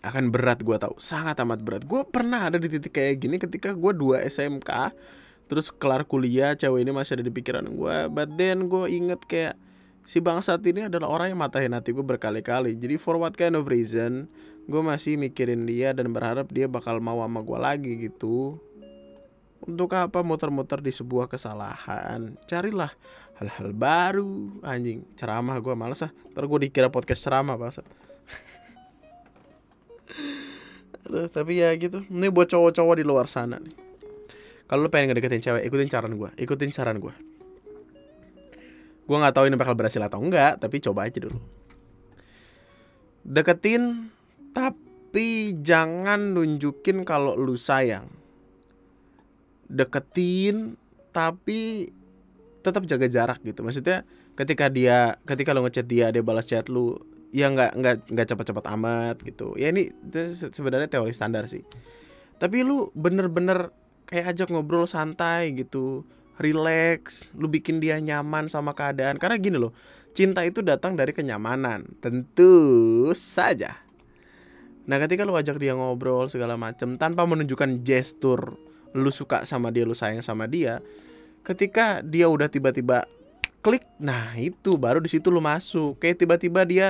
Akan 0.00 0.32
berat 0.32 0.64
gue 0.64 0.80
tau 0.80 0.96
sangat 0.96 1.36
amat 1.44 1.60
berat. 1.60 1.84
Gue 1.84 2.08
pernah 2.08 2.48
ada 2.48 2.56
di 2.56 2.72
titik 2.72 2.96
kayak 2.96 3.20
gini 3.20 3.36
ketika 3.36 3.76
gue 3.76 3.92
dua 3.92 4.24
SMK 4.24 4.96
terus 5.48 5.72
kelar 5.72 6.04
kuliah 6.04 6.52
cewek 6.54 6.84
ini 6.84 6.92
masih 6.92 7.18
ada 7.18 7.24
di 7.24 7.32
pikiran 7.32 7.64
gue 7.72 7.96
but 8.12 8.28
then 8.36 8.68
gue 8.68 8.84
inget 8.92 9.18
kayak 9.24 9.56
si 10.08 10.24
bangsat 10.24 10.64
ini 10.64 10.88
adalah 10.88 11.12
orang 11.12 11.36
yang 11.36 11.40
matahin 11.44 11.76
hati 11.76 11.92
berkali-kali. 11.92 12.72
Jadi 12.80 12.96
for 12.96 13.20
what 13.20 13.36
kind 13.36 13.52
of 13.52 13.68
reason 13.68 14.24
gue 14.64 14.80
masih 14.80 15.20
mikirin 15.20 15.68
dia 15.68 15.92
dan 15.92 16.08
berharap 16.08 16.48
dia 16.48 16.64
bakal 16.64 16.96
mau 17.04 17.20
sama 17.20 17.44
gue 17.44 17.58
lagi 17.60 17.92
gitu. 18.08 18.56
Untuk 19.60 19.92
apa 19.92 20.24
muter-muter 20.24 20.80
di 20.80 20.88
sebuah 20.88 21.28
kesalahan? 21.28 22.40
Carilah 22.48 22.88
hal-hal 23.36 23.76
baru. 23.76 24.64
Anjing 24.64 25.04
ceramah 25.12 25.60
gue 25.60 25.76
males 25.76 26.00
ah. 26.00 26.12
Ntar 26.32 26.48
gue 26.48 26.58
dikira 26.64 26.88
podcast 26.88 27.20
ceramah 27.20 27.60
bangsat 27.60 27.84
Aduh, 31.04 31.28
tapi 31.28 31.60
ya 31.60 31.68
gitu. 31.76 32.00
Ini 32.08 32.32
buat 32.32 32.48
cowok-cowok 32.48 32.96
di 32.96 33.04
luar 33.04 33.28
sana 33.28 33.60
nih. 33.60 33.76
Kalau 34.68 34.84
lu 34.84 34.92
pengen 34.92 35.12
ngedeketin 35.12 35.40
cewek 35.40 35.64
ikutin 35.64 35.88
saran 35.88 36.12
gue 36.16 36.28
ikutin 36.36 36.72
saran 36.72 37.00
gue 37.00 37.12
gue 39.08 39.16
nggak 39.16 39.34
tahu 39.34 39.48
ini 39.48 39.56
bakal 39.56 39.72
berhasil 39.72 40.04
atau 40.04 40.20
enggak 40.20 40.60
tapi 40.60 40.84
coba 40.84 41.08
aja 41.08 41.24
dulu. 41.24 41.40
Deketin 43.24 44.12
tapi 44.52 45.56
jangan 45.64 46.36
nunjukin 46.36 47.08
kalau 47.08 47.32
lu 47.32 47.56
sayang. 47.56 48.12
Deketin 49.64 50.76
tapi 51.08 51.88
tetap 52.60 52.84
jaga 52.84 53.08
jarak 53.08 53.40
gitu. 53.40 53.64
Maksudnya 53.64 54.04
ketika 54.36 54.68
dia 54.68 55.16
ketika 55.24 55.56
lo 55.56 55.64
ngechat 55.64 55.88
dia 55.88 56.12
dia 56.12 56.20
balas 56.20 56.44
chat 56.44 56.68
lu 56.68 57.00
ya 57.32 57.48
nggak 57.48 57.80
nggak 57.80 57.94
nggak 58.12 58.26
cepat-cepat 58.28 58.64
amat 58.76 59.16
gitu. 59.24 59.56
Ya 59.56 59.72
ini 59.72 59.88
sebenarnya 60.52 60.92
teori 60.92 61.16
standar 61.16 61.48
sih. 61.48 61.64
Tapi 62.36 62.60
lu 62.60 62.92
bener-bener 62.92 63.72
kayak 64.04 64.36
ajak 64.36 64.48
ngobrol 64.52 64.84
santai 64.84 65.52
gitu 65.56 66.04
relax, 66.38 67.28
lu 67.34 67.50
bikin 67.50 67.82
dia 67.82 67.98
nyaman 67.98 68.46
sama 68.46 68.72
keadaan. 68.72 69.18
Karena 69.18 69.36
gini 69.36 69.58
loh, 69.58 69.74
cinta 70.14 70.46
itu 70.46 70.62
datang 70.62 70.94
dari 70.94 71.10
kenyamanan, 71.10 71.84
tentu 71.98 73.10
saja. 73.12 73.74
Nah, 74.88 74.96
ketika 75.04 75.26
lu 75.26 75.36
ajak 75.36 75.60
dia 75.60 75.76
ngobrol 75.76 76.30
segala 76.32 76.56
macem 76.56 76.96
tanpa 76.96 77.26
menunjukkan 77.28 77.84
gestur 77.84 78.56
lu 78.96 79.10
suka 79.12 79.44
sama 79.44 79.68
dia, 79.68 79.84
lu 79.84 79.92
sayang 79.92 80.24
sama 80.24 80.48
dia, 80.48 80.80
ketika 81.44 82.00
dia 82.00 82.24
udah 82.30 82.48
tiba-tiba 82.48 83.04
klik, 83.60 83.84
nah 84.00 84.32
itu 84.38 84.80
baru 84.80 85.02
di 85.04 85.12
situ 85.12 85.28
lu 85.28 85.44
masuk. 85.44 86.00
Kayak 86.00 86.24
tiba-tiba 86.24 86.64
dia 86.64 86.88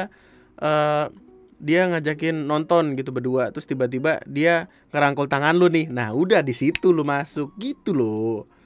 uh, 0.62 1.11
dia 1.59 1.90
ngajakin 1.90 2.46
nonton 2.46 2.94
gitu 2.94 3.11
berdua, 3.11 3.51
terus 3.51 3.66
tiba-tiba 3.66 4.22
dia 4.30 4.70
ngerangkul 4.94 5.26
tangan 5.26 5.59
lu 5.59 5.66
nih. 5.66 5.90
Nah, 5.90 6.14
udah 6.14 6.46
di 6.46 6.55
situ 6.55 6.94
lu 6.94 7.03
masuk 7.03 7.51
gitu 7.59 7.90
loh 7.96 8.57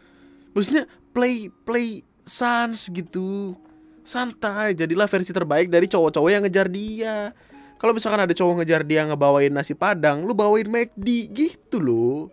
maksudnya 0.52 0.84
play 1.12 1.52
play 1.66 2.04
sans 2.24 2.88
gitu. 2.88 3.56
Santai 4.02 4.74
jadilah 4.74 5.06
versi 5.06 5.30
terbaik 5.30 5.70
dari 5.70 5.86
cowok-cowok 5.86 6.30
yang 6.30 6.42
ngejar 6.42 6.66
dia. 6.66 7.30
Kalau 7.78 7.94
misalkan 7.94 8.22
ada 8.22 8.34
cowok 8.34 8.62
ngejar 8.62 8.82
dia 8.86 9.02
ngebawain 9.06 9.50
nasi 9.50 9.74
padang 9.74 10.22
lu 10.22 10.34
bawain 10.34 10.70
McD 10.70 11.30
gitu 11.34 11.82
loh. 11.82 12.30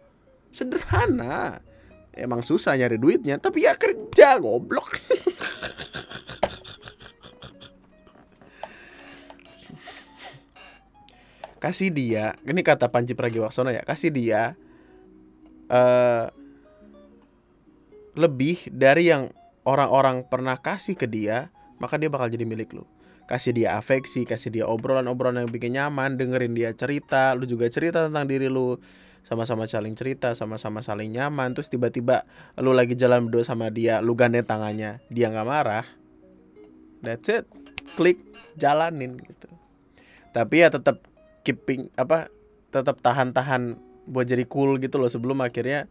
Sederhana. 0.50 1.62
Emang 2.14 2.42
susah 2.42 2.74
nyari 2.78 2.98
duitnya 2.98 3.38
tapi 3.38 3.66
ya 3.66 3.74
kerja 3.78 4.38
goblok. 4.42 4.98
Kasih 11.60 11.92
dia 11.92 12.40
ini 12.48 12.64
kata 12.64 12.88
Panji 12.88 13.12
Pragiwaksono 13.12 13.68
ya 13.76 13.84
kasih 13.84 14.16
dia 14.16 14.56
uh, 15.68 16.32
lebih 18.18 18.70
dari 18.72 19.12
yang 19.12 19.30
orang-orang 19.68 20.26
pernah 20.26 20.58
kasih 20.58 20.98
ke 20.98 21.06
dia, 21.06 21.54
maka 21.78 22.00
dia 22.00 22.10
bakal 22.10 22.30
jadi 22.30 22.46
milik 22.48 22.74
lu. 22.74 22.86
Kasih 23.30 23.54
dia 23.54 23.78
afeksi, 23.78 24.26
kasih 24.26 24.50
dia 24.50 24.66
obrolan-obrolan 24.66 25.46
yang 25.46 25.54
bikin 25.54 25.78
nyaman, 25.78 26.18
dengerin 26.18 26.58
dia 26.58 26.74
cerita, 26.74 27.38
lu 27.38 27.46
juga 27.46 27.70
cerita 27.70 28.10
tentang 28.10 28.26
diri 28.26 28.50
lu. 28.50 28.82
Sama-sama 29.22 29.70
saling 29.70 29.94
cerita, 29.94 30.34
sama-sama 30.34 30.82
saling 30.82 31.14
nyaman, 31.14 31.54
terus 31.54 31.70
tiba-tiba 31.70 32.26
lu 32.58 32.74
lagi 32.74 32.98
jalan 32.98 33.30
berdua 33.30 33.46
sama 33.46 33.70
dia, 33.70 34.02
lu 34.02 34.18
gandeng 34.18 34.42
tangannya, 34.42 34.98
dia 35.14 35.30
nggak 35.30 35.46
marah. 35.46 35.86
That's 37.06 37.30
it. 37.30 37.46
Klik, 37.94 38.18
jalanin 38.58 39.22
gitu. 39.22 39.46
Tapi 40.34 40.66
ya 40.66 40.74
tetap 40.74 41.06
keeping 41.46 41.94
apa? 41.94 42.34
Tetap 42.74 43.02
tahan-tahan 43.06 43.78
buat 44.10 44.26
jadi 44.26 44.50
cool 44.50 44.82
gitu 44.82 44.98
loh 44.98 45.10
sebelum 45.10 45.46
akhirnya 45.46 45.86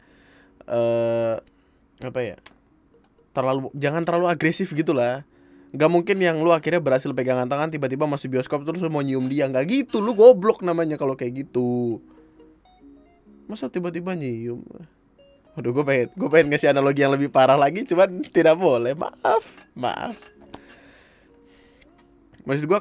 uh, 0.67 1.39
apa 2.03 2.21
ya? 2.23 2.37
Terlalu 3.35 3.71
jangan 3.75 4.03
terlalu 4.07 4.27
agresif 4.31 4.71
gitulah. 4.71 5.27
Nggak 5.75 5.91
mungkin 5.93 6.17
yang 6.17 6.41
lu 6.41 6.55
akhirnya 6.55 6.81
berhasil 6.81 7.13
pegangan 7.13 7.45
tangan 7.45 7.69
tiba-tiba 7.69 8.09
masuk 8.09 8.39
bioskop 8.39 8.65
terus 8.65 8.81
lu 8.81 8.89
mau 8.89 9.03
nyium 9.03 9.27
dia. 9.27 9.51
Nggak 9.51 9.65
gitu 9.69 9.99
lu 10.01 10.15
goblok 10.15 10.65
namanya 10.65 10.97
kalau 10.97 11.19
kayak 11.19 11.47
gitu. 11.47 12.01
Masa 13.51 13.69
tiba-tiba 13.69 14.15
nyium? 14.15 14.65
Waduh 15.59 15.75
gue 15.75 15.85
pengen 15.85 16.09
gue 16.15 16.29
pengen 16.31 16.47
ngasih 16.55 16.71
analogi 16.71 17.03
yang 17.03 17.13
lebih 17.13 17.35
parah 17.35 17.59
lagi 17.59 17.83
cuman 17.83 18.23
tidak 18.31 18.55
boleh. 18.55 18.95
Maaf 18.95 19.45
maaf. 19.75 20.17
Maksud 22.47 22.65
gue 22.65 22.81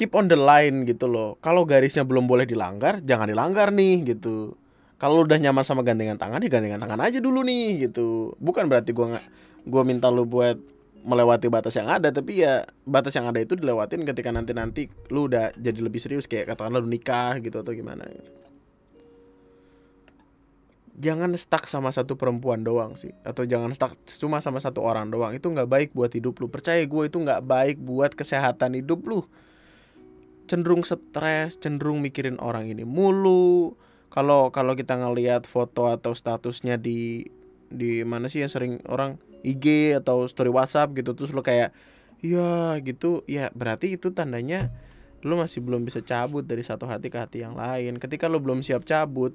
keep 0.00 0.10
on 0.16 0.26
the 0.26 0.38
line 0.38 0.88
gitu 0.88 1.06
loh. 1.06 1.36
Kalau 1.38 1.62
garisnya 1.68 2.02
belum 2.02 2.24
boleh 2.24 2.48
dilanggar 2.48 3.04
jangan 3.04 3.30
dilanggar 3.30 3.70
nih 3.70 4.16
gitu 4.16 4.56
kalau 4.98 5.22
udah 5.22 5.38
nyaman 5.38 5.62
sama 5.62 5.86
gandengan 5.86 6.18
tangan 6.18 6.42
ya 6.42 6.50
gandengan 6.50 6.82
tangan 6.82 7.00
aja 7.06 7.22
dulu 7.22 7.46
nih 7.46 7.86
gitu. 7.88 8.34
Bukan 8.42 8.66
berarti 8.66 8.90
gue 8.90 9.06
nggak 9.14 9.26
gue 9.70 9.82
minta 9.86 10.10
lu 10.10 10.26
buat 10.26 10.58
melewati 11.06 11.46
batas 11.46 11.78
yang 11.78 11.86
ada 11.86 12.10
tapi 12.10 12.42
ya 12.42 12.66
batas 12.82 13.14
yang 13.14 13.30
ada 13.30 13.38
itu 13.38 13.54
dilewatin 13.54 14.02
ketika 14.02 14.34
nanti 14.34 14.50
nanti 14.50 14.82
lu 15.14 15.30
udah 15.30 15.54
jadi 15.54 15.78
lebih 15.78 16.02
serius 16.02 16.26
kayak 16.26 16.50
katakanlah 16.50 16.82
lu 16.82 16.90
nikah 16.90 17.38
gitu 17.38 17.62
atau 17.62 17.70
gimana. 17.70 18.10
Jangan 20.98 21.30
stuck 21.38 21.70
sama 21.70 21.94
satu 21.94 22.18
perempuan 22.18 22.66
doang 22.66 22.98
sih 22.98 23.14
atau 23.22 23.46
jangan 23.46 23.70
stuck 23.70 23.94
cuma 24.18 24.42
sama 24.42 24.58
satu 24.58 24.82
orang 24.82 25.14
doang. 25.14 25.30
Itu 25.30 25.46
nggak 25.54 25.70
baik 25.70 25.88
buat 25.94 26.10
hidup 26.10 26.42
lu. 26.42 26.50
Percaya 26.50 26.82
gue 26.82 27.02
itu 27.06 27.22
nggak 27.22 27.46
baik 27.46 27.78
buat 27.78 28.18
kesehatan 28.18 28.74
hidup 28.74 29.06
lu. 29.06 29.22
Cenderung 30.50 30.82
stres 30.82 31.54
cenderung 31.54 32.02
mikirin 32.02 32.34
orang 32.42 32.66
ini 32.66 32.82
mulu 32.82 33.78
kalau 34.08 34.48
kalau 34.48 34.72
kita 34.72 34.96
ngelihat 34.96 35.44
foto 35.44 35.88
atau 35.88 36.16
statusnya 36.16 36.80
di 36.80 37.28
di 37.68 38.00
mana 38.04 38.32
sih 38.32 38.40
yang 38.40 38.52
sering 38.52 38.80
orang 38.88 39.20
IG 39.44 39.96
atau 40.00 40.24
story 40.24 40.48
WhatsApp 40.48 40.96
gitu 40.96 41.12
terus 41.12 41.30
lo 41.36 41.44
kayak 41.44 41.76
ya 42.24 42.74
gitu 42.82 43.22
ya 43.28 43.52
berarti 43.54 43.94
itu 43.94 44.10
tandanya 44.10 44.72
lo 45.22 45.38
masih 45.38 45.62
belum 45.62 45.82
bisa 45.82 45.98
cabut 46.02 46.46
dari 46.46 46.62
satu 46.62 46.86
hati 46.86 47.10
ke 47.10 47.18
hati 47.18 47.38
yang 47.42 47.58
lain. 47.58 47.98
Ketika 47.98 48.30
lo 48.30 48.38
belum 48.38 48.62
siap 48.62 48.86
cabut 48.86 49.34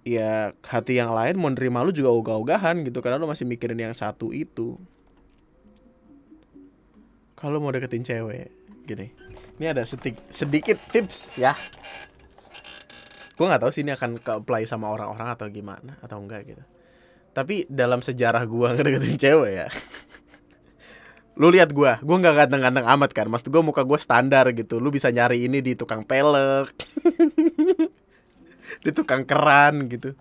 ya 0.00 0.56
hati 0.64 0.96
yang 0.96 1.12
lain 1.12 1.36
mau 1.36 1.52
nerima 1.52 1.84
lo 1.84 1.92
juga 1.92 2.08
ogah-ogahan 2.08 2.88
gitu 2.88 3.04
karena 3.04 3.20
lo 3.20 3.28
masih 3.28 3.44
mikirin 3.44 3.76
yang 3.76 3.92
satu 3.92 4.32
itu. 4.32 4.80
Kalau 7.36 7.60
mau 7.60 7.72
deketin 7.72 8.04
cewek 8.04 8.48
gini. 8.88 9.12
Ini 9.60 9.76
ada 9.76 9.84
sedikit 9.84 10.24
sedikit 10.32 10.80
tips 10.88 11.36
ya 11.36 11.52
gue 13.40 13.48
nggak 13.48 13.64
tahu 13.64 13.72
sih 13.72 13.80
ini 13.80 13.96
akan 13.96 14.20
ke 14.20 14.36
apply 14.36 14.68
sama 14.68 14.92
orang-orang 14.92 15.32
atau 15.32 15.48
gimana 15.48 15.96
atau 16.04 16.20
enggak 16.20 16.44
gitu. 16.44 16.60
Tapi 17.32 17.64
dalam 17.72 18.04
sejarah 18.04 18.44
gue 18.44 18.68
ngedeketin 18.76 19.16
cewek 19.16 19.52
ya. 19.64 19.68
Lu 21.40 21.48
lihat 21.48 21.72
gue 21.72 21.88
gue 22.04 22.16
nggak 22.20 22.36
ganteng-ganteng 22.36 22.84
amat 22.84 23.16
kan? 23.16 23.32
Maksud 23.32 23.48
gue 23.48 23.62
muka 23.64 23.80
gue 23.80 23.96
standar 23.96 24.44
gitu. 24.52 24.76
Lu 24.76 24.92
bisa 24.92 25.08
nyari 25.08 25.48
ini 25.48 25.64
di 25.64 25.72
tukang 25.72 26.04
pelek 26.04 26.68
di 28.84 28.90
tukang 28.92 29.24
keran 29.24 29.88
gitu. 29.88 30.12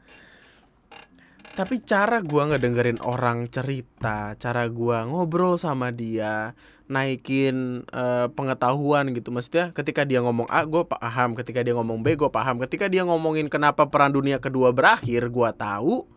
Tapi 1.60 1.76
cara 1.84 2.24
gue 2.24 2.44
ngedengerin 2.56 3.04
orang 3.04 3.52
cerita 3.52 4.32
cara 4.40 4.64
gue 4.72 4.98
ngobrol 5.12 5.60
sama 5.60 5.92
dia 5.92 6.56
naikin 6.90 7.86
uh, 7.94 8.28
pengetahuan 8.34 9.14
gitu. 9.14 9.30
Maksudnya 9.30 9.70
ketika 9.72 10.02
dia 10.04 10.20
ngomong 10.26 10.50
A 10.50 10.66
gue 10.66 10.82
paham. 10.84 11.38
Ketika 11.38 11.62
dia 11.62 11.78
ngomong 11.78 12.02
B 12.02 12.18
gue 12.18 12.28
paham. 12.28 12.58
Ketika 12.66 12.90
dia 12.90 13.06
ngomongin 13.06 13.48
kenapa 13.48 13.86
perang 13.86 14.10
dunia 14.10 14.42
kedua 14.42 14.74
berakhir 14.74 15.30
gue 15.30 15.50
tahu 15.54 16.10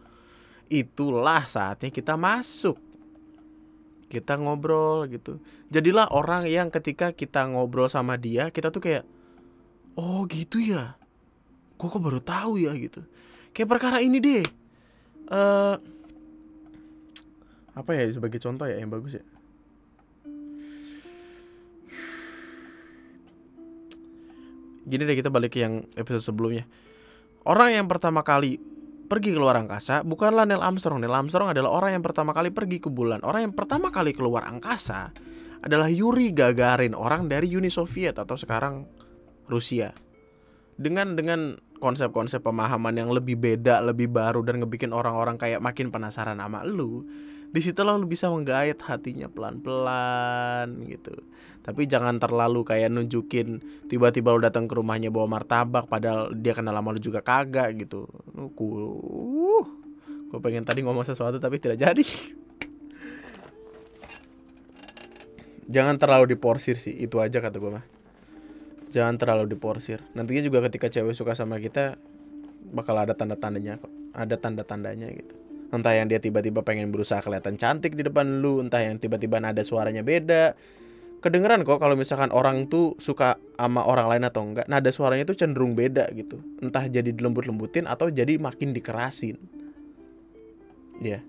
itulah 0.72 1.44
saatnya 1.44 1.92
kita 1.92 2.16
masuk. 2.16 2.80
Kita 4.08 4.40
ngobrol 4.40 5.12
gitu. 5.12 5.36
Jadilah 5.68 6.08
orang 6.08 6.48
yang 6.48 6.72
ketika 6.72 7.12
kita 7.12 7.44
ngobrol 7.52 7.92
sama 7.92 8.16
dia 8.16 8.48
kita 8.48 8.72
tuh 8.72 8.80
kayak 8.80 9.04
oh 10.00 10.24
gitu 10.24 10.56
ya? 10.56 10.96
Gue 11.76 11.86
kok 11.92 12.00
baru 12.00 12.24
tahu 12.24 12.56
ya? 12.56 12.72
gitu. 12.80 13.04
Kayak 13.52 13.68
perkara 13.76 14.00
ini 14.00 14.16
deh. 14.24 14.44
Uh, 15.28 15.76
apa 17.72 17.96
ya 17.96 18.04
sebagai 18.12 18.36
contoh 18.36 18.68
ya 18.68 18.76
yang 18.76 18.92
bagus 18.92 19.16
ya 19.16 19.24
gini 24.82 25.02
deh 25.06 25.16
kita 25.16 25.30
balik 25.30 25.54
ke 25.54 25.62
yang 25.62 25.86
episode 25.94 26.22
sebelumnya. 26.22 26.66
Orang 27.42 27.74
yang 27.74 27.86
pertama 27.90 28.22
kali 28.22 28.58
pergi 29.10 29.34
ke 29.34 29.38
luar 29.38 29.60
angkasa 29.60 30.06
bukanlah 30.06 30.48
Neil 30.48 30.62
Armstrong. 30.62 31.02
Neil 31.02 31.12
Armstrong 31.12 31.52
adalah 31.52 31.74
orang 31.74 32.00
yang 32.00 32.04
pertama 32.04 32.32
kali 32.32 32.54
pergi 32.54 32.78
ke 32.80 32.88
bulan. 32.88 33.20
Orang 33.26 33.50
yang 33.50 33.54
pertama 33.54 33.92
kali 33.92 34.16
keluar 34.16 34.46
angkasa 34.46 35.12
adalah 35.62 35.86
Yuri 35.86 36.34
Gagarin 36.34 36.96
orang 36.96 37.30
dari 37.30 37.52
Uni 37.54 37.70
Soviet 37.70 38.18
atau 38.18 38.34
sekarang 38.34 38.86
Rusia. 39.46 39.94
Dengan 40.74 41.14
dengan 41.14 41.54
konsep-konsep 41.82 42.42
pemahaman 42.42 42.94
yang 42.94 43.10
lebih 43.10 43.38
beda, 43.38 43.82
lebih 43.82 44.10
baru 44.10 44.46
dan 44.46 44.62
ngebikin 44.62 44.94
orang-orang 44.94 45.34
kayak 45.34 45.58
makin 45.58 45.90
penasaran 45.90 46.38
sama 46.38 46.62
lu, 46.62 47.02
di 47.52 47.60
situlah 47.60 48.00
lu 48.00 48.08
bisa 48.08 48.32
menggait 48.32 48.80
hatinya 48.80 49.28
pelan-pelan 49.28 50.72
gitu. 50.88 51.12
Tapi 51.62 51.84
jangan 51.84 52.16
terlalu 52.16 52.64
kayak 52.64 52.88
nunjukin 52.90 53.60
tiba-tiba 53.86 54.32
lu 54.32 54.40
datang 54.40 54.64
ke 54.64 54.74
rumahnya 54.74 55.12
bawa 55.12 55.38
martabak 55.38 55.86
padahal 55.86 56.32
dia 56.32 56.56
kenal 56.56 56.72
lama 56.72 56.96
lu 56.96 56.98
juga 56.98 57.20
kagak 57.20 57.76
gitu. 57.76 58.08
Ku 58.56 58.66
uh, 58.66 59.66
gue 60.32 60.40
pengen 60.40 60.64
tadi 60.64 60.80
ngomong 60.80 61.04
sesuatu 61.04 61.36
tapi 61.36 61.60
tidak 61.60 61.76
jadi. 61.76 62.04
Jangan 65.68 66.00
terlalu 66.00 66.32
diporsir 66.34 66.80
sih 66.80 66.96
itu 66.96 67.20
aja 67.20 67.44
kata 67.44 67.60
gue 67.60 67.70
mah. 67.70 67.84
Jangan 68.88 69.20
terlalu 69.20 69.52
diporsir. 69.52 70.00
Nantinya 70.16 70.40
juga 70.40 70.64
ketika 70.72 70.88
cewek 70.88 71.12
suka 71.12 71.36
sama 71.36 71.60
kita 71.60 72.00
bakal 72.72 72.96
ada 72.96 73.12
tanda-tandanya 73.12 73.76
kok. 73.76 73.92
Ada 74.16 74.40
tanda-tandanya 74.40 75.08
gitu 75.12 75.51
entah 75.72 75.96
yang 75.96 76.06
dia 76.06 76.20
tiba-tiba 76.20 76.60
pengen 76.60 76.92
berusaha 76.92 77.24
kelihatan 77.24 77.56
cantik 77.56 77.96
di 77.96 78.04
depan 78.04 78.44
lu 78.44 78.60
entah 78.60 78.84
yang 78.84 79.00
tiba-tiba 79.00 79.40
ada 79.40 79.64
suaranya 79.64 80.04
beda. 80.04 80.52
Kedengeran 81.22 81.62
kok 81.62 81.78
kalau 81.78 81.94
misalkan 81.94 82.34
orang 82.34 82.66
tuh 82.66 82.98
suka 82.98 83.38
sama 83.54 83.86
orang 83.86 84.10
lain 84.10 84.24
atau 84.26 84.42
enggak 84.42 84.66
nada 84.66 84.90
suaranya 84.90 85.24
tuh 85.24 85.38
cenderung 85.38 85.72
beda 85.72 86.10
gitu. 86.12 86.42
Entah 86.60 86.84
jadi 86.86 87.08
dilembut-lembutin 87.14 87.88
atau 87.88 88.12
jadi 88.12 88.36
makin 88.36 88.74
dikerasin. 88.76 89.40
Ya 91.00 91.18
yeah. 91.18 91.22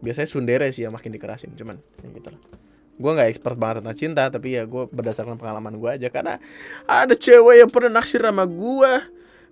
biasanya 0.00 0.28
sundere 0.30 0.66
sih 0.70 0.86
yang 0.86 0.94
makin 0.94 1.14
dikerasin 1.14 1.54
cuman 1.54 1.78
ya 2.02 2.08
gitu 2.10 2.34
lah 2.34 2.42
gue 3.02 3.10
nggak 3.10 3.28
expert 3.34 3.56
banget 3.58 3.82
tentang 3.82 3.98
cinta 3.98 4.22
tapi 4.30 4.54
ya 4.54 4.62
gue 4.68 4.86
berdasarkan 4.86 5.34
pengalaman 5.40 5.74
gue 5.80 5.90
aja. 5.90 6.08
Karena 6.12 6.38
ada 6.86 7.14
cewek 7.16 7.64
yang 7.64 7.70
pernah 7.72 7.98
naksir 7.98 8.22
sama 8.22 8.46
gue 8.46 8.92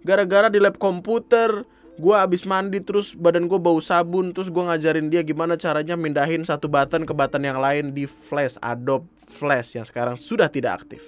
gara-gara 0.06 0.48
di 0.48 0.62
lab 0.62 0.76
komputer 0.78 1.66
gue 2.00 2.16
abis 2.16 2.48
mandi 2.48 2.80
terus 2.80 3.12
badan 3.12 3.44
gue 3.44 3.60
bau 3.60 3.76
sabun 3.76 4.32
terus 4.32 4.48
gue 4.48 4.62
ngajarin 4.64 5.12
dia 5.12 5.20
gimana 5.20 5.60
caranya 5.60 6.00
mindahin 6.00 6.40
satu 6.40 6.64
button 6.64 7.04
ke 7.04 7.12
button 7.12 7.44
yang 7.44 7.60
lain 7.60 7.92
di 7.92 8.08
Flash 8.08 8.56
Adobe 8.64 9.04
Flash 9.28 9.76
yang 9.76 9.84
sekarang 9.84 10.16
sudah 10.16 10.48
tidak 10.48 10.82
aktif. 10.82 11.04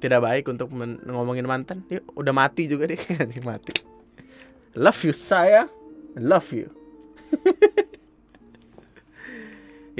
Tidak 0.00 0.20
baik 0.20 0.48
untuk 0.52 0.68
ngomongin 1.08 1.48
mantan. 1.48 1.80
Dia 1.88 2.04
udah 2.12 2.34
mati 2.34 2.68
juga 2.68 2.84
dia. 2.84 3.00
Mati. 3.48 3.72
Love 4.76 5.00
you 5.08 5.14
saya. 5.16 5.64
Love 6.20 6.50
you. 6.52 6.68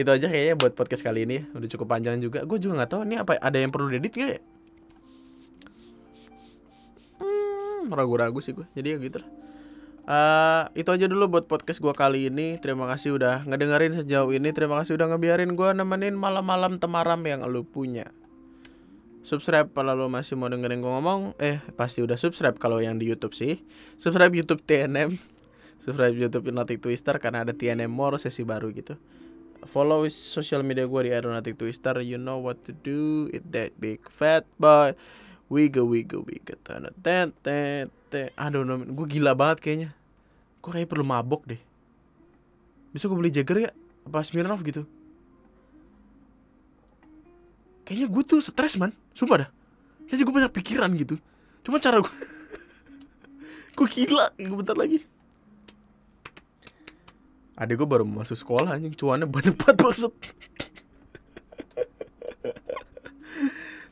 Itu 0.01 0.11
aja 0.11 0.28
kayaknya 0.28 0.61
buat 0.61 0.76
podcast 0.76 1.01
kali 1.01 1.24
ini 1.24 1.49
udah 1.57 1.68
cukup 1.72 1.89
panjang 1.89 2.20
juga. 2.20 2.45
Gue 2.45 2.61
juga 2.61 2.85
nggak 2.85 2.91
tahu 2.91 3.01
ini 3.09 3.16
apa 3.16 3.41
ada 3.41 3.57
yang 3.57 3.72
perlu 3.72 3.89
diedit 3.89 4.12
gak 4.12 4.28
ya 4.28 4.41
ragu-ragu 7.93 8.41
sih 8.41 8.57
gue 8.57 8.64
jadi 8.72 8.97
ya 8.97 8.99
gitu 9.03 9.18
lah. 9.20 9.30
Uh, 10.05 10.68
itu 10.76 10.93
aja 10.93 11.09
dulu 11.09 11.32
buat 11.32 11.49
podcast 11.49 11.80
gue 11.80 11.95
kali 11.97 12.28
ini. 12.28 12.61
Terima 12.61 12.85
kasih 12.85 13.16
udah 13.16 13.49
ngedengerin 13.49 14.05
sejauh 14.05 14.37
ini. 14.37 14.53
Terima 14.53 14.76
kasih 14.85 15.01
udah 15.01 15.16
ngebiarin 15.16 15.57
gue 15.57 15.68
nemenin 15.72 16.12
malam-malam 16.12 16.76
temaram 16.76 17.16
yang 17.24 17.41
lu 17.49 17.64
punya. 17.64 18.12
Subscribe 19.24 19.72
kalau 19.72 19.97
lu 19.97 20.12
masih 20.12 20.37
mau 20.37 20.53
dengerin 20.53 20.85
gue 20.85 20.93
ngomong. 20.93 21.32
Eh 21.41 21.57
pasti 21.80 22.05
udah 22.05 22.20
subscribe 22.20 22.61
kalau 22.61 22.85
yang 22.85 23.01
di 23.01 23.09
Youtube 23.09 23.32
sih. 23.32 23.64
Subscribe 23.97 24.37
Youtube 24.37 24.61
TNM 24.61 25.16
Subscribe 25.80 26.16
Youtube 26.16 26.49
Notic 26.49 26.80
Twister 26.80 27.16
Karena 27.20 27.45
ada 27.45 27.53
TNM 27.57 27.89
More 27.89 28.20
sesi 28.20 28.45
baru 28.45 28.68
gitu. 28.76 29.01
Follow 29.64 30.05
social 30.12 30.61
media 30.61 30.85
gue 30.85 31.01
di 31.09 31.11
Aeronautic 31.16 31.57
Twister. 31.57 31.97
You 32.05 32.20
know 32.20 32.45
what 32.45 32.61
to 32.68 32.76
do 32.76 33.32
It 33.32 33.49
that 33.57 33.72
big 33.80 34.05
fat 34.12 34.45
boy 34.61 34.93
Wiga 35.53 35.84
wiga 35.84 36.18
wiga 36.24 36.57
tanah 36.64 36.92
ten 37.05 37.30
ten 37.45 37.92
ten. 38.09 38.32
Aduh, 38.34 38.64
gue 38.80 39.07
gila 39.07 39.36
banget 39.36 39.61
kayaknya. 39.61 39.90
Gue 40.64 40.70
kayak 40.72 40.88
perlu 40.88 41.05
mabok 41.05 41.45
deh. 41.45 41.61
Bisa 42.95 43.11
gue 43.11 43.18
beli 43.18 43.34
Jagger 43.34 43.68
ya? 43.68 43.70
Apa 44.09 44.24
Smirnoff 44.24 44.64
gitu? 44.64 44.88
Kayaknya 47.84 48.09
gue 48.09 48.22
tuh 48.24 48.40
stres 48.40 48.80
man, 48.80 48.97
sumpah 49.12 49.45
dah. 49.45 49.51
Kayaknya 50.09 50.24
gue 50.24 50.34
banyak 50.40 50.53
pikiran 50.57 50.90
gitu. 50.97 51.20
Cuma 51.61 51.76
cara 51.76 52.01
gue, 52.01 52.09
gue 53.76 53.86
gila. 53.92 54.32
Gue 54.40 54.57
bentar 54.57 54.72
lagi. 54.72 55.05
Adek 57.55 57.84
gue 57.84 57.88
baru 57.88 58.09
masuk 58.09 58.34
sekolah 58.34 58.74
anjing 58.74 58.97
cuannya 58.97 59.28
banyak 59.28 59.55
banget 59.55 59.78
maksud. 59.84 60.12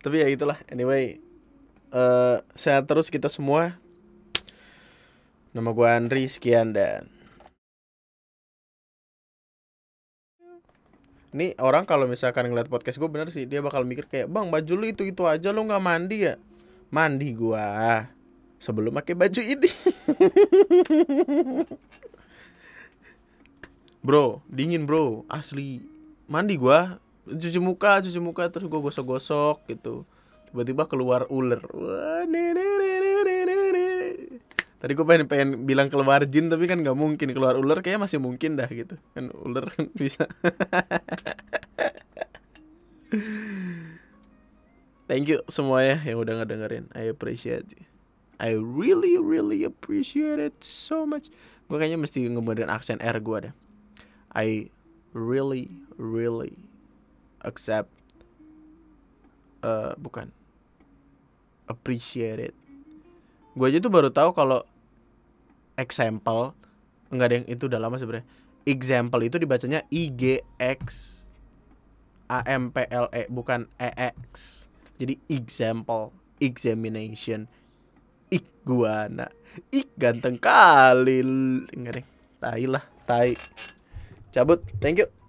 Tapi 0.03 0.17
ya 0.19 0.27
itulah. 0.27 0.59
Anyway, 0.73 1.23
uh, 1.93 2.41
sehat 2.57 2.89
terus 2.89 3.13
kita 3.13 3.29
semua. 3.29 3.77
Nama 5.53 5.69
gue 5.69 5.89
Andri, 5.89 6.25
sekian 6.27 6.73
dan 6.73 7.07
Ini 11.33 11.57
orang 11.65 11.89
kalau 11.89 12.05
misalkan 12.05 12.45
ngeliat 12.45 12.69
podcast 12.69 13.01
gue 13.01 13.09
bener 13.09 13.33
sih 13.33 13.49
dia 13.49 13.65
bakal 13.65 13.89
mikir 13.89 14.05
kayak 14.05 14.29
bang 14.29 14.53
baju 14.53 14.73
lu 14.77 14.85
itu 14.85 15.09
itu 15.09 15.25
aja 15.25 15.49
lu 15.49 15.65
nggak 15.65 15.81
mandi 15.81 16.29
ya? 16.29 16.37
Mandi 16.93 17.33
gua. 17.33 18.05
Sebelum 18.61 18.93
pakai 18.93 19.17
baju 19.17 19.41
ini. 19.41 19.65
Bro 24.05 24.45
dingin 24.45 24.85
bro. 24.85 25.25
Asli. 25.33 25.81
Mandi 26.29 26.61
gua 26.61 27.01
cuci 27.25 27.61
muka 27.63 28.03
cuci 28.05 28.21
muka 28.21 28.51
terus 28.53 28.69
gua 28.69 28.83
gosok-gosok 28.83 29.63
gitu 29.73 30.05
tiba-tiba 30.53 30.85
keluar 30.85 31.25
ular. 31.33 31.65
Tadi 34.83 34.93
gue 34.99 35.07
pengen 35.07 35.25
pengen 35.31 35.49
bilang 35.65 35.89
keluar 35.89 36.29
jin 36.29 36.53
tapi 36.53 36.69
kan 36.69 36.85
nggak 36.85 36.93
mungkin. 36.99 37.33
Keluar 37.33 37.57
ular 37.57 37.81
kayak 37.81 38.05
masih 38.05 38.21
mungkin 38.21 38.61
dah 38.61 38.69
gitu. 38.69 39.01
Kan 39.17 39.33
ular 39.33 39.73
bisa. 40.01 40.29
Thank 45.09 45.33
you 45.33 45.41
semuanya 45.49 46.05
yang 46.05 46.21
udah 46.21 46.45
ngedengerin. 46.45 46.93
I 46.93 47.09
appreciate 47.09 47.73
it. 47.73 47.89
I 48.37 48.59
really 48.59 49.17
really 49.17 49.65
appreciate 49.65 50.43
it 50.43 50.61
so 50.61 51.09
much. 51.09 51.33
Gue 51.71 51.81
kayaknya 51.81 52.03
mesti 52.03 52.29
ngebenerin 52.29 52.69
aksen 52.69 53.01
R 53.01 53.23
gue 53.23 53.39
deh. 53.49 53.55
I 54.35 54.69
really 55.15 55.79
really 55.97 56.69
accept 57.47 57.93
uh, 59.63 59.95
bukan 59.95 60.35
appreciate 61.69 62.53
it. 62.53 62.55
Gue 63.53 63.69
aja 63.69 63.79
tuh 63.79 63.93
baru 63.93 64.09
tahu 64.09 64.33
kalau 64.33 64.65
example 65.77 66.57
enggak 67.13 67.27
ada 67.29 67.35
yang 67.43 67.49
itu 67.49 67.65
udah 67.69 67.81
lama 67.81 67.97
sebenarnya. 68.01 68.27
Example 68.65 69.21
itu 69.27 69.37
dibacanya 69.37 69.85
i 69.91 70.09
g 70.09 70.41
x 70.57 70.81
a 72.31 72.41
m 72.49 72.73
p 72.73 72.87
l 72.89 73.07
e 73.13 73.29
bukan 73.29 73.69
e 73.77 73.91
x. 74.17 74.65
Jadi 74.97 75.21
example 75.29 76.15
examination. 76.41 77.51
Iguana 78.33 79.29
ik 79.69 79.93
ganteng 80.01 80.41
kali. 80.41 81.21
Enggak 81.77 82.01
deh. 82.01 82.07
Tai 82.41 82.65
lah 82.67 82.85
tai. 83.05 83.37
Cabut. 84.33 84.65
Thank 84.81 85.05
you 85.05 85.22